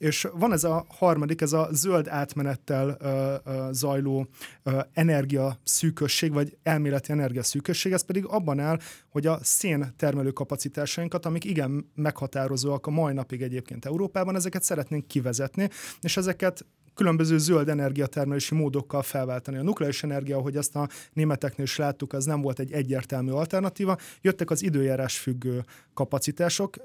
És 0.02 0.28
van 0.34 0.54
ez 0.54 0.64
a 0.64 0.86
harmadik, 0.90 1.42
ez 1.42 1.54
a 1.54 1.68
zöld 1.72 2.08
átmenettel 2.08 2.98
ö, 3.00 3.36
ö, 3.46 3.68
zajló 3.72 4.28
ö, 4.64 4.80
energiaszűkösség, 4.94 6.34
vagy 6.34 6.58
elméleti 6.64 7.12
energiaszűkösség, 7.12 7.92
ez 7.92 8.06
pedig 8.06 8.26
abban 8.26 8.60
áll, 8.60 8.80
hogy 9.12 9.28
a 9.28 9.40
szén 9.42 9.94
termelő 9.98 10.32
kapacitásainkat, 10.32 11.26
amik 11.26 11.44
igen 11.44 11.92
meghatározóak 11.96 12.88
a 12.88 12.90
mai 12.90 13.14
napig 13.14 13.42
egyébként 13.42 13.86
Európában, 13.86 14.36
ezeket 14.36 14.64
szeretnénk 14.64 15.08
kivezetni, 15.08 15.70
és 16.02 16.18
ezeket 16.18 16.66
különböző 16.94 17.38
zöld 17.38 17.70
energiatermelési 17.70 18.56
módokkal 18.56 19.02
felváltani. 19.02 19.58
A 19.58 19.64
nukleáris 19.64 20.04
energia, 20.04 20.38
ahogy 20.38 20.56
ezt 20.56 20.76
a 20.76 20.90
németeknél 21.14 21.66
is 21.66 21.78
láttuk, 21.78 22.14
az 22.14 22.26
nem 22.26 22.42
volt 22.42 22.60
egy 22.60 22.72
egyértelmű 22.72 23.32
alternatíva. 23.32 23.98
Jöttek 24.22 24.50
az 24.50 24.64
időjárás 24.64 25.18
függő 25.18 25.64
kapacitások. 25.94 26.76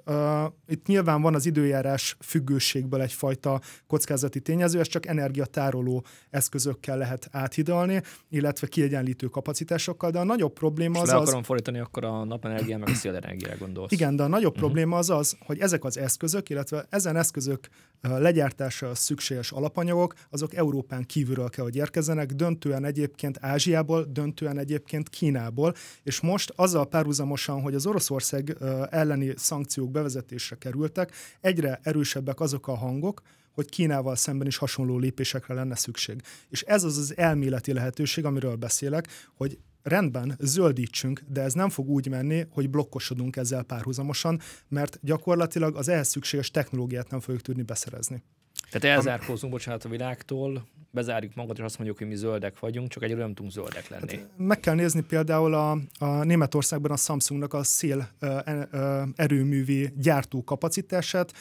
Itt 0.67 0.87
nyilván 0.87 1.23
van 1.23 1.35
az 1.35 1.47
időjárás 1.47 2.17
függőségből 2.21 3.01
egyfajta 3.01 3.61
kockázati 3.87 4.41
tényező, 4.41 4.81
ez 4.81 4.87
csak 4.87 5.07
energiatároló 5.07 6.05
eszközökkel 6.31 6.99
lehet 6.99 7.29
áthidalni, 7.31 8.03
illetve 8.29 8.67
kiegyenlítő 8.67 9.27
kapacitásokkal, 9.27 10.11
de 10.11 10.19
a 10.19 10.25
nagyobb 10.25 10.53
probléma 10.53 11.01
az 11.01 11.09
le 11.09 11.17
az... 11.17 11.23
akarom 11.23 11.43
fordítani, 11.43 11.79
akkor 11.79 12.05
a 12.05 12.16
napenergia 12.25 12.79
meg 12.79 12.89
a 12.89 12.95
szélenergiára 12.95 13.57
gondolsz. 13.57 13.93
Igen, 13.93 14.17
de 14.17 14.23
a 14.23 14.27
nagyobb 14.27 14.55
uh-huh. 14.55 14.65
probléma 14.65 14.97
az 14.97 15.11
az, 15.11 15.37
hogy 15.41 15.59
ezek 15.59 15.85
az 15.85 15.99
eszközök, 15.99 16.49
illetve 16.49 16.87
ezen 16.91 17.17
eszközök 17.17 17.69
legyártása 18.01 18.95
szükséges 18.95 19.53
alapanyagok, 19.53 20.15
azok 20.31 20.55
Európán 20.55 21.05
kívülről 21.07 21.49
kell, 21.49 21.65
hogy 21.65 21.77
érkezzenek, 21.77 22.33
döntően 22.33 22.85
egyébként 22.85 23.39
Ázsiából, 23.41 24.05
döntően 24.05 24.59
egyébként 24.59 25.09
Kínából, 25.09 25.75
és 26.03 26.21
most 26.21 26.53
azzal 26.57 26.87
párhuzamosan, 26.87 27.61
hogy 27.61 27.75
az 27.75 27.87
Oroszország 27.87 28.57
elleni 28.91 29.33
szankciók 29.37 29.91
bevezetésre 29.91 30.57
kerültek, 30.57 31.13
egyre 31.41 31.81
erősebbek 31.83 32.41
azok 32.41 32.69
a 32.69 32.75
hangok, 32.75 33.23
hogy 33.53 33.69
Kínával 33.69 34.17
szemben 34.17 34.47
is 34.47 34.57
hasonló 34.57 34.99
lépésekre 34.99 35.55
lenne 35.55 35.75
szükség. 35.75 36.23
És 36.49 36.63
ez 36.63 36.85
az 36.85 36.97
az 36.97 37.17
elméleti 37.17 37.73
lehetőség, 37.73 38.25
amiről 38.25 38.57
beszélek, 38.57 39.09
hogy 39.35 39.59
rendben, 39.87 40.37
zöldítsünk, 40.39 41.23
de 41.29 41.41
ez 41.41 41.53
nem 41.53 41.69
fog 41.69 41.89
úgy 41.89 42.09
menni, 42.09 42.47
hogy 42.51 42.71
blokkosodunk 42.71 43.37
ezzel 43.37 43.63
párhuzamosan, 43.63 44.41
mert 44.69 44.99
gyakorlatilag 45.03 45.77
az 45.77 45.89
ehhez 45.89 46.09
szükséges 46.09 46.51
technológiát 46.51 47.11
nem 47.11 47.21
fogjuk 47.21 47.43
tudni 47.43 47.63
beszerezni. 47.63 48.23
Tehát 48.71 48.97
elzárkózunk, 48.97 49.53
bocsánat, 49.53 49.85
a 49.85 49.89
világtól, 49.89 50.69
bezárjuk 50.91 51.35
magunkat, 51.35 51.59
és 51.59 51.65
azt 51.65 51.77
mondjuk, 51.77 51.99
hogy 51.99 52.07
mi 52.07 52.15
zöldek 52.15 52.59
vagyunk, 52.59 52.89
csak 52.89 53.03
egyre 53.03 53.17
nem 53.17 53.35
tudunk 53.35 53.53
zöldek 53.53 53.89
lenni. 53.89 54.17
Hát 54.17 54.29
meg 54.37 54.61
kell 54.61 54.75
nézni 54.75 55.01
például 55.01 55.55
a, 55.55 55.79
a 55.99 56.25
Németországban 56.25 56.91
a 56.91 56.97
Samsungnak 56.97 57.55
a 57.55 57.63
szél 57.63 58.09
ö, 58.19 58.39
ö, 58.71 59.03
erőművi 59.17 59.93
gyártó 59.97 60.45
kapacitását, 60.45 61.33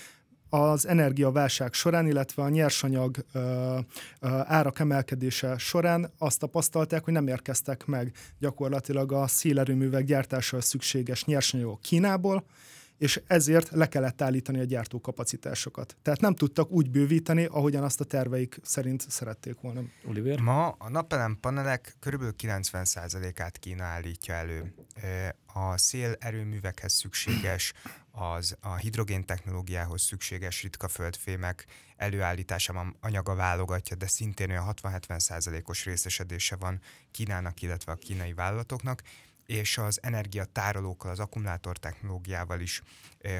az 0.50 0.88
energiaválság 0.88 1.74
során, 1.74 2.08
illetve 2.08 2.44
a 2.44 2.50
nyersanyag 2.50 3.26
ö, 3.32 3.40
ö, 3.40 4.28
árak 4.44 4.80
emelkedése 4.80 5.58
során 5.58 6.12
azt 6.18 6.40
tapasztalták, 6.40 7.04
hogy 7.04 7.14
nem 7.14 7.28
érkeztek 7.28 7.86
meg 7.86 8.12
gyakorlatilag 8.40 9.12
a 9.12 9.28
szélerőművek 9.28 10.04
gyártására 10.04 10.64
szükséges 10.64 11.26
nyersanyagok 11.26 11.82
Kínából, 11.82 12.46
és 12.98 13.22
ezért 13.28 13.70
le 13.70 13.88
kellett 13.88 14.22
állítani 14.22 14.60
a 14.60 14.64
gyártókapacitásokat. 14.64 15.98
Tehát 16.02 16.22
nem 16.22 16.36
tudtak 16.36 16.72
úgy 16.72 16.90
bővíteni, 16.90 17.46
ahogyan 17.46 17.84
azt 17.84 18.02
a 18.02 18.04
terveik 18.04 18.60
szerint 18.64 19.06
szerették 19.10 19.60
volna. 19.62 19.82
Oliver? 20.08 20.40
Ma 20.40 20.68
a 20.68 20.90
napelem 20.90 21.38
panelek 21.40 21.96
kb. 22.00 22.24
90%-át 22.38 23.58
Kína 23.58 23.84
állítja 23.84 24.34
elő. 24.34 24.74
A 25.54 25.78
szél 25.78 26.16
erőművekhez 26.20 26.94
szükséges, 26.94 27.74
az 28.12 28.58
a 28.62 28.76
hidrogén 28.76 29.26
technológiához 29.26 30.02
szükséges 30.02 30.62
ritka 30.62 30.88
földfémek 30.88 31.66
előállításában 31.98 32.96
anyaga 33.02 33.36
válogatja, 33.36 33.96
de 33.96 34.08
szintén 34.08 34.50
olyan 34.50 34.74
60-70%-os 34.82 35.86
részesedése 35.86 36.56
van 36.56 36.82
Kínának, 37.12 37.62
illetve 37.62 37.92
a 37.92 37.96
kínai 37.96 38.34
vállalatoknak, 38.34 39.02
és 39.46 39.78
az 39.78 40.00
energiatárolókkal, 40.02 41.12
az 41.12 41.20
akkumulátor 41.20 41.78
technológiával 41.78 42.60
is 42.60 42.82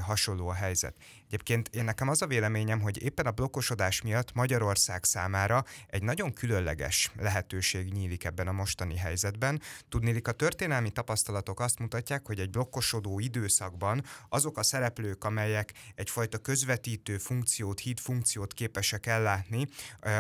hasonló 0.02 0.48
a 0.48 0.54
helyzet. 0.54 0.96
Egyébként 1.28 1.68
én 1.68 1.84
nekem 1.84 2.10
az 2.10 2.22
a 2.22 2.28
véleményem, 2.28 2.82
hogy 2.82 3.04
éppen 3.04 3.26
a 3.26 3.32
blokkosodás 3.32 4.02
miatt 4.02 4.34
Magyarország 4.34 5.04
számára 5.04 5.64
egy 5.88 6.04
nagyon 6.04 6.34
különleges 6.34 7.12
lehetőség 7.18 7.94
nyílik 7.94 8.24
ebben 8.24 8.48
a 8.48 8.52
mostani 8.52 8.98
helyzetben. 8.98 9.62
Tudnélik, 9.90 10.28
a 10.28 10.32
történelmi 10.32 10.90
tapasztalatok 10.90 11.60
azt 11.60 11.80
mutatják, 11.80 12.26
hogy 12.26 12.40
egy 12.40 12.50
blokkosodó 12.50 13.20
időszakban 13.20 14.04
azok 14.30 14.58
a 14.58 14.64
szereplők, 14.64 15.24
amelyek 15.24 15.74
egyfajta 15.96 16.38
közvetítő 16.38 17.18
funkciót, 17.18 17.80
híd 17.80 18.00
funkciót 18.00 18.54
képesek 18.54 19.06
ellátni, 19.06 19.68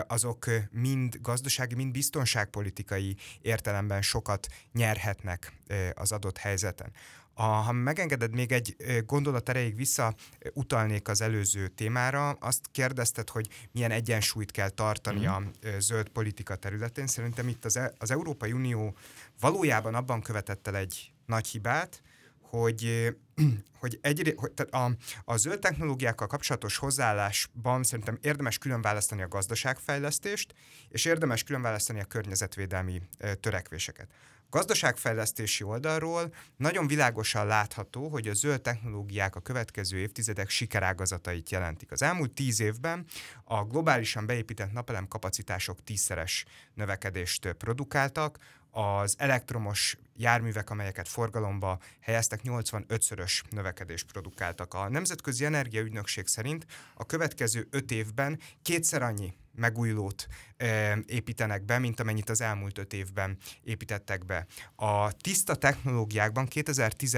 azok 0.07 0.45
mind 0.72 1.18
gazdasági, 1.22 1.76
mind 1.76 1.91
biztonságpolitikai 1.91 3.16
értelemben 3.41 4.01
sokat 4.01 4.47
nyerhetnek 4.72 5.53
az 5.93 6.11
adott 6.11 6.38
helyzeten. 6.38 6.91
A, 7.38 7.43
ha 7.43 7.71
megengeded 7.71 8.33
még 8.36 8.51
egy 8.51 8.75
gondolat 9.05 9.49
erejéig 9.49 9.75
vissza 9.75 10.15
utalnék 10.53 11.07
az 11.07 11.21
előző 11.21 11.67
témára, 11.67 12.29
azt 12.29 12.67
kérdezted, 12.71 13.29
hogy 13.29 13.49
milyen 13.71 13.91
egyensúlyt 13.91 14.51
kell 14.51 14.69
tartani 14.69 15.25
mm. 15.25 15.29
a 15.29 15.41
zöld 15.79 16.09
politika 16.09 16.55
területén. 16.55 17.07
Szerintem 17.07 17.47
itt 17.47 17.65
az, 17.65 17.77
e, 17.77 17.93
az 17.97 18.11
Európai 18.11 18.51
Unió 18.51 18.95
valójában 19.39 19.95
abban 19.95 20.21
követett 20.21 20.67
el 20.67 20.75
egy 20.75 21.11
nagy 21.25 21.47
hibát, 21.47 22.01
hogy, 22.41 23.15
hogy, 23.81 23.99
egy, 24.01 24.33
hogy 24.38 24.51
tehát 24.51 24.73
a, 24.73 24.95
a 25.31 25.38
zöld 25.38 25.59
technológiákkal 25.59 26.27
kapcsolatos 26.27 26.77
hozzáállásban 26.77 27.83
szerintem 27.83 28.17
érdemes 28.21 28.57
külön 28.57 28.81
választani 28.81 29.21
a 29.21 29.27
gazdaságfejlesztést, 29.27 30.53
és 30.89 31.05
érdemes 31.05 31.43
külön 31.43 31.61
választani 31.61 31.99
a 31.99 32.05
környezetvédelmi 32.05 33.01
törekvéseket. 33.39 34.07
Gazdaságfejlesztési 34.49 35.63
oldalról 35.63 36.33
nagyon 36.57 36.87
világosan 36.87 37.47
látható, 37.47 38.07
hogy 38.07 38.27
a 38.27 38.33
zöld 38.33 38.61
technológiák 38.61 39.35
a 39.35 39.39
következő 39.39 39.97
évtizedek 39.97 40.49
sikerágazatait 40.49 41.49
jelentik. 41.49 41.91
Az 41.91 42.01
elmúlt 42.01 42.33
tíz 42.33 42.59
évben 42.59 43.05
a 43.43 43.63
globálisan 43.63 44.25
beépített 44.25 44.71
napelem 44.71 45.07
kapacitások 45.07 45.83
tízszeres 45.83 46.45
növekedést 46.73 47.53
produkáltak, 47.53 48.37
az 48.71 49.15
elektromos 49.17 49.97
járművek, 50.16 50.70
amelyeket 50.70 51.07
forgalomba 51.07 51.80
helyeztek, 51.99 52.39
85-szörös 52.43 53.41
növekedést 53.49 54.11
produkáltak. 54.11 54.74
A 54.74 54.89
Nemzetközi 54.89 55.45
Energiaügynökség 55.45 56.28
szerint 56.28 56.66
a 56.93 57.05
következő 57.05 57.68
öt 57.72 57.91
évben 57.91 58.39
kétszer 58.61 59.01
annyi 59.01 59.34
megújulót 59.55 60.28
e, 60.57 60.97
építenek 61.05 61.66
be, 61.66 61.80
mint 61.80 61.99
amennyit 61.99 62.30
az 62.30 62.41
elmúlt 62.41 62.78
öt 62.78 62.93
évben 62.93 63.38
építettek 63.63 64.26
be. 64.26 64.45
A 64.76 65.11
tiszta 65.11 65.55
technológiákban 65.55 66.45
2010, 66.45 67.18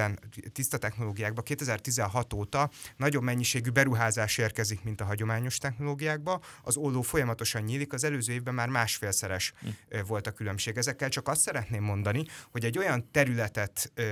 tiszta 0.52 0.78
technológiákban 0.78 1.44
2016 1.44 2.34
óta 2.34 2.70
nagyobb 2.98 3.24
mennyiségű 3.24 3.70
beruházás 3.70 4.38
érkezik, 4.38 4.84
mint 4.84 5.02
a 5.02 5.06
hagyományos 5.06 5.58
technológiákba. 5.58 6.42
Az 6.64 6.78
olló 6.78 7.02
folyamatosan 7.02 7.62
nyílik, 7.62 7.94
az 7.94 8.04
előző 8.04 8.34
évben 8.34 8.54
már 8.54 8.70
másfélszeres 8.70 9.54
hm. 9.60 10.00
volt 10.08 10.28
a 10.28 10.32
különbség. 10.32 10.78
Ezekkel 10.78 11.10
csak 11.10 11.28
azt 11.28 11.42
szeretném 11.42 11.84
mondani, 11.84 12.26
hogy 12.52 12.66
egy 12.66 12.78
olyan 12.78 12.87
területet 13.12 13.92
e, 13.96 14.04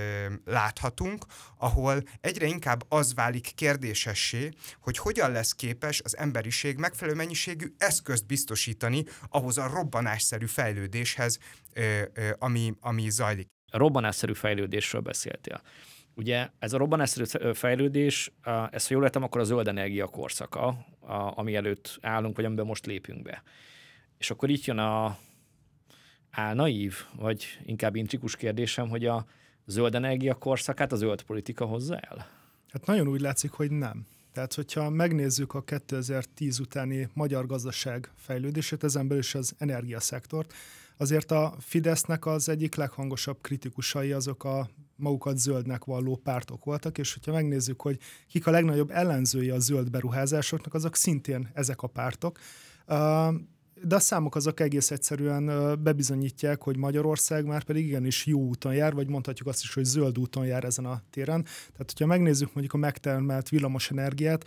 láthatunk, 0.45 1.25
ahol 1.57 2.03
egyre 2.21 2.45
inkább 2.45 2.83
az 2.87 3.13
válik 3.13 3.51
kérdésessé, 3.55 4.49
hogy 4.81 4.97
hogyan 4.97 5.31
lesz 5.31 5.53
képes 5.53 6.01
az 6.03 6.17
emberiség 6.17 6.77
megfelelő 6.77 7.17
mennyiségű 7.17 7.65
eszköz 7.77 8.15
eszközt 8.15 8.27
biztosítani 8.27 9.03
ahhoz 9.29 9.57
a 9.57 9.67
robbanásszerű 9.67 10.45
fejlődéshez, 10.45 11.37
ami, 12.37 12.73
ami 12.79 13.09
zajlik. 13.09 13.47
robbanásszerű 13.71 14.33
fejlődésről 14.33 15.01
beszéltél. 15.01 15.61
Ugye 16.13 16.49
ez 16.59 16.73
a 16.73 16.77
robbanásszerű 16.77 17.53
fejlődés, 17.53 18.31
ezt 18.71 18.87
ha 18.87 18.93
jól 18.93 19.03
értem, 19.03 19.23
akkor 19.23 19.41
a 19.41 19.43
zöld 19.43 19.67
energia 19.67 20.07
korszaka, 20.07 20.85
ami 21.35 21.55
előtt 21.55 21.97
állunk, 22.01 22.35
vagy 22.35 22.45
amiben 22.45 22.65
most 22.65 22.85
lépünk 22.85 23.21
be. 23.21 23.43
És 24.17 24.31
akkor 24.31 24.49
itt 24.49 24.65
jön 24.65 24.77
a 24.77 25.17
álnaív, 26.35 26.95
vagy 27.15 27.45
inkább 27.65 27.95
intrikus 27.95 28.35
kérdésem, 28.35 28.89
hogy 28.89 29.05
a 29.05 29.25
zöld 29.65 29.95
energia 29.95 30.33
korszakát 30.33 30.91
a 30.91 30.95
zöld 30.95 31.21
politika 31.21 31.65
hozza 31.65 31.97
el? 31.97 32.27
Hát 32.71 32.85
nagyon 32.85 33.07
úgy 33.07 33.21
látszik, 33.21 33.51
hogy 33.51 33.71
nem. 33.71 34.05
Tehát, 34.33 34.53
hogyha 34.53 34.89
megnézzük 34.89 35.53
a 35.53 35.61
2010 35.61 36.59
utáni 36.59 37.09
magyar 37.13 37.45
gazdaság 37.45 38.11
fejlődését, 38.15 38.83
ezen 38.83 39.07
belül 39.07 39.23
is 39.23 39.35
az 39.35 39.55
energiaszektort, 39.57 40.53
azért 40.97 41.31
a 41.31 41.55
Fidesznek 41.59 42.25
az 42.25 42.49
egyik 42.49 42.75
leghangosabb 42.75 43.37
kritikusai 43.41 44.11
azok 44.11 44.43
a 44.43 44.69
magukat 44.95 45.37
zöldnek 45.37 45.83
valló 45.83 46.15
pártok 46.15 46.65
voltak, 46.65 46.97
és 46.97 47.13
hogyha 47.13 47.31
megnézzük, 47.31 47.81
hogy 47.81 47.99
kik 48.27 48.47
a 48.47 48.51
legnagyobb 48.51 48.91
ellenzői 48.91 49.49
a 49.49 49.59
zöld 49.59 49.89
beruházásoknak, 49.89 50.73
azok 50.73 50.95
szintén 50.95 51.49
ezek 51.53 51.81
a 51.81 51.87
pártok 51.87 52.39
de 53.81 53.95
a 53.95 53.99
számok 53.99 54.35
azok 54.35 54.59
egész 54.59 54.91
egyszerűen 54.91 55.45
bebizonyítják, 55.83 56.61
hogy 56.61 56.77
Magyarország 56.77 57.45
már 57.45 57.63
pedig 57.63 57.85
igenis 57.85 58.25
jó 58.25 58.39
úton 58.39 58.73
jár, 58.73 58.93
vagy 58.93 59.09
mondhatjuk 59.09 59.47
azt 59.47 59.63
is, 59.63 59.73
hogy 59.73 59.85
zöld 59.85 60.19
úton 60.19 60.45
jár 60.45 60.63
ezen 60.63 60.85
a 60.85 61.01
téren. 61.09 61.43
Tehát, 61.43 61.91
hogyha 61.91 62.05
megnézzük 62.05 62.53
mondjuk 62.53 62.73
a 62.73 62.77
megtermelt 62.77 63.49
villamos 63.49 63.91
energiát, 63.91 64.45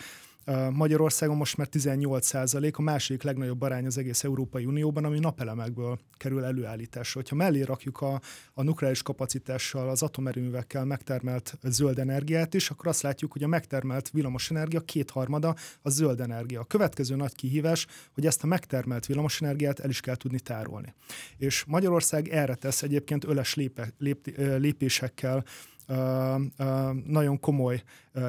Magyarországon 0.73 1.37
most 1.37 1.57
már 1.57 1.67
18 1.67 2.27
százalék, 2.27 2.77
a 2.77 2.83
második 2.83 3.23
legnagyobb 3.23 3.63
arány 3.63 3.87
az 3.87 3.99
egész 3.99 4.25
Európai 4.25 4.65
Unióban, 4.65 5.05
ami 5.05 5.19
napelemekből 5.19 5.99
kerül 6.17 6.45
előállításra. 6.45 7.21
Ha 7.29 7.35
mellé 7.35 7.63
rakjuk 7.63 8.01
a, 8.01 8.21
a 8.55 8.63
nukleáris 8.63 9.03
kapacitással, 9.03 9.89
az 9.89 10.03
atomerőművekkel 10.03 10.85
megtermelt 10.85 11.59
zöld 11.63 11.99
energiát 11.99 12.55
is, 12.55 12.71
akkor 12.71 12.87
azt 12.87 13.03
látjuk, 13.03 13.33
hogy 13.33 13.43
a 13.43 13.47
megtermelt 13.47 14.11
villamosenergia 14.11 14.81
kétharmada 14.81 15.55
a 15.83 15.91
zöld 15.91 16.21
energia. 16.21 16.61
A 16.61 16.65
következő 16.65 17.17
nagy 17.17 17.35
kihívás, 17.35 17.87
hogy 18.15 18.27
ezt 18.27 18.43
a 18.43 18.47
megtermelt 18.47 19.07
villamosenergiát 19.07 19.81
el 19.81 19.91
is 19.91 20.01
kell 20.01 20.17
tudni 20.17 20.41
tárolni. 20.41 20.95
És 21.37 21.65
Magyarország 21.65 22.29
erre 22.29 22.55
tesz 22.55 22.83
egyébként 22.83 23.25
öles 23.25 23.55
lépe, 23.55 23.93
lép, 23.99 24.37
lépésekkel 24.59 25.45
nagyon 27.05 27.41
komoly 27.41 27.83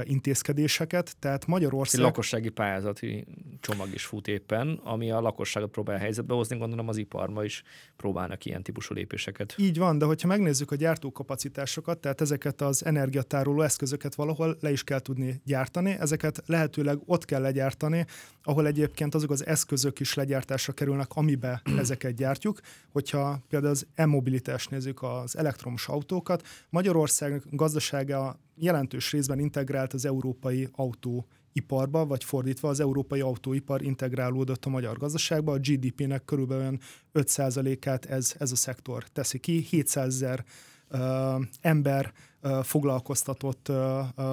intézkedéseket, 0.03 1.15
tehát 1.19 1.45
Magyarország... 1.45 1.99
Egy 1.99 2.05
lakossági 2.05 2.49
pályázati 2.49 3.25
csomag 3.59 3.93
is 3.93 4.05
fut 4.05 4.27
éppen, 4.27 4.79
ami 4.83 5.11
a 5.11 5.21
lakosságot 5.21 5.71
próbál 5.71 5.97
helyzetbe 5.97 6.33
hozni, 6.33 6.57
gondolom 6.57 6.87
az 6.87 6.97
iparma 6.97 7.43
is 7.43 7.63
próbálnak 7.95 8.45
ilyen 8.45 8.63
típusú 8.63 8.93
lépéseket. 8.93 9.55
Így 9.57 9.77
van, 9.77 9.97
de 9.97 10.05
hogyha 10.05 10.27
megnézzük 10.27 10.71
a 10.71 10.75
gyártókapacitásokat, 10.75 11.99
tehát 11.99 12.21
ezeket 12.21 12.61
az 12.61 12.85
energiatároló 12.85 13.61
eszközöket 13.61 14.15
valahol 14.15 14.57
le 14.59 14.71
is 14.71 14.83
kell 14.83 14.99
tudni 14.99 15.41
gyártani, 15.45 15.95
ezeket 15.99 16.41
lehetőleg 16.45 16.99
ott 17.05 17.25
kell 17.25 17.41
legyártani, 17.41 18.05
ahol 18.43 18.67
egyébként 18.67 19.15
azok 19.15 19.31
az 19.31 19.45
eszközök 19.45 19.99
is 19.99 20.13
legyártásra 20.13 20.73
kerülnek, 20.73 21.11
amibe 21.13 21.61
ezeket 21.77 22.15
gyártjuk. 22.15 22.59
Hogyha 22.91 23.39
például 23.49 23.71
az 23.71 23.87
e-mobilitást 23.95 24.69
nézzük, 24.69 25.03
az 25.03 25.37
elektromos 25.37 25.87
autókat, 25.87 26.47
Magyarország 26.69 27.41
gazdasága 27.51 28.39
jelentős 28.59 29.11
részben 29.11 29.39
integrált 29.39 29.93
az 29.93 30.05
európai 30.05 30.67
autóiparba, 30.71 32.05
vagy 32.05 32.23
fordítva 32.23 32.69
az 32.69 32.79
európai 32.79 33.19
autóipar 33.19 33.81
integrálódott 33.81 34.65
a 34.65 34.69
magyar 34.69 34.97
gazdaságba. 34.97 35.51
A 35.51 35.57
GDP-nek 35.57 36.25
körülbelül 36.25 36.77
5%-át 37.13 38.05
ez, 38.05 38.35
ez 38.39 38.51
a 38.51 38.55
szektor 38.55 39.03
teszi 39.03 39.39
ki. 39.39 39.61
700 39.69 40.07
ezer 40.13 40.45
uh, 40.91 41.45
ember 41.61 42.13
foglalkoztatott 42.63 43.71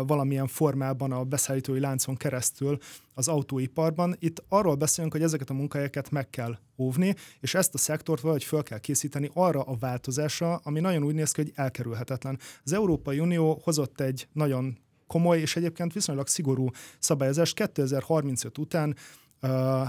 valamilyen 0.07 0.46
formában 0.46 1.12
a 1.12 1.24
beszállítói 1.24 1.80
láncon 1.80 2.16
keresztül 2.16 2.78
az 3.14 3.28
autóiparban. 3.28 4.16
Itt 4.18 4.44
arról 4.48 4.74
beszélünk, 4.74 5.12
hogy 5.12 5.22
ezeket 5.22 5.50
a 5.50 5.54
munkahelyeket 5.54 6.11
meg 6.11 6.30
kell 6.30 6.59
óvni, 6.78 7.14
és 7.40 7.54
ezt 7.54 7.74
a 7.74 7.78
szektort 7.78 8.20
valahogy 8.20 8.44
fel 8.44 8.62
kell 8.62 8.78
készíteni 8.78 9.30
arra 9.34 9.61
a 9.61 9.76
változásra, 9.80 10.61
ami 10.62 10.80
nagyon 10.80 11.04
úgy 11.04 11.14
néz 11.14 11.32
ki, 11.32 11.42
hogy 11.42 11.52
elkerülhetetlen. 11.54 12.38
Az 12.64 12.72
Európai 12.72 13.18
Unió 13.18 13.61
hozott 13.64 14.00
egy 14.00 14.28
nagyon 14.32 14.78
komoly 15.07 15.40
és 15.40 15.57
egyébként 15.57 15.92
viszonylag 15.92 16.26
szigorú 16.26 16.68
szabályozást 16.98 17.54
2035 17.54 18.59
után 18.59 18.96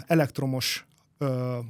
elektromos 0.05 0.85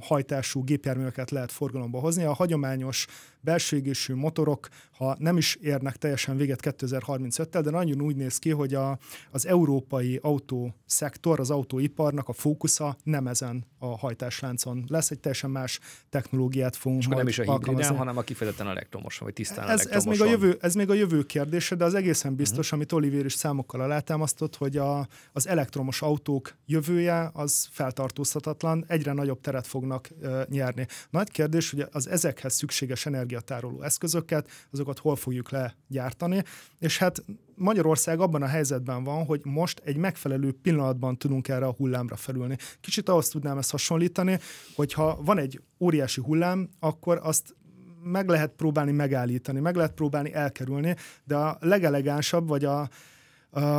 hajtású 0.00 0.64
gépjárműveket 0.64 1.30
lehet 1.30 1.52
forgalomba 1.52 2.00
hozni. 2.00 2.24
A 2.24 2.32
hagyományos 2.32 3.06
belső 3.40 3.76
égésű 3.76 4.14
motorok, 4.14 4.68
ha 4.98 5.16
nem 5.18 5.36
is 5.36 5.54
érnek 5.54 5.96
teljesen 5.96 6.36
véget 6.36 6.60
2035-tel, 6.62 7.60
de 7.62 7.70
nagyon 7.70 8.00
úgy 8.00 8.16
néz 8.16 8.38
ki, 8.38 8.50
hogy 8.50 8.74
a, 8.74 8.98
az 9.30 9.46
európai 9.46 10.18
autószektor, 10.22 11.40
az 11.40 11.50
autóiparnak 11.50 12.28
a 12.28 12.32
fókusza 12.32 12.96
nem 13.02 13.26
ezen 13.26 13.64
a 13.78 13.98
hajtásláncon 13.98 14.84
lesz, 14.88 15.10
egy 15.10 15.18
teljesen 15.18 15.50
más 15.50 15.80
technológiát 16.08 16.76
fogunk 16.76 17.02
És 17.02 17.08
nem 17.08 17.28
is 17.28 17.38
a 17.38 17.52
hibriden, 17.52 17.96
hanem 17.96 18.16
a 18.16 18.22
kifejezetten 18.22 18.68
elektromos, 18.68 19.18
vagy 19.18 19.32
tisztán 19.32 19.68
ez, 19.68 19.86
ez, 19.86 20.04
még 20.04 20.20
a 20.20 20.24
jövő, 20.24 20.58
ez 20.60 20.74
még 20.74 20.90
a 20.90 20.94
jövő 20.94 21.22
kérdése, 21.22 21.74
de 21.74 21.84
az 21.84 21.94
egészen 21.94 22.34
biztos, 22.34 22.64
uh-huh. 22.64 22.72
amit 22.72 22.92
Oliver 22.92 23.24
is 23.24 23.32
számokkal 23.32 23.80
alátámasztott, 23.80 24.56
hogy 24.56 24.76
a, 24.76 25.08
az 25.32 25.48
elektromos 25.48 26.02
autók 26.02 26.56
jövője 26.66 27.30
az 27.32 27.68
feltartózhatatlan, 27.70 28.84
egyre 28.88 29.12
nagyobb 29.12 29.40
teret 29.40 29.66
fognak 29.66 30.08
uh, 30.20 30.46
nyerni. 30.48 30.86
Nagy 31.10 31.30
kérdés, 31.30 31.70
hogy 31.70 31.86
az 31.92 32.08
ezekhez 32.08 32.54
szükséges 32.54 33.06
energia 33.06 33.27
energiatároló 33.28 33.82
eszközöket, 33.82 34.48
azokat 34.72 34.98
hol 34.98 35.16
fogjuk 35.16 35.50
legyártani, 35.50 36.42
és 36.78 36.98
hát 36.98 37.24
Magyarország 37.54 38.20
abban 38.20 38.42
a 38.42 38.46
helyzetben 38.46 39.04
van, 39.04 39.24
hogy 39.24 39.40
most 39.44 39.82
egy 39.84 39.96
megfelelő 39.96 40.52
pillanatban 40.62 41.16
tudunk 41.16 41.48
erre 41.48 41.66
a 41.66 41.72
hullámra 41.72 42.16
felülni. 42.16 42.56
Kicsit 42.80 43.08
ahhoz 43.08 43.28
tudnám 43.28 43.58
ezt 43.58 43.70
hasonlítani, 43.70 44.38
hogyha 44.74 45.18
van 45.22 45.38
egy 45.38 45.60
óriási 45.78 46.20
hullám, 46.20 46.68
akkor 46.80 47.20
azt 47.22 47.56
meg 48.02 48.28
lehet 48.28 48.52
próbálni 48.56 48.92
megállítani, 48.92 49.60
meg 49.60 49.76
lehet 49.76 49.92
próbálni 49.92 50.34
elkerülni, 50.34 50.96
de 51.24 51.36
a 51.36 51.56
legelegánsabb, 51.60 52.48
vagy 52.48 52.64
a, 52.64 52.88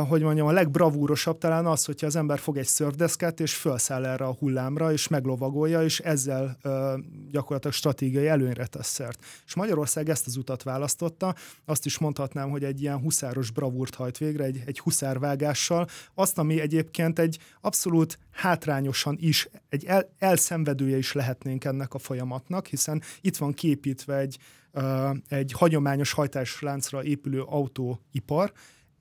hogy 0.08 0.22
mondjam, 0.22 0.46
a 0.46 0.52
legbravúrosabb 0.52 1.38
talán 1.38 1.66
az, 1.66 1.84
hogyha 1.84 2.06
az 2.06 2.16
ember 2.16 2.38
fog 2.38 2.56
egy 2.56 2.66
szörfdeszket, 2.66 3.40
és 3.40 3.54
felszáll 3.54 4.04
erre 4.04 4.24
a 4.24 4.32
hullámra, 4.32 4.92
és 4.92 5.08
meglovagolja, 5.08 5.82
és 5.82 5.98
ezzel 5.98 6.56
gyakorlatilag 7.30 7.74
stratégiai 7.74 8.26
előnyre 8.26 8.66
tesz 8.66 8.88
szert. 8.88 9.24
És 9.46 9.54
Magyarország 9.54 10.08
ezt 10.08 10.26
az 10.26 10.36
utat 10.36 10.62
választotta, 10.62 11.34
azt 11.64 11.86
is 11.86 11.98
mondhatnám, 11.98 12.50
hogy 12.50 12.64
egy 12.64 12.82
ilyen 12.82 13.00
huszáros 13.00 13.50
bravúrt 13.50 13.94
hajt 13.94 14.18
végre, 14.18 14.44
egy, 14.44 14.62
egy 14.66 14.78
huszárvágással, 14.78 15.86
azt, 16.14 16.38
ami 16.38 16.60
egyébként 16.60 17.18
egy 17.18 17.38
abszolút 17.60 18.18
hátrányosan 18.30 19.16
is, 19.20 19.48
egy 19.68 19.84
el, 19.84 20.12
elszenvedője 20.18 20.96
is 20.96 21.12
lehetnénk 21.12 21.64
ennek 21.64 21.94
a 21.94 21.98
folyamatnak, 21.98 22.66
hiszen 22.66 23.02
itt 23.20 23.36
van 23.36 23.52
képítve 23.52 24.16
egy, 24.16 24.38
egy 25.28 25.52
hagyományos 25.52 26.12
hajtásláncra 26.12 27.04
épülő 27.04 27.42
autóipar, 27.42 28.52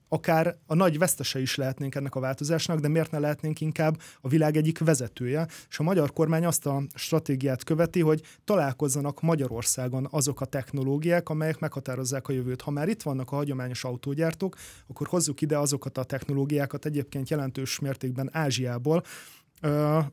akár 0.10 0.58
a 0.66 0.74
nagy 0.74 0.98
vesztese 0.98 1.42
is 1.42 1.56
lehetnénk 1.56 1.96
ennek 1.96 2.16
a 2.16 2.20
változásnak, 2.20 2.80
de 2.80 2.88
miért 2.88 3.12
ne 3.12 3.20
lehetnénk 3.20 3.62
inkább 3.62 4.00
a 4.22 4.28
világ 4.28 4.58
egyik 4.58 4.80
vezetője? 4.80 5.48
És 5.70 5.80
a 5.80 5.84
magyar 5.84 6.14
kormány 6.14 6.46
azt 6.46 6.66
a 6.66 6.84
stratégiát 6.96 7.64
követi, 7.64 8.00
hogy 8.00 8.22
találkozzanak 8.44 9.22
Magyarországon 9.22 10.08
azok 10.12 10.42
a 10.42 10.46
technológiák, 10.46 11.30
amelyek 11.30 11.60
meghatározzák 11.60 12.28
a 12.28 12.34
jövőt. 12.34 12.62
Ha 12.62 12.72
már 12.72 12.88
itt 12.88 13.02
vannak 13.02 13.32
a 13.32 13.36
hagyományos 13.36 13.84
autógyártók, 13.84 14.56
akkor 14.88 15.08
hozzuk 15.08 15.42
ide 15.42 15.58
azokat 15.58 15.98
a 15.98 16.04
technológiákat 16.04 16.86
egyébként 16.86 17.30
jelentős 17.30 17.80
mértékben 17.80 18.30
Ázsiából, 18.32 19.04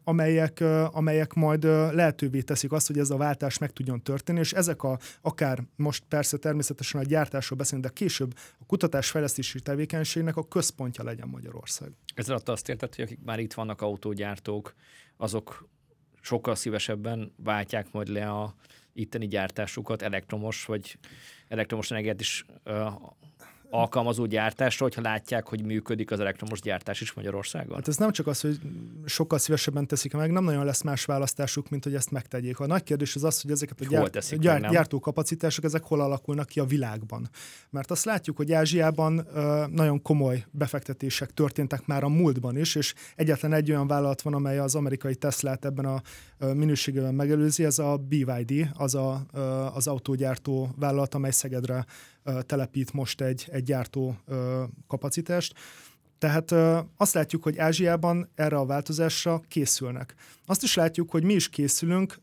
amelyek, 0.04 0.60
amelyek 0.90 1.32
majd 1.32 1.64
lehetővé 1.64 2.40
teszik 2.40 2.72
azt, 2.72 2.86
hogy 2.86 2.98
ez 2.98 3.10
a 3.10 3.16
váltás 3.16 3.58
meg 3.58 3.70
tudjon 3.70 4.02
történni, 4.02 4.38
és 4.38 4.52
ezek 4.52 4.82
a, 4.82 4.98
akár 5.20 5.62
most 5.76 6.04
persze 6.08 6.36
természetesen 6.36 7.00
a 7.00 7.04
gyártásról 7.04 7.58
beszélünk, 7.58 7.86
de 7.86 7.92
később 7.92 8.34
a 8.58 8.64
kutatásfejlesztési 8.66 9.60
tevékenységnek 9.60 10.36
a 10.36 10.48
központja 10.48 11.04
legyen 11.04 11.28
Magyarország. 11.28 11.90
Ez 12.14 12.28
alatt 12.28 12.48
azt 12.48 12.68
érted, 12.68 12.94
hogy 12.94 13.04
akik 13.04 13.18
már 13.24 13.38
itt 13.38 13.54
vannak 13.54 13.80
autógyártók, 13.80 14.74
azok 15.16 15.68
sokkal 16.20 16.54
szívesebben 16.54 17.32
váltják 17.36 17.92
majd 17.92 18.08
le 18.08 18.30
a 18.30 18.54
itteni 18.92 19.26
gyártásukat 19.26 20.02
elektromos, 20.02 20.64
vagy 20.64 20.98
elektromos 21.48 21.90
energiát 21.90 22.20
is 22.20 22.44
alkalmazó 23.70 24.26
gyártásra, 24.26 24.84
hogyha 24.84 25.00
látják, 25.00 25.48
hogy 25.48 25.64
működik 25.64 26.10
az 26.10 26.20
elektromos 26.20 26.60
gyártás 26.60 27.00
is 27.00 27.12
Magyarországon? 27.12 27.74
Hát 27.74 27.88
ez 27.88 27.96
nem 27.96 28.12
csak 28.12 28.26
az, 28.26 28.40
hogy 28.40 28.58
sokkal 29.04 29.38
szívesebben 29.38 29.86
teszik 29.86 30.12
meg, 30.12 30.30
nem 30.30 30.44
nagyon 30.44 30.64
lesz 30.64 30.82
más 30.82 31.04
választásuk, 31.04 31.68
mint 31.68 31.84
hogy 31.84 31.94
ezt 31.94 32.10
megtegyék. 32.10 32.60
A 32.60 32.66
nagy 32.66 32.82
kérdés 32.82 33.14
az 33.14 33.24
az, 33.24 33.40
hogy 33.40 33.50
ezeket 33.50 33.80
a 33.80 33.84
gyárt, 33.84 34.38
gyárt, 34.38 34.60
meg, 34.60 34.70
gyártókapacitások, 34.70 35.64
ezek 35.64 35.82
hol 35.82 36.00
alakulnak 36.00 36.46
ki 36.46 36.60
a 36.60 36.64
világban. 36.64 37.28
Mert 37.70 37.90
azt 37.90 38.04
látjuk, 38.04 38.36
hogy 38.36 38.52
Ázsiában 38.52 39.26
nagyon 39.70 40.02
komoly 40.02 40.44
befektetések 40.50 41.30
történtek 41.30 41.86
már 41.86 42.04
a 42.04 42.08
múltban 42.08 42.56
is, 42.56 42.74
és 42.74 42.94
egyetlen 43.16 43.52
egy 43.52 43.70
olyan 43.70 43.86
vállalat 43.86 44.22
van, 44.22 44.34
amely 44.34 44.58
az 44.58 44.74
amerikai 44.74 45.14
Teslát 45.14 45.64
ebben 45.64 45.84
a 45.84 46.02
minőségében 46.38 47.14
megelőzi, 47.14 47.64
ez 47.64 47.78
a 47.78 47.96
BYD, 47.96 48.68
az 48.74 48.94
a, 48.94 49.26
az 49.74 49.86
autógyártó 49.86 50.74
vállalat, 50.76 51.14
amely 51.14 51.30
Szegedre 51.30 51.84
telepít 52.46 52.92
most 52.92 53.20
egy, 53.20 53.48
egy 53.50 53.62
gyártó 53.62 54.16
kapacitást. 54.86 55.54
Tehát 56.18 56.54
azt 56.96 57.14
látjuk, 57.14 57.42
hogy 57.42 57.58
Ázsiában 57.58 58.28
erre 58.34 58.56
a 58.56 58.66
változásra 58.66 59.40
készülnek. 59.48 60.14
Azt 60.46 60.62
is 60.62 60.74
látjuk, 60.74 61.10
hogy 61.10 61.24
mi 61.24 61.32
is 61.32 61.48
készülünk, 61.48 62.20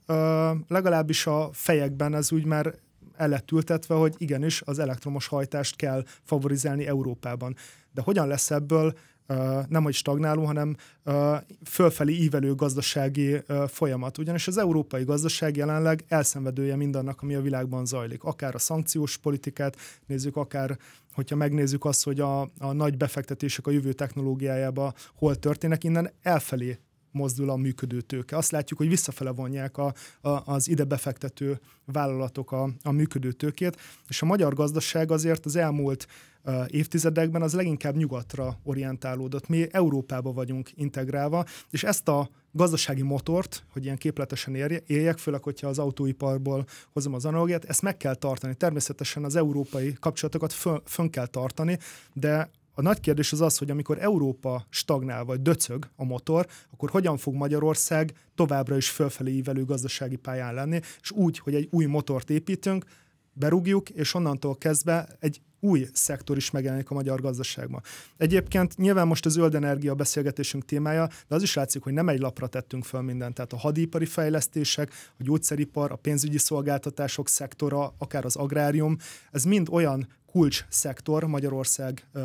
legalábbis 0.68 1.28
a 1.28 1.49
fejekben 1.51 2.16
ez 2.16 2.32
úgy 2.32 2.45
már 2.45 2.76
el 3.16 3.28
lett 3.28 3.51
ültetve, 3.51 3.95
hogy 3.95 4.16
igenis 4.18 4.62
az 4.62 4.80
elektromos 4.80 5.28
hajtást 5.28 5.76
kell 5.76 6.04
favorizálni 6.24 6.88
Európában. 6.88 7.56
De 7.91 8.01
hogyan 8.01 8.28
lesz 8.28 8.51
ebből 8.51 8.93
nem 9.67 9.84
hogy 9.84 9.93
stagnáló, 9.93 10.45
hanem 10.45 10.76
fölfelé 11.65 12.13
ívelő 12.13 12.55
gazdasági 12.55 13.41
folyamat. 13.67 14.17
Ugyanis 14.17 14.47
az 14.47 14.57
európai 14.57 15.03
gazdaság 15.03 15.55
jelenleg 15.55 16.03
elszenvedője 16.07 16.76
mindannak, 16.76 17.21
ami 17.21 17.36
a 17.36 17.41
világban 17.41 17.86
zajlik. 17.86 18.24
Akár 18.24 18.55
a 18.55 18.59
szankciós 18.59 19.17
politikát 19.17 19.78
nézzük, 20.05 20.36
akár 20.36 20.78
hogyha 21.13 21.36
megnézzük 21.36 21.86
azt, 21.86 22.03
hogy 22.03 22.19
a, 22.19 22.41
a 22.41 22.71
nagy 22.71 22.97
befektetések 22.97 23.67
a 23.67 23.71
jövő 23.71 23.93
technológiájába 23.93 24.93
hol 25.15 25.36
történnek, 25.36 25.84
innen 25.84 26.11
elfelé 26.21 26.80
mozdul 27.14 27.49
a 27.49 27.55
működő 27.55 28.01
tőke. 28.01 28.38
Azt 28.38 28.51
látjuk, 28.51 28.80
hogy 28.80 28.89
visszafele 28.89 29.32
vonják 29.32 29.78
a, 29.78 29.93
a, 30.22 30.51
az 30.53 30.68
ide 30.68 30.84
befektető 30.84 31.59
vállalatok 31.86 32.51
a, 32.51 32.70
a 32.84 32.91
működő 32.91 33.32
tőkét, 33.32 33.82
és 34.07 34.22
a 34.22 34.26
magyar 34.26 34.53
gazdaság 34.53 35.11
azért 35.11 35.45
az 35.45 35.55
elmúlt 35.55 36.07
évtizedekben 36.68 37.41
az 37.41 37.53
leginkább 37.53 37.95
nyugatra 37.95 38.59
orientálódott. 38.64 39.47
Mi 39.47 39.68
Európába 39.72 40.32
vagyunk 40.32 40.72
integrálva, 40.76 41.45
és 41.70 41.84
ezt 41.84 42.07
a 42.07 42.30
gazdasági 42.51 43.01
motort, 43.01 43.64
hogy 43.70 43.84
ilyen 43.84 43.97
képletesen 43.97 44.55
éljek, 44.86 45.18
főleg, 45.18 45.43
hogyha 45.43 45.68
az 45.68 45.80
autóiparból 45.80 46.66
hozom 46.93 47.14
az 47.14 47.26
analógiát, 47.26 47.66
ezt 47.66 47.82
meg 47.82 47.97
kell 47.97 48.16
tartani. 48.16 48.55
Természetesen 48.55 49.24
az 49.24 49.36
európai 49.36 49.93
kapcsolatokat 49.99 50.53
fön, 50.53 50.82
fön 50.86 51.09
kell 51.09 51.28
tartani, 51.28 51.78
de 52.14 52.49
a 52.74 52.82
nagy 52.82 52.99
kérdés 52.99 53.32
az 53.32 53.41
az, 53.41 53.57
hogy 53.57 53.69
amikor 53.69 53.97
Európa 53.99 54.65
stagnál 54.69 55.26
vagy 55.26 55.41
döcög 55.41 55.89
a 55.95 56.03
motor, 56.03 56.47
akkor 56.71 56.89
hogyan 56.89 57.17
fog 57.17 57.34
Magyarország 57.34 58.13
továbbra 58.36 58.78
is 58.78 58.89
fölfelé 58.89 59.32
ívelő 59.32 59.65
gazdasági 59.65 60.15
pályán 60.15 60.53
lenni, 60.53 60.80
és 61.01 61.11
úgy, 61.11 61.39
hogy 61.39 61.55
egy 61.55 61.67
új 61.71 61.86
motort 61.86 62.30
építünk, 62.30 62.86
berúgjuk, 63.34 63.89
és 63.89 64.13
onnantól 64.13 64.57
kezdve 64.57 65.07
egy 65.19 65.41
új 65.63 65.88
szektor 65.93 66.38
is 66.38 66.51
megjelenik 66.51 66.89
a 66.89 66.93
magyar 66.93 67.21
gazdaságban. 67.21 67.81
Egyébként 68.17 68.77
nyilván 68.77 69.07
most 69.07 69.25
a 69.25 69.29
zöld 69.29 69.55
energia 69.55 69.95
beszélgetésünk 69.95 70.65
témája, 70.65 71.07
de 71.27 71.36
az 71.36 71.41
is 71.41 71.53
látszik, 71.53 71.84
hogy 71.84 71.93
nem 71.93 72.09
egy 72.09 72.19
lapra 72.19 72.47
tettünk 72.47 72.84
föl 72.84 73.01
mindent. 73.01 73.34
Tehát 73.36 73.53
a 73.53 73.57
hadipari 73.57 74.05
fejlesztések, 74.05 74.91
a 75.19 75.23
gyógyszeripar, 75.23 75.91
a 75.91 75.95
pénzügyi 75.95 76.38
szolgáltatások 76.38 77.29
szektora, 77.29 77.93
akár 77.97 78.25
az 78.25 78.36
agrárium, 78.36 78.97
ez 79.31 79.43
mind 79.43 79.67
olyan 79.71 80.07
kulcs 80.25 80.65
szektor 80.69 81.23
Magyarország 81.23 82.07
uh, 82.13 82.21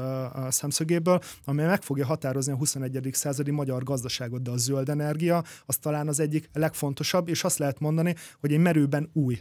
szemszögéből, 0.48 1.20
amely 1.44 1.66
meg 1.66 1.82
fogja 1.82 2.06
határozni 2.06 2.52
a 2.52 2.56
21. 2.56 3.08
századi 3.12 3.50
magyar 3.50 3.82
gazdaságot, 3.82 4.42
de 4.42 4.50
a 4.50 4.56
zöld 4.56 4.88
energia 4.88 5.44
az 5.66 5.76
talán 5.76 6.08
az 6.08 6.20
egyik 6.20 6.48
legfontosabb, 6.52 7.28
és 7.28 7.44
azt 7.44 7.58
lehet 7.58 7.80
mondani, 7.80 8.14
hogy 8.40 8.52
egy 8.52 8.58
merőben 8.58 9.10
új 9.12 9.40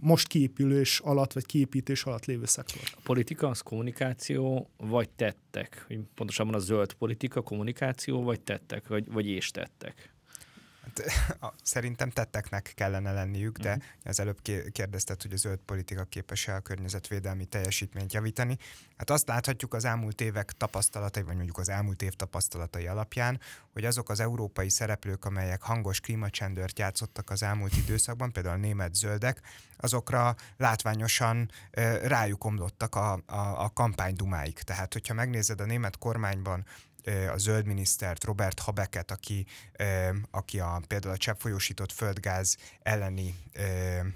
most 0.00 0.26
kiépülés 0.26 1.00
alatt, 1.00 1.32
vagy 1.32 1.46
kiépítés 1.46 2.04
alatt 2.04 2.24
lévő 2.24 2.44
szektor. 2.44 2.82
A 2.96 3.00
politika 3.02 3.48
az 3.48 3.60
kommunikáció, 3.60 4.70
vagy 4.76 5.08
tettek? 5.08 5.86
Pontosabban 6.14 6.54
a 6.54 6.58
zöld 6.58 6.92
politika 6.92 7.42
kommunikáció, 7.42 8.22
vagy 8.22 8.40
tettek, 8.40 8.88
vagy, 8.88 9.12
vagy 9.12 9.26
és 9.26 9.50
tettek? 9.50 10.15
szerintem 11.62 12.10
tetteknek 12.10 12.72
kellene 12.74 13.12
lenniük, 13.12 13.58
de 13.58 13.68
uh-huh. 13.68 13.84
az 14.04 14.20
előbb 14.20 14.42
kérdezted, 14.72 15.22
hogy 15.22 15.32
a 15.32 15.36
zöld 15.36 15.58
politika 15.58 16.04
képes-e 16.04 16.54
a 16.54 16.60
környezetvédelmi 16.60 17.44
teljesítményt 17.44 18.12
javítani. 18.12 18.58
Hát 18.96 19.10
azt 19.10 19.28
láthatjuk 19.28 19.74
az 19.74 19.84
elmúlt 19.84 20.20
évek 20.20 20.52
tapasztalatai, 20.52 21.22
vagy 21.22 21.34
mondjuk 21.34 21.58
az 21.58 21.68
elmúlt 21.68 22.02
év 22.02 22.12
tapasztalatai 22.12 22.86
alapján, 22.86 23.40
hogy 23.72 23.84
azok 23.84 24.08
az 24.08 24.20
európai 24.20 24.70
szereplők, 24.70 25.24
amelyek 25.24 25.62
hangos 25.62 26.00
klímacsendőrt 26.00 26.78
játszottak 26.78 27.30
az 27.30 27.42
elmúlt 27.42 27.76
időszakban, 27.76 28.32
például 28.32 28.54
a 28.54 28.58
német 28.58 28.94
zöldek, 28.94 29.40
azokra 29.76 30.34
látványosan 30.56 31.50
rájuk 32.02 32.44
omlottak 32.44 32.94
a, 32.94 33.12
a, 33.12 33.64
a 33.64 33.70
kampánydumáik. 33.74 34.60
Tehát, 34.60 34.92
hogyha 34.92 35.14
megnézed 35.14 35.60
a 35.60 35.64
német 35.64 35.98
kormányban 35.98 36.64
a 37.32 37.36
zöld 37.36 37.66
minisztert, 37.66 38.24
Robert 38.24 38.58
Habeket, 38.58 39.10
aki, 39.10 39.46
aki 40.30 40.60
a, 40.60 40.80
például 40.86 41.14
a 41.14 41.18
cseppfolyósított 41.18 41.92
földgáz 41.92 42.56
elleni 42.82 43.34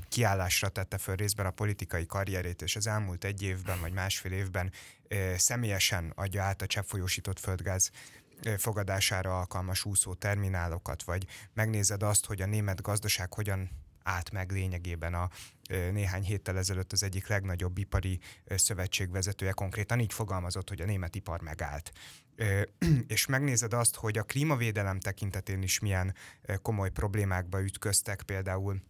kiállásra 0.08 0.68
tette 0.68 0.98
föl 0.98 1.16
részben 1.16 1.46
a 1.46 1.50
politikai 1.50 2.06
karrierét, 2.06 2.62
és 2.62 2.76
az 2.76 2.86
elmúlt 2.86 3.24
egy 3.24 3.42
évben 3.42 3.80
vagy 3.80 3.92
másfél 3.92 4.32
évben 4.32 4.72
személyesen 5.36 6.12
adja 6.14 6.42
át 6.42 6.62
a 6.62 6.66
cseppfolyósított 6.66 7.38
földgáz 7.38 7.90
fogadására 8.56 9.38
alkalmas 9.38 9.84
úszó 9.84 10.14
terminálokat, 10.14 11.02
vagy 11.02 11.26
megnézed 11.52 12.02
azt, 12.02 12.26
hogy 12.26 12.42
a 12.42 12.46
német 12.46 12.82
gazdaság 12.82 13.34
hogyan 13.34 13.70
állt 14.02 14.30
meg 14.30 14.50
lényegében 14.50 15.14
a 15.14 15.28
néhány 15.68 16.22
héttel 16.22 16.58
ezelőtt 16.58 16.92
az 16.92 17.02
egyik 17.02 17.26
legnagyobb 17.26 17.78
ipari 17.78 18.20
szövetség 18.46 19.10
vezetője 19.10 19.52
konkrétan 19.52 20.00
így 20.00 20.12
fogalmazott, 20.12 20.68
hogy 20.68 20.80
a 20.80 20.84
német 20.84 21.14
ipar 21.14 21.40
megállt. 21.40 21.92
És 23.06 23.26
megnézed 23.26 23.72
azt, 23.72 23.96
hogy 23.96 24.18
a 24.18 24.22
klímavédelem 24.22 25.00
tekintetén 25.00 25.62
is 25.62 25.78
milyen 25.78 26.14
komoly 26.62 26.90
problémákba 26.90 27.62
ütköztek, 27.62 28.22
például 28.22 28.80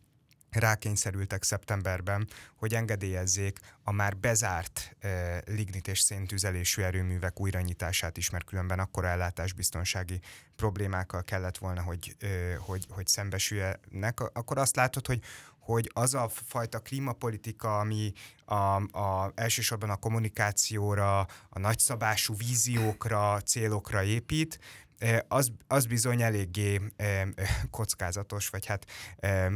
rákényszerültek 0.51 1.43
szeptemberben, 1.43 2.29
hogy 2.57 2.75
engedélyezzék 2.75 3.59
a 3.83 3.93
már 3.93 4.17
bezárt 4.17 4.97
e, 4.99 5.43
lignit 5.47 5.89
és 5.89 6.01
széntüzelésű 6.01 6.83
erőművek 6.83 7.41
újranyitását 7.41 8.17
is, 8.17 8.31
mert 8.31 8.45
különben 8.45 8.79
akkora 8.79 9.09
ellátásbiztonsági 9.09 10.21
problémákkal 10.57 11.25
kellett 11.25 11.59
volna, 11.59 11.83
hogy, 11.83 12.17
e, 12.19 12.57
hogy, 12.57 12.87
hogy 12.89 13.07
szembesüljenek, 13.07 14.21
akkor 14.21 14.59
azt 14.59 14.77
látod, 14.77 15.07
hogy 15.07 15.23
hogy 15.61 15.91
az 15.95 16.15
a 16.15 16.29
fajta 16.29 16.79
klímapolitika, 16.79 17.79
ami 17.79 18.13
a, 18.45 18.55
a, 18.99 19.33
elsősorban 19.35 19.91
a 19.91 19.97
kommunikációra, 19.97 21.19
a 21.49 21.59
nagyszabású 21.59 22.35
víziókra, 22.37 23.41
célokra 23.41 24.03
épít, 24.03 24.59
az, 25.29 25.53
az 25.67 25.87
bizony 25.87 26.23
eléggé 26.23 26.81
kockázatos, 27.71 28.49
vagy 28.49 28.67
hát 28.67 28.87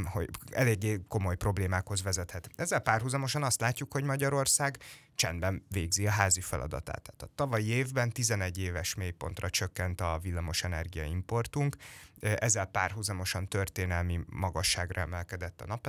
hogy 0.05 0.29
eléggé 0.51 1.01
komoly 1.09 1.37
problémákhoz 1.37 2.03
vezethet. 2.03 2.49
Ezzel 2.57 2.81
párhuzamosan 2.81 3.43
azt 3.43 3.61
látjuk, 3.61 3.93
hogy 3.93 4.05
Magyarország 4.05 4.79
csendben 5.15 5.65
végzi 5.69 6.07
a 6.07 6.11
házi 6.11 6.41
feladatát. 6.41 7.03
Tehát 7.03 7.23
a 7.23 7.35
tavalyi 7.35 7.69
évben 7.69 8.11
11 8.11 8.59
éves 8.59 8.95
mélypontra 8.95 9.51
csökkent 9.51 10.01
a 10.01 10.19
villamos 10.23 10.65
energia 10.65 11.05
importunk, 11.05 11.77
ezzel 12.21 12.67
párhuzamosan 12.67 13.49
történelmi 13.49 14.21
magasságra 14.27 15.01
emelkedett 15.01 15.61
a 15.61 15.81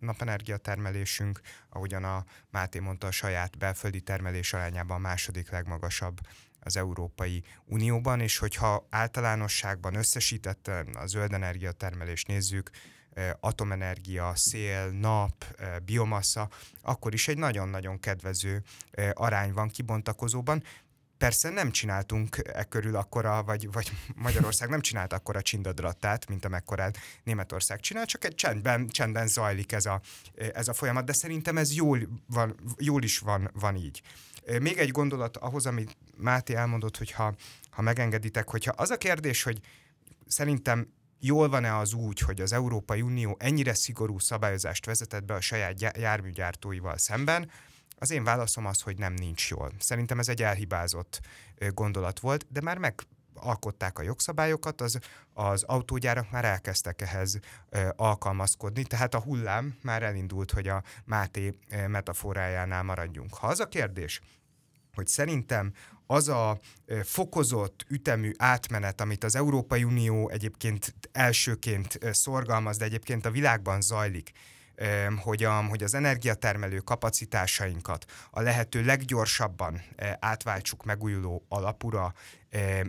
napenergia 0.00 0.56
termelésünk, 0.56 1.40
ahogyan 1.68 2.04
a 2.04 2.24
Máté 2.50 2.78
mondta, 2.78 3.06
a 3.06 3.10
saját 3.10 3.58
belföldi 3.58 4.00
termelés 4.00 4.52
arányában 4.52 4.96
a 4.96 5.00
második 5.00 5.50
legmagasabb 5.50 6.20
az 6.60 6.76
Európai 6.76 7.42
Unióban, 7.64 8.20
és 8.20 8.38
hogyha 8.38 8.86
általánosságban 8.90 9.94
összesítetten 9.94 10.88
a 10.94 11.06
zöld 11.06 11.32
energiatermelést 11.32 12.26
nézzük, 12.26 12.70
atomenergia, 13.40 14.32
szél, 14.34 14.90
nap, 14.90 15.44
biomassa, 15.84 16.48
akkor 16.82 17.14
is 17.14 17.28
egy 17.28 17.38
nagyon-nagyon 17.38 18.00
kedvező 18.00 18.62
arány 19.12 19.52
van 19.52 19.68
kibontakozóban. 19.68 20.62
Persze 21.20 21.50
nem 21.50 21.70
csináltunk 21.70 22.36
e 22.52 22.64
körül 22.64 22.96
akkora, 22.96 23.42
vagy, 23.42 23.72
vagy 23.72 23.92
Magyarország 24.26 24.68
nem 24.68 24.80
csinált 24.80 25.12
akkora 25.12 25.42
csindadrattát, 25.42 26.28
mint 26.28 26.44
amekkorát 26.44 26.98
Németország 27.24 27.80
csinál, 27.80 28.06
csak 28.06 28.24
egy 28.24 28.34
csendben, 28.34 28.88
csendben 28.88 29.26
zajlik 29.26 29.72
ez 29.72 29.86
a, 29.86 30.00
ez 30.34 30.68
a 30.68 30.72
folyamat, 30.72 31.04
de 31.04 31.12
szerintem 31.12 31.56
ez 31.56 31.74
jól, 31.74 32.08
van, 32.26 32.56
jól 32.78 33.02
is 33.02 33.18
van, 33.18 33.50
van 33.52 33.76
így. 33.76 34.02
Még 34.60 34.78
egy 34.78 34.90
gondolat 34.90 35.36
ahhoz, 35.36 35.66
amit 35.66 35.96
Máté 36.16 36.54
elmondott, 36.54 36.96
hogy 36.96 37.10
ha, 37.10 37.34
ha 37.70 37.82
megengeditek, 37.82 38.48
hogyha 38.48 38.72
az 38.76 38.90
a 38.90 38.96
kérdés, 38.96 39.42
hogy 39.42 39.60
szerintem 40.26 40.92
jól 41.18 41.48
van-e 41.48 41.76
az 41.76 41.92
úgy, 41.92 42.18
hogy 42.18 42.40
az 42.40 42.52
Európai 42.52 43.02
Unió 43.02 43.36
ennyire 43.38 43.74
szigorú 43.74 44.18
szabályozást 44.18 44.86
vezetett 44.86 45.24
be 45.24 45.34
a 45.34 45.40
saját 45.40 45.96
járműgyártóival 45.96 46.98
szemben, 46.98 47.50
Az 47.96 48.10
én 48.10 48.24
válaszom 48.24 48.66
az, 48.66 48.80
hogy 48.80 48.98
nem 48.98 49.12
nincs 49.12 49.50
jól. 49.50 49.72
Szerintem 49.78 50.18
ez 50.18 50.28
egy 50.28 50.42
elhibázott 50.42 51.20
gondolat 51.74 52.20
volt, 52.20 52.46
de 52.48 52.60
már 52.60 52.78
meg 52.78 52.94
alkották 53.34 53.98
a 53.98 54.02
jogszabályokat, 54.02 54.80
az, 54.80 54.98
az 55.32 55.62
autógyárak 55.62 56.30
már 56.30 56.44
elkezdtek 56.44 57.00
ehhez 57.00 57.38
ö, 57.68 57.88
alkalmazkodni, 57.96 58.82
tehát 58.82 59.14
a 59.14 59.20
hullám 59.20 59.78
már 59.82 60.02
elindult, 60.02 60.50
hogy 60.50 60.68
a 60.68 60.82
Máté 61.04 61.54
metaforájánál 61.86 62.82
maradjunk. 62.82 63.34
Ha 63.34 63.46
az 63.46 63.60
a 63.60 63.68
kérdés, 63.68 64.20
hogy 64.94 65.06
szerintem 65.06 65.72
az 66.06 66.28
a 66.28 66.58
fokozott 67.02 67.84
ütemű 67.88 68.30
átmenet, 68.36 69.00
amit 69.00 69.24
az 69.24 69.36
Európai 69.36 69.84
Unió 69.84 70.28
egyébként 70.28 70.94
elsőként 71.12 71.98
szorgalmaz, 72.12 72.76
de 72.76 72.84
egyébként 72.84 73.26
a 73.26 73.30
világban 73.30 73.80
zajlik, 73.80 74.32
hogy, 75.22 75.44
a, 75.44 75.64
hogy 75.68 75.82
az 75.82 75.94
energiatermelő 75.94 76.78
kapacitásainkat 76.78 78.04
a 78.30 78.40
lehető 78.40 78.84
leggyorsabban 78.84 79.82
átváltsuk 80.20 80.84
megújuló 80.84 81.44
alapura, 81.48 82.14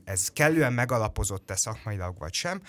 ez 0.04 0.30
kellően 0.30 0.74
megalapozott-e 0.74 1.56
szakmailag 1.56 2.18
vagy 2.18 2.34
sem, 2.34 2.62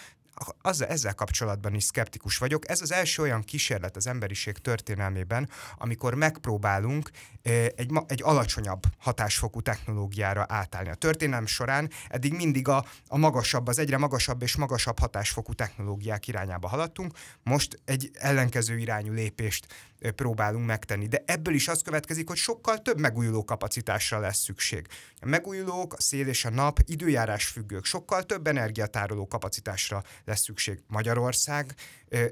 az, 0.62 0.86
ezzel 0.86 1.14
kapcsolatban 1.14 1.74
is 1.74 1.84
szkeptikus 1.84 2.38
vagyok. 2.38 2.68
Ez 2.68 2.80
az 2.80 2.92
első 2.92 3.22
olyan 3.22 3.42
kísérlet 3.42 3.96
az 3.96 4.06
emberiség 4.06 4.58
történelmében, 4.58 5.48
amikor 5.78 6.14
megpróbálunk 6.14 7.10
egy, 7.42 7.90
egy 8.06 8.22
alacsonyabb 8.22 8.82
hatásfokú 8.98 9.60
technológiára 9.60 10.46
átállni. 10.48 10.90
A 10.90 10.94
történelem 10.94 11.46
során 11.46 11.90
eddig 12.08 12.32
mindig 12.32 12.68
a, 12.68 12.84
a 13.08 13.16
magasabb, 13.16 13.66
az 13.66 13.78
egyre 13.78 13.98
magasabb 13.98 14.42
és 14.42 14.56
magasabb 14.56 14.98
hatásfokú 14.98 15.52
technológiák 15.52 16.28
irányába 16.28 16.68
haladtunk, 16.68 17.12
most 17.42 17.80
egy 17.84 18.10
ellenkező 18.12 18.78
irányú 18.78 19.12
lépést 19.12 19.66
próbálunk 20.10 20.66
megtenni. 20.66 21.06
De 21.06 21.22
ebből 21.26 21.54
is 21.54 21.68
az 21.68 21.82
következik, 21.82 22.28
hogy 22.28 22.36
sokkal 22.36 22.78
több 22.78 22.98
megújuló 22.98 23.44
kapacitásra 23.44 24.18
lesz 24.18 24.38
szükség. 24.38 24.86
A 25.20 25.26
megújulók, 25.26 25.92
a 25.92 26.00
szél 26.00 26.28
és 26.28 26.44
a 26.44 26.50
nap 26.50 26.78
időjárás 26.84 27.46
függők, 27.46 27.84
sokkal 27.84 28.22
több 28.22 28.46
energiatároló 28.46 29.26
kapacitásra 29.26 30.02
lesz 30.24 30.42
szükség. 30.42 30.82
Magyarország 30.86 31.74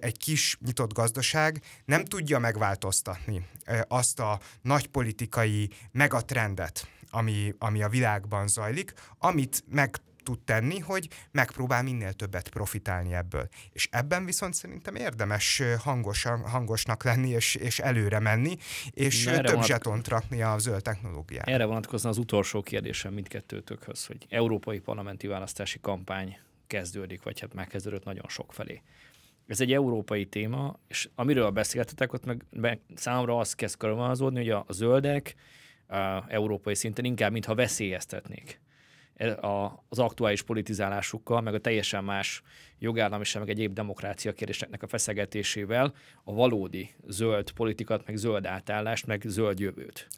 egy 0.01 0.19
kis 0.19 0.59
nyitott 0.65 0.93
gazdaság 0.93 1.63
nem 1.85 2.05
tudja 2.05 2.39
megváltoztatni 2.39 3.47
azt 3.89 4.21
a 4.21 4.41
nagy 4.63 4.87
politikai 4.87 5.71
megatrendet, 5.93 6.89
ami, 7.11 7.55
ami 7.59 7.83
a 7.83 7.89
világban 7.89 8.49
zajlik, 8.49 8.93
amit 9.19 9.65
meg 9.69 9.97
tud 10.23 10.41
tenni, 10.41 10.79
hogy 10.79 11.09
megpróbál 11.31 11.83
minél 11.83 12.13
többet 12.13 12.49
profitálni 12.49 13.15
ebből. 13.15 13.49
És 13.73 13.89
ebben 13.91 14.25
viszont 14.25 14.55
szerintem 14.55 14.95
érdemes 14.95 15.63
hangosan, 15.79 16.49
hangosnak 16.49 17.05
lenni, 17.05 17.29
és, 17.29 17.55
és 17.55 17.79
előre 17.79 18.19
menni, 18.19 18.57
és 18.91 19.27
Erre 19.27 19.37
több 19.37 19.51
vonat... 19.51 19.67
zsetont 19.67 20.09
rakni 20.09 20.43
a 20.43 20.59
zöld 20.59 20.83
technológiára. 20.83 21.53
Erre 21.53 21.65
vonatkozna 21.65 22.09
az 22.09 22.19
utolsó 22.19 22.63
kérdésem 22.63 23.13
mindkettőtökhöz, 23.13 24.07
hogy 24.07 24.27
európai 24.29 24.79
parlamenti 24.79 25.27
választási 25.27 25.81
kampány 25.81 26.39
kezdődik, 26.67 27.23
vagy 27.23 27.41
hát 27.41 27.55
megkezdődött 27.55 28.05
nagyon 28.05 28.29
sok 28.29 28.53
felé. 28.53 28.83
Ez 29.47 29.61
egy 29.61 29.73
európai 29.73 30.27
téma, 30.27 30.79
és 30.89 31.09
amiről 31.15 31.51
beszéltetek, 31.51 32.13
ott 32.13 32.25
meg, 32.25 32.45
meg 32.51 32.81
számomra 32.95 33.39
az 33.39 33.55
kezd 33.55 33.77
körülvonalazódni, 33.77 34.39
hogy 34.39 34.51
a, 34.51 34.65
a 34.67 34.73
zöldek 34.73 35.35
a 35.87 36.25
európai 36.29 36.75
szinten 36.75 37.05
inkább, 37.05 37.33
mintha 37.33 37.55
veszélyeztetnék 37.55 38.61
e, 39.21 39.39
az 39.89 39.99
aktuális 39.99 40.43
politizálásukkal, 40.43 41.41
meg 41.41 41.55
a 41.55 41.59
teljesen 41.59 42.05
más 42.05 42.43
jogállamiság, 42.79 43.43
meg 43.43 43.51
egyéb 43.51 43.73
demokrácia 43.73 44.33
kérdéseknek 44.33 44.83
a 44.83 44.87
feszegetésével 44.87 45.95
a 46.25 46.33
valódi 46.33 46.95
zöld 47.09 47.51
politikat, 47.51 48.07
meg 48.07 48.17
zöld 48.17 48.47
átállást, 48.47 49.07
meg 49.07 49.23
zöld 49.25 49.59
jövőt. 49.59 50.09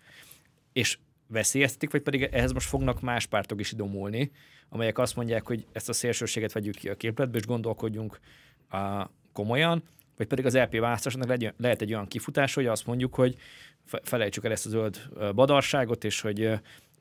És 0.73 0.99
veszélyeztetik, 1.27 1.91
vagy 1.91 2.03
pedig 2.03 2.23
ehhez 2.23 2.53
most 2.53 2.69
fognak 2.69 3.01
más 3.01 3.27
pártok 3.27 3.61
is 3.61 3.73
idomulni, 3.73 4.31
amelyek 4.69 4.99
azt 4.99 5.17
mondják, 5.17 5.47
hogy 5.47 5.67
ezt 5.73 5.89
a 5.89 5.93
szélsőséget 5.93 6.53
vegyük 6.53 6.75
ki 6.75 6.89
a 6.89 6.97
képletbe, 6.97 7.39
és 7.39 7.47
gondolkodjunk 7.47 8.21
a, 8.69 9.11
komolyan, 9.33 9.83
vagy 10.17 10.27
pedig 10.27 10.47
az 10.47 10.57
LP 10.57 10.79
választásoknak 10.79 11.53
lehet 11.57 11.83
egy 11.83 11.93
olyan 11.93 12.07
kifutás, 12.07 12.55
hogy 12.55 12.67
azt 12.67 12.87
mondjuk, 12.87 13.15
hogy 13.15 13.37
felejtsük 14.03 14.45
el 14.45 14.53
ezt 14.53 14.67
a 14.67 14.69
zöld 14.69 15.09
badarságot, 15.35 16.05
és 16.05 16.21
hogy 16.21 16.51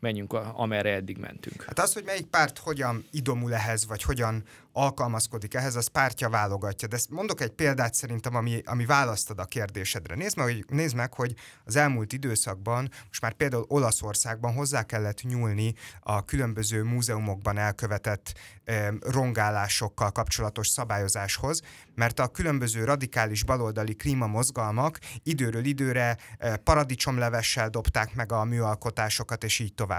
menjünk, 0.01 0.33
amerre 0.33 0.93
eddig 0.93 1.17
mentünk. 1.17 1.63
Hát 1.63 1.79
az, 1.79 1.93
hogy 1.93 2.03
melyik 2.03 2.25
párt 2.25 2.57
hogyan 2.57 3.05
idomul 3.11 3.53
ehhez, 3.53 3.85
vagy 3.85 4.03
hogyan 4.03 4.43
alkalmazkodik 4.73 5.53
ehhez, 5.53 5.75
az 5.75 5.87
pártja 5.87 6.29
válogatja. 6.29 6.87
De 6.87 6.97
mondok 7.09 7.41
egy 7.41 7.51
példát 7.51 7.93
szerintem, 7.93 8.35
ami, 8.35 8.61
ami 8.65 8.85
választad 8.85 9.39
a 9.39 9.45
kérdésedre. 9.45 10.15
Nézd 10.15 10.37
meg, 10.37 10.45
hogy, 10.45 10.65
nézd 10.67 10.95
meg, 10.95 11.13
hogy 11.13 11.33
az 11.65 11.75
elmúlt 11.75 12.13
időszakban, 12.13 12.89
most 13.07 13.21
már 13.21 13.33
például 13.33 13.65
Olaszországban 13.67 14.53
hozzá 14.53 14.83
kellett 14.83 15.21
nyúlni 15.21 15.73
a 15.99 16.25
különböző 16.25 16.83
múzeumokban 16.83 17.57
elkövetett 17.57 18.33
e, 18.63 18.93
rongálásokkal 18.99 20.11
kapcsolatos 20.11 20.67
szabályozáshoz, 20.67 21.61
mert 21.95 22.19
a 22.19 22.27
különböző 22.27 22.83
radikális 22.83 23.43
baloldali 23.43 23.95
klímamozgalmak 23.95 24.99
időről 25.23 25.65
időre 25.65 26.17
e, 26.37 26.55
paradicsomlevessel 26.55 27.69
dobták 27.69 28.15
meg 28.15 28.31
a 28.31 28.43
műalkotásokat, 28.43 29.43
és 29.43 29.59
így 29.59 29.73
tovább 29.73 29.90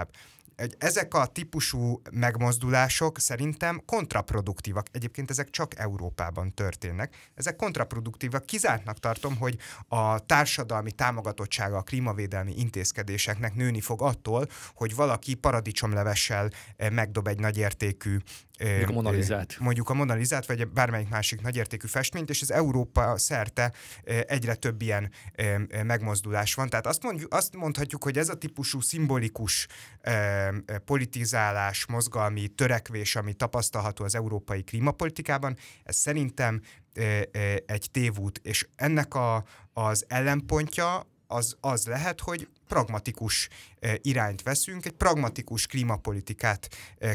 ezek 0.77 1.13
a 1.13 1.25
típusú 1.25 2.01
megmozdulások 2.11 3.19
szerintem 3.19 3.81
kontraproduktívak. 3.85 4.87
Egyébként 4.91 5.29
ezek 5.29 5.49
csak 5.49 5.79
Európában 5.79 6.53
történnek. 6.53 7.31
Ezek 7.35 7.55
kontraproduktívak. 7.55 8.45
Kizártnak 8.45 8.99
tartom, 8.99 9.37
hogy 9.37 9.57
a 9.87 10.19
társadalmi 10.19 10.91
támogatottsága 10.91 11.77
a 11.77 11.81
klímavédelmi 11.81 12.53
intézkedéseknek 12.57 13.55
nőni 13.55 13.81
fog 13.81 14.01
attól, 14.01 14.47
hogy 14.75 14.95
valaki 14.95 15.33
paradicsomlevessel 15.33 16.49
eh, 16.75 16.89
megdob 16.89 17.27
egy 17.27 17.39
nagyértékű 17.39 18.17
Mondjuk 18.59 18.89
a 18.89 18.93
Monalizát. 18.93 19.55
Mondjuk 19.59 19.89
a 19.89 19.93
Monalizát, 19.93 20.45
vagy 20.45 20.67
bármelyik 20.67 21.09
másik 21.09 21.41
nagyértékű 21.41 21.87
festményt, 21.87 22.29
és 22.29 22.41
az 22.41 22.51
Európa 22.51 23.17
szerte 23.17 23.73
egyre 24.27 24.55
több 24.55 24.81
ilyen 24.81 25.11
megmozdulás 25.83 26.53
van. 26.53 26.69
Tehát 26.69 26.87
azt, 26.87 27.03
mondjuk, 27.03 27.33
azt 27.33 27.55
mondhatjuk, 27.55 28.03
hogy 28.03 28.17
ez 28.17 28.29
a 28.29 28.37
típusú 28.37 28.81
szimbolikus 28.81 29.67
politizálás, 30.85 31.85
mozgalmi 31.85 32.47
törekvés, 32.47 33.15
ami 33.15 33.33
tapasztalható 33.33 34.03
az 34.03 34.15
európai 34.15 34.63
klímapolitikában, 34.63 35.57
ez 35.83 35.95
szerintem 35.95 36.61
egy 37.65 37.87
tévút, 37.91 38.39
és 38.43 38.67
ennek 38.75 39.13
a, 39.13 39.43
az 39.73 40.05
ellenpontja 40.07 41.07
az, 41.27 41.57
az 41.59 41.85
lehet, 41.85 42.19
hogy 42.19 42.47
pragmatikus 42.67 43.49
irányt 44.01 44.41
veszünk, 44.41 44.85
egy 44.85 44.91
pragmatikus 44.91 45.67
klímapolitikát 45.67 46.69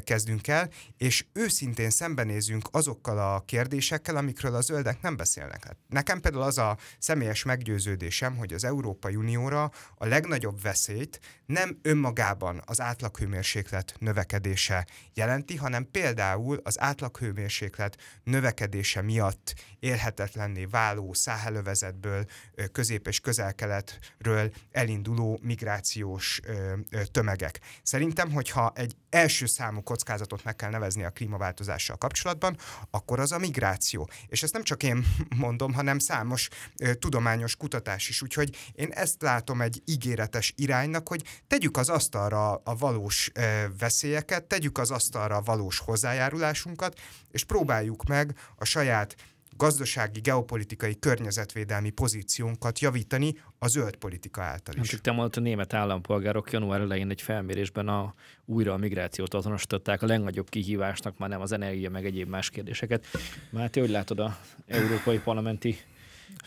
kezdünk 0.05 0.49
el, 0.49 0.71
és 0.97 1.27
őszintén 1.33 1.91
szembenézünk 1.91 2.69
azokkal 2.71 3.19
a 3.19 3.41
kérdésekkel, 3.47 4.17
amikről 4.17 4.55
a 4.55 4.61
zöldek 4.61 5.01
nem 5.01 5.17
beszélnek. 5.17 5.65
Hát 5.65 5.77
nekem 5.89 6.21
például 6.21 6.43
az 6.43 6.59
a 6.59 6.77
személyes 6.99 7.43
meggyőződésem, 7.43 8.37
hogy 8.37 8.53
az 8.53 8.65
Európai 8.65 9.17
Unióra 9.17 9.71
a 9.95 10.07
legnagyobb 10.07 10.61
veszélyt 10.63 11.21
nem 11.47 11.79
önmagában 11.83 12.63
az 12.65 12.81
átlaghőmérséklet 12.81 13.95
növekedése 13.99 14.87
jelenti, 15.15 15.57
hanem 15.57 15.91
például 15.91 16.61
az 16.63 16.81
átlaghőmérséklet 16.81 17.97
növekedése 18.23 19.03
miatt 19.03 19.55
élhetetlenné 19.79 20.65
váló 20.65 21.13
száhelövezetből, 21.13 22.25
közép- 22.73 23.09
és 23.09 23.21
közel-keletről 23.21 24.51
elinduló 24.71 25.38
migrációs 25.43 26.41
ö, 26.45 26.75
ö, 26.91 27.05
tömegek. 27.05 27.61
Szerintem, 27.83 28.33
hogyha 28.33 28.73
egy 28.75 28.97
első 29.11 29.47
számú 29.47 29.83
kockázatot 29.83 30.45
meg 30.45 30.57
kell 30.57 30.71
nevezni 30.71 31.05
a 31.05 31.11
klímaváltozással 31.11 31.97
kapcsolatban, 31.97 32.57
akkor 32.91 33.21
az 33.21 33.33
a 33.33 33.39
migráció. 33.39 34.09
És 34.27 34.43
ezt 34.43 34.53
nem 34.53 34.63
csak 34.63 34.83
én 34.83 35.05
mondom, 35.37 35.73
hanem 35.73 35.99
számos 35.99 36.49
ö, 36.81 36.95
tudományos 36.95 37.57
kutatás 37.57 38.09
is. 38.09 38.23
Úgyhogy 38.23 38.57
én 38.73 38.91
ezt 38.91 39.23
látom 39.23 39.61
egy 39.61 39.83
ígéretes 39.85 40.53
iránynak, 40.57 41.09
hogy 41.09 41.23
tegyük 41.47 41.77
az 41.77 41.89
asztalra 41.89 42.55
a 42.55 42.77
valós 42.77 43.31
ö, 43.35 43.65
veszélyeket, 43.79 44.45
tegyük 44.45 44.79
az 44.79 44.91
asztalra 44.91 45.37
a 45.37 45.43
valós 45.43 45.79
hozzájárulásunkat, 45.79 47.01
és 47.31 47.45
próbáljuk 47.45 48.05
meg 48.05 48.35
a 48.57 48.65
saját 48.65 49.17
gazdasági, 49.59 50.21
geopolitikai, 50.21 50.99
környezetvédelmi 50.99 51.91
pozíciónkat 51.91 52.79
javítani 52.79 53.35
a 53.59 53.69
zöld 53.69 53.97
politika 53.97 54.43
által 54.43 54.75
is. 54.81 54.89
Csak 54.89 55.01
te 55.01 55.11
mondtad, 55.11 55.43
a 55.43 55.47
német 55.47 55.75
állampolgárok 55.75 56.53
január 56.53 56.81
elején 56.81 57.11
egy 57.11 57.23
felmérésben 57.23 57.89
a, 57.89 58.15
újra 58.45 58.73
a 58.73 58.77
migrációt 58.77 59.35
azonosították 59.35 60.03
a 60.03 60.07
legnagyobb 60.07 60.49
kihívásnak, 60.49 61.19
már 61.19 61.29
nem 61.29 61.41
az 61.41 61.53
energia, 61.53 61.91
meg 61.91 62.05
egyéb 62.05 62.29
más 62.29 62.51
kérdéseket. 62.51 63.07
Máté, 63.51 63.81
hogy 63.81 63.91
látod 63.91 64.19
a 64.19 64.39
európai 64.67 65.19
parlamenti 65.19 65.77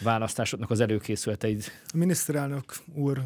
választásoknak 0.01 0.69
az 0.69 0.79
előkészületeid? 0.79 1.63
A 1.93 1.97
miniszterelnök 1.97 2.75
úr 2.93 3.23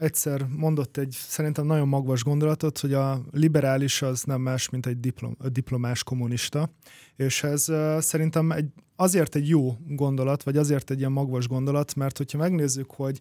egyszer 0.00 0.46
mondott 0.56 0.96
egy 0.96 1.16
szerintem 1.20 1.66
nagyon 1.66 1.88
magvas 1.88 2.24
gondolatot, 2.24 2.78
hogy 2.78 2.94
a 2.94 3.20
liberális 3.32 4.02
az 4.02 4.22
nem 4.22 4.40
más, 4.40 4.68
mint 4.68 4.86
egy 4.86 5.00
diplom, 5.00 5.36
diplomás 5.52 6.02
kommunista, 6.02 6.70
és 7.16 7.42
ez 7.42 7.68
uh, 7.68 7.98
szerintem 7.98 8.50
egy, 8.50 8.66
azért 8.96 9.34
egy 9.34 9.48
jó 9.48 9.76
gondolat, 9.86 10.42
vagy 10.42 10.56
azért 10.56 10.90
egy 10.90 10.98
ilyen 10.98 11.12
magvas 11.12 11.48
gondolat, 11.48 11.94
mert 11.94 12.16
hogyha 12.16 12.38
megnézzük, 12.38 12.90
hogy 12.90 13.20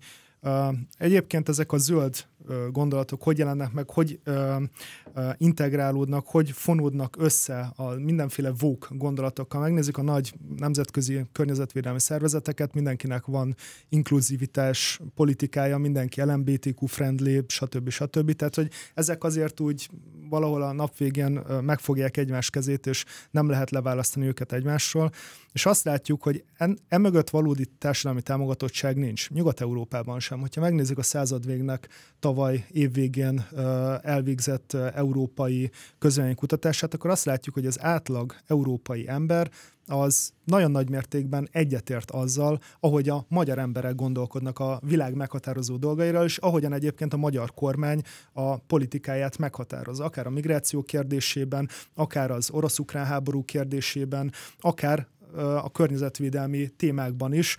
Egyébként 0.98 1.50
ezek 1.50 1.72
a 1.72 1.78
zöld 1.78 2.26
gondolatok 2.72 3.24
hogy 3.24 3.38
jelennek 3.38 3.72
meg, 3.72 3.90
hogy 3.90 4.20
integrálódnak, 5.38 6.28
hogy 6.28 6.52
fonódnak 6.52 7.16
össze 7.20 7.72
a 7.76 7.84
mindenféle 7.84 8.52
vók 8.60 8.88
gondolatokkal. 8.92 9.62
Megnézzük 9.62 9.98
a 9.98 10.02
nagy 10.02 10.34
nemzetközi 10.58 11.26
környezetvédelmi 11.32 12.00
szervezeteket, 12.00 12.74
mindenkinek 12.74 13.26
van 13.26 13.56
inkluzivitás 13.90 15.00
politikája, 15.16 15.78
mindenki 15.78 16.22
LMBTQ 16.22 16.86
friendly, 16.86 17.40
stb. 17.48 17.90
stb. 17.90 18.32
Tehát, 18.32 18.56
hogy 18.56 18.72
ezek 18.94 19.24
azért 19.24 19.60
úgy 19.60 19.90
valahol 20.30 20.62
a 20.62 20.72
nap 20.72 20.98
végén 20.98 21.42
megfogják 21.62 22.18
egymás 22.18 22.50
kezét, 22.50 22.88
és 22.88 23.06
nem 23.32 23.50
lehet 23.50 23.70
leválasztani 23.70 24.26
őket 24.26 24.54
egymásról. 24.54 25.12
És 25.52 25.66
azt 25.66 25.84
látjuk, 25.84 26.24
hogy 26.24 26.44
en, 26.58 26.80
emögött 26.88 27.30
valódi 27.30 27.66
társadalmi 27.78 28.22
támogatottság 28.22 28.98
nincs. 28.98 29.30
Nyugat-Európában 29.30 30.20
sem. 30.20 30.40
Hogyha 30.40 30.62
megnézzük 30.62 30.98
a 30.98 31.04
századvégnek 31.04 31.88
tavaly 32.30 32.66
évvégén 32.72 33.46
elvégzett 34.02 34.74
európai 34.74 35.72
kutatását, 36.36 36.94
akkor 36.94 37.10
azt 37.10 37.26
látjuk, 37.26 37.56
hogy 37.56 37.66
az 37.66 37.82
átlag 37.82 38.36
európai 38.48 39.08
ember 39.08 39.50
az 39.86 40.32
nagyon 40.44 40.72
nagy 40.72 40.90
mértékben 40.90 41.50
egyetért 41.52 42.12
azzal, 42.12 42.60
ahogy 42.80 43.10
a 43.10 43.26
magyar 43.28 43.58
emberek 43.58 43.96
gondolkodnak 43.96 44.60
a 44.60 44.80
világ 44.84 45.16
meghatározó 45.16 45.76
dolgairól, 45.76 46.24
és 46.24 46.38
ahogyan 46.38 46.74
egyébként 46.74 47.14
a 47.14 47.18
magyar 47.18 47.54
kormány 47.54 48.02
a 48.34 48.58
politikáját 48.58 49.38
meghatározza, 49.38 50.04
akár 50.04 50.28
a 50.28 50.30
migráció 50.30 50.82
kérdésében, 50.82 51.70
akár 51.94 52.32
az 52.32 52.50
orosz-ukrán 52.52 53.06
háború 53.06 53.44
kérdésében, 53.44 54.32
akár 54.60 55.08
a 55.38 55.72
környezetvédelmi 55.72 56.70
témákban 56.70 57.34
is. 57.34 57.58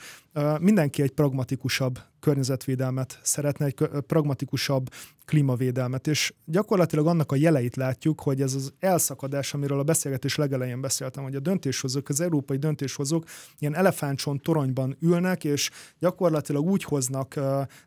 Mindenki 0.61 1.03
egy 1.03 1.11
pragmatikusabb 1.11 1.99
környezetvédelmet 2.21 3.19
szeretne, 3.23 3.65
egy 3.67 3.75
pragmatikusabb 4.07 4.89
klímavédelmet, 5.31 6.07
és 6.07 6.33
gyakorlatilag 6.45 7.07
annak 7.07 7.33
a 7.33 7.37
jeleit 7.37 7.77
látjuk, 7.77 8.21
hogy 8.21 8.41
ez 8.41 8.55
az 8.55 8.73
elszakadás, 8.79 9.55
amiről 9.55 9.79
a 9.79 9.83
beszélgetés 9.83 10.37
legelején 10.37 10.81
beszéltem, 10.81 11.23
hogy 11.23 11.35
a 11.35 11.41
döntéshozók, 11.41 12.09
az 12.09 12.21
európai 12.21 12.57
döntéshozók 12.57 13.25
ilyen 13.59 13.75
elefántson 13.75 14.39
toronyban 14.39 14.97
ülnek, 15.01 15.45
és 15.45 15.71
gyakorlatilag 15.99 16.65
úgy 16.65 16.85
hoznak, 16.85 17.35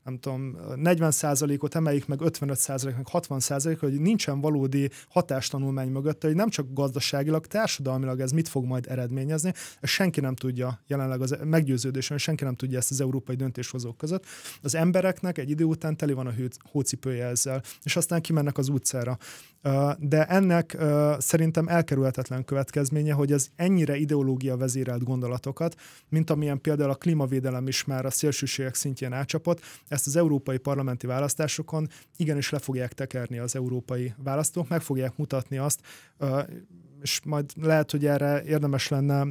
nem 0.04 0.18
tudom, 0.20 0.56
40%-ot 0.76 1.76
emeljük 1.76 2.08
meg 2.08 2.20
55%, 2.24 2.84
meg 2.84 3.08
60%, 3.12 3.78
hogy 3.80 4.00
nincsen 4.00 4.42
valódi 4.42 4.90
hatástanulmány 5.10 5.90
mögött, 5.90 6.24
hogy 6.24 6.36
nem 6.36 6.50
csak 6.50 6.74
gazdaságilag, 6.74 7.48
társadalmilag 7.48 8.20
ez 8.20 8.32
mit 8.32 8.48
fog 8.48 8.66
majd 8.66 8.86
eredményezni, 8.90 9.54
ezt 9.80 9.94
senki 9.94 10.20
nem 10.20 10.36
tudja 10.36 10.80
jelenleg 10.88 11.22
az 11.22 11.38
meggyőződésen, 11.44 12.18
senki 12.18 12.33
nem 12.42 12.56
tudja 12.56 12.78
ezt 12.78 12.92
az 12.92 13.02
európai 13.02 13.36
döntéshozók 13.36 13.98
között. 13.98 14.26
Az 14.62 14.76
embereknek 14.76 15.38
egy 15.38 15.50
idő 15.50 15.64
után 15.64 15.98
teli 15.98 16.14
van 16.14 16.28
a 16.28 16.34
hócipője 16.72 17.26
ezzel, 17.26 17.62
és 17.84 17.96
aztán 17.96 18.22
kimennek 18.22 18.58
az 18.58 18.68
utcára. 18.70 19.18
De 20.00 20.26
ennek 20.26 20.78
szerintem 21.18 21.68
elkerülhetetlen 21.68 22.46
következménye, 22.46 23.14
hogy 23.14 23.32
az 23.32 23.50
ennyire 23.56 23.96
ideológia 23.96 24.58
vezérelt 24.58 25.04
gondolatokat, 25.04 25.76
mint 26.10 26.30
amilyen 26.30 26.62
például 26.62 26.90
a 26.90 26.96
klímavédelem 26.96 27.68
is 27.68 27.86
már 27.86 28.06
a 28.06 28.10
szélsőségek 28.10 28.76
szintjén 28.76 29.14
átcsapott, 29.14 29.62
ezt 29.88 30.08
az 30.08 30.16
európai 30.16 30.58
parlamenti 30.58 31.08
választásokon 31.08 31.90
igenis 32.18 32.50
le 32.50 32.60
fogják 32.60 32.94
tekerni 32.94 33.38
az 33.38 33.56
európai 33.56 34.14
választók, 34.24 34.68
meg 34.68 34.82
fogják 34.82 35.18
mutatni 35.18 35.58
azt, 35.58 35.80
és 37.04 37.20
majd 37.26 37.52
lehet, 37.62 37.92
hogy 37.92 38.06
erre 38.06 38.44
érdemes 38.44 38.88
lenne 38.88 39.26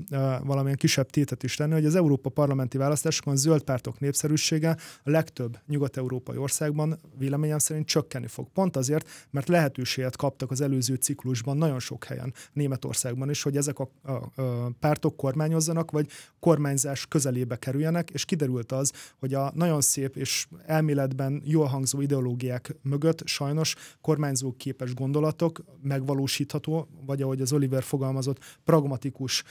valamilyen 0.45 0.77
kisebb 0.77 1.11
tétet 1.11 1.43
is 1.43 1.57
tenni, 1.57 1.73
hogy 1.73 1.85
az 1.85 1.95
Európa 1.95 2.31
parlamenti 2.31 2.79
választásokon 2.79 3.37
zöld 3.37 3.63
pártok 3.63 4.01
népszerűsége 4.01 4.77
a 5.05 5.11
legtöbb 5.11 5.59
nyugat-európai 5.67 6.37
országban 6.37 6.99
véleményem 7.19 7.59
szerint 7.59 7.87
csökkenni 7.87 8.27
fog. 8.27 8.49
Pont 8.49 8.77
azért, 8.77 9.09
mert 9.31 9.49
lehetőséget 9.49 10.17
kaptak 10.17 10.51
az 10.51 10.61
előző 10.61 10.95
ciklusban 10.95 11.57
nagyon 11.57 11.79
sok 11.79 12.05
helyen, 12.05 12.35
Németországban 12.53 13.31
is, 13.31 13.43
hogy 13.43 13.57
ezek 13.57 13.79
a, 13.79 13.91
a, 14.03 14.43
a 14.43 14.71
pártok 14.81 15.17
kormányozzanak, 15.17 15.91
vagy 15.91 16.09
kormányzás 16.41 17.07
közelébe 17.07 17.57
kerüljenek, 17.57 18.11
és 18.11 18.25
kiderült 18.25 18.73
az, 18.73 18.93
hogy 19.19 19.35
a 19.35 19.53
nagyon 19.55 19.81
szép 19.81 20.17
és 20.17 20.47
elméletben 20.67 21.43
jól 21.45 21.67
hangzó 21.67 22.01
ideológiák 22.01 22.77
mögött 22.83 23.27
sajnos 23.27 23.75
kormányzó 24.01 24.55
képes 24.57 24.95
gondolatok 24.95 25.65
megvalósítható, 25.83 26.89
vagy 27.07 27.23
ahogy 27.23 27.41
az 27.41 27.53
Oliver 27.63 27.83
fogalmazott, 27.83 28.59
pragmatikus 28.65 29.45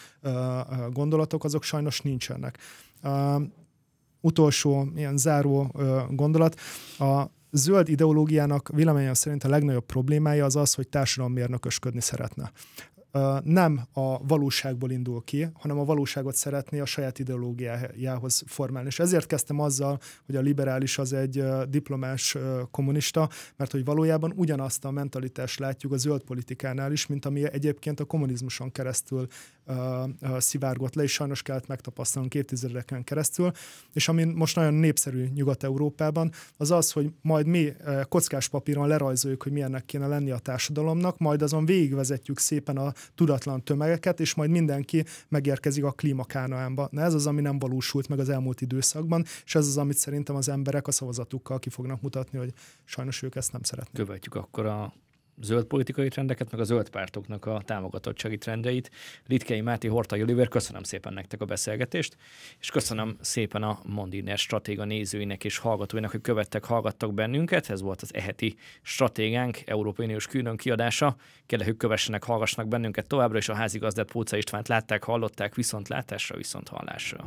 gondolatok, 0.91 1.43
azok 1.43 1.63
sajnos 1.63 2.01
nincsenek. 2.01 2.57
Utolsó 4.21 4.87
ilyen 4.95 5.17
záró 5.17 5.71
gondolat, 6.09 6.59
a 6.99 7.25
zöld 7.51 7.89
ideológiának 7.89 8.69
véleményem 8.73 9.13
szerint 9.13 9.43
a 9.43 9.49
legnagyobb 9.49 9.85
problémája 9.85 10.45
az 10.45 10.55
az, 10.55 10.73
hogy 10.73 10.87
társadalommérnökösködni 10.87 12.01
szeretne 12.01 12.51
nem 13.43 13.81
a 13.93 14.25
valóságból 14.27 14.91
indul 14.91 15.23
ki, 15.23 15.47
hanem 15.53 15.79
a 15.79 15.85
valóságot 15.85 16.35
szeretné 16.35 16.79
a 16.79 16.85
saját 16.85 17.19
ideológiájához 17.19 18.43
formálni. 18.45 18.87
És 18.87 18.99
ezért 18.99 19.25
kezdtem 19.25 19.59
azzal, 19.59 19.99
hogy 20.25 20.35
a 20.35 20.41
liberális 20.41 20.97
az 20.97 21.13
egy 21.13 21.43
diplomás 21.69 22.37
kommunista, 22.71 23.29
mert 23.55 23.71
hogy 23.71 23.85
valójában 23.85 24.33
ugyanazt 24.35 24.85
a 24.85 24.91
mentalitást 24.91 25.59
látjuk 25.59 25.91
a 25.91 25.97
zöld 25.97 26.23
politikánál 26.23 26.91
is, 26.91 27.07
mint 27.07 27.25
ami 27.25 27.51
egyébként 27.51 27.99
a 27.99 28.05
kommunizmuson 28.05 28.71
keresztül 28.71 29.27
szivárgott 30.37 30.95
le, 30.95 31.03
és 31.03 31.11
sajnos 31.11 31.41
kellett 31.41 31.67
megtapasztalnunk 31.67 32.33
évtizedeken 32.33 33.03
keresztül, 33.03 33.51
és 33.93 34.07
ami 34.07 34.23
most 34.23 34.55
nagyon 34.55 34.73
népszerű 34.73 35.27
Nyugat-Európában, 35.33 36.31
az 36.57 36.71
az, 36.71 36.91
hogy 36.91 37.11
majd 37.21 37.45
mi 37.45 37.73
kockás 38.09 38.47
papíron 38.47 38.87
lerajzoljuk, 38.87 39.43
hogy 39.43 39.51
milyennek 39.51 39.85
kéne 39.85 40.07
lenni 40.07 40.31
a 40.31 40.37
társadalomnak, 40.37 41.17
majd 41.17 41.41
azon 41.41 41.65
végigvezetjük 41.65 42.39
szépen 42.39 42.77
a 42.77 42.93
tudatlan 43.15 43.63
tömegeket, 43.63 44.19
és 44.19 44.33
majd 44.33 44.49
mindenki 44.49 45.05
megérkezik 45.29 45.83
a 45.83 45.91
klímakánaánba. 45.91 46.87
Na 46.91 47.01
ez 47.01 47.13
az, 47.13 47.27
ami 47.27 47.41
nem 47.41 47.59
valósult 47.59 48.07
meg 48.07 48.19
az 48.19 48.29
elmúlt 48.29 48.61
időszakban, 48.61 49.25
és 49.45 49.55
ez 49.55 49.67
az, 49.67 49.77
amit 49.77 49.97
szerintem 49.97 50.35
az 50.35 50.49
emberek 50.49 50.87
a 50.87 50.91
szavazatukkal 50.91 51.59
ki 51.59 51.69
fognak 51.69 52.01
mutatni, 52.01 52.37
hogy 52.37 52.53
sajnos 52.83 53.21
ők 53.21 53.35
ezt 53.35 53.51
nem 53.51 53.63
szeretnék. 53.63 54.05
Követjük 54.05 54.35
akkor 54.35 54.65
a 54.65 54.93
zöld 55.43 55.65
politikai 55.65 56.07
trendeket, 56.07 56.51
meg 56.51 56.59
a 56.59 56.63
zöld 56.63 56.89
pártoknak 56.89 57.45
a 57.45 57.61
támogatottsági 57.65 58.37
trendeit. 58.37 58.91
Litkei 59.27 59.61
Máté 59.61 59.87
Horta 59.87 60.15
Oliver, 60.15 60.47
köszönöm 60.47 60.83
szépen 60.83 61.13
nektek 61.13 61.41
a 61.41 61.45
beszélgetést, 61.45 62.17
és 62.59 62.69
köszönöm 62.69 63.17
szépen 63.21 63.63
a 63.63 63.79
Mondiner 63.83 64.37
stratéga 64.37 64.85
nézőinek 64.85 65.43
és 65.43 65.57
hallgatóinak, 65.57 66.11
hogy 66.11 66.21
követtek, 66.21 66.65
hallgattak 66.65 67.13
bennünket. 67.13 67.69
Ez 67.69 67.81
volt 67.81 68.01
az 68.01 68.13
eheti 68.13 68.55
stratégánk, 68.81 69.59
Európai 69.65 70.05
Uniós 70.05 70.27
külön 70.27 70.57
kiadása. 70.57 71.15
Kérlek, 71.45 71.67
hogy 71.67 71.77
kövessenek, 71.77 72.23
hallgassanak 72.23 72.69
bennünket 72.69 73.07
továbbra, 73.07 73.37
és 73.37 73.49
a 73.49 73.53
házigazdát 73.53 74.11
Póca 74.11 74.37
Istvánt 74.37 74.67
látták, 74.67 75.03
hallották, 75.03 75.55
viszont 75.55 75.87
látásra, 75.87 76.37
viszont 76.37 76.67
hallásra. 76.67 77.17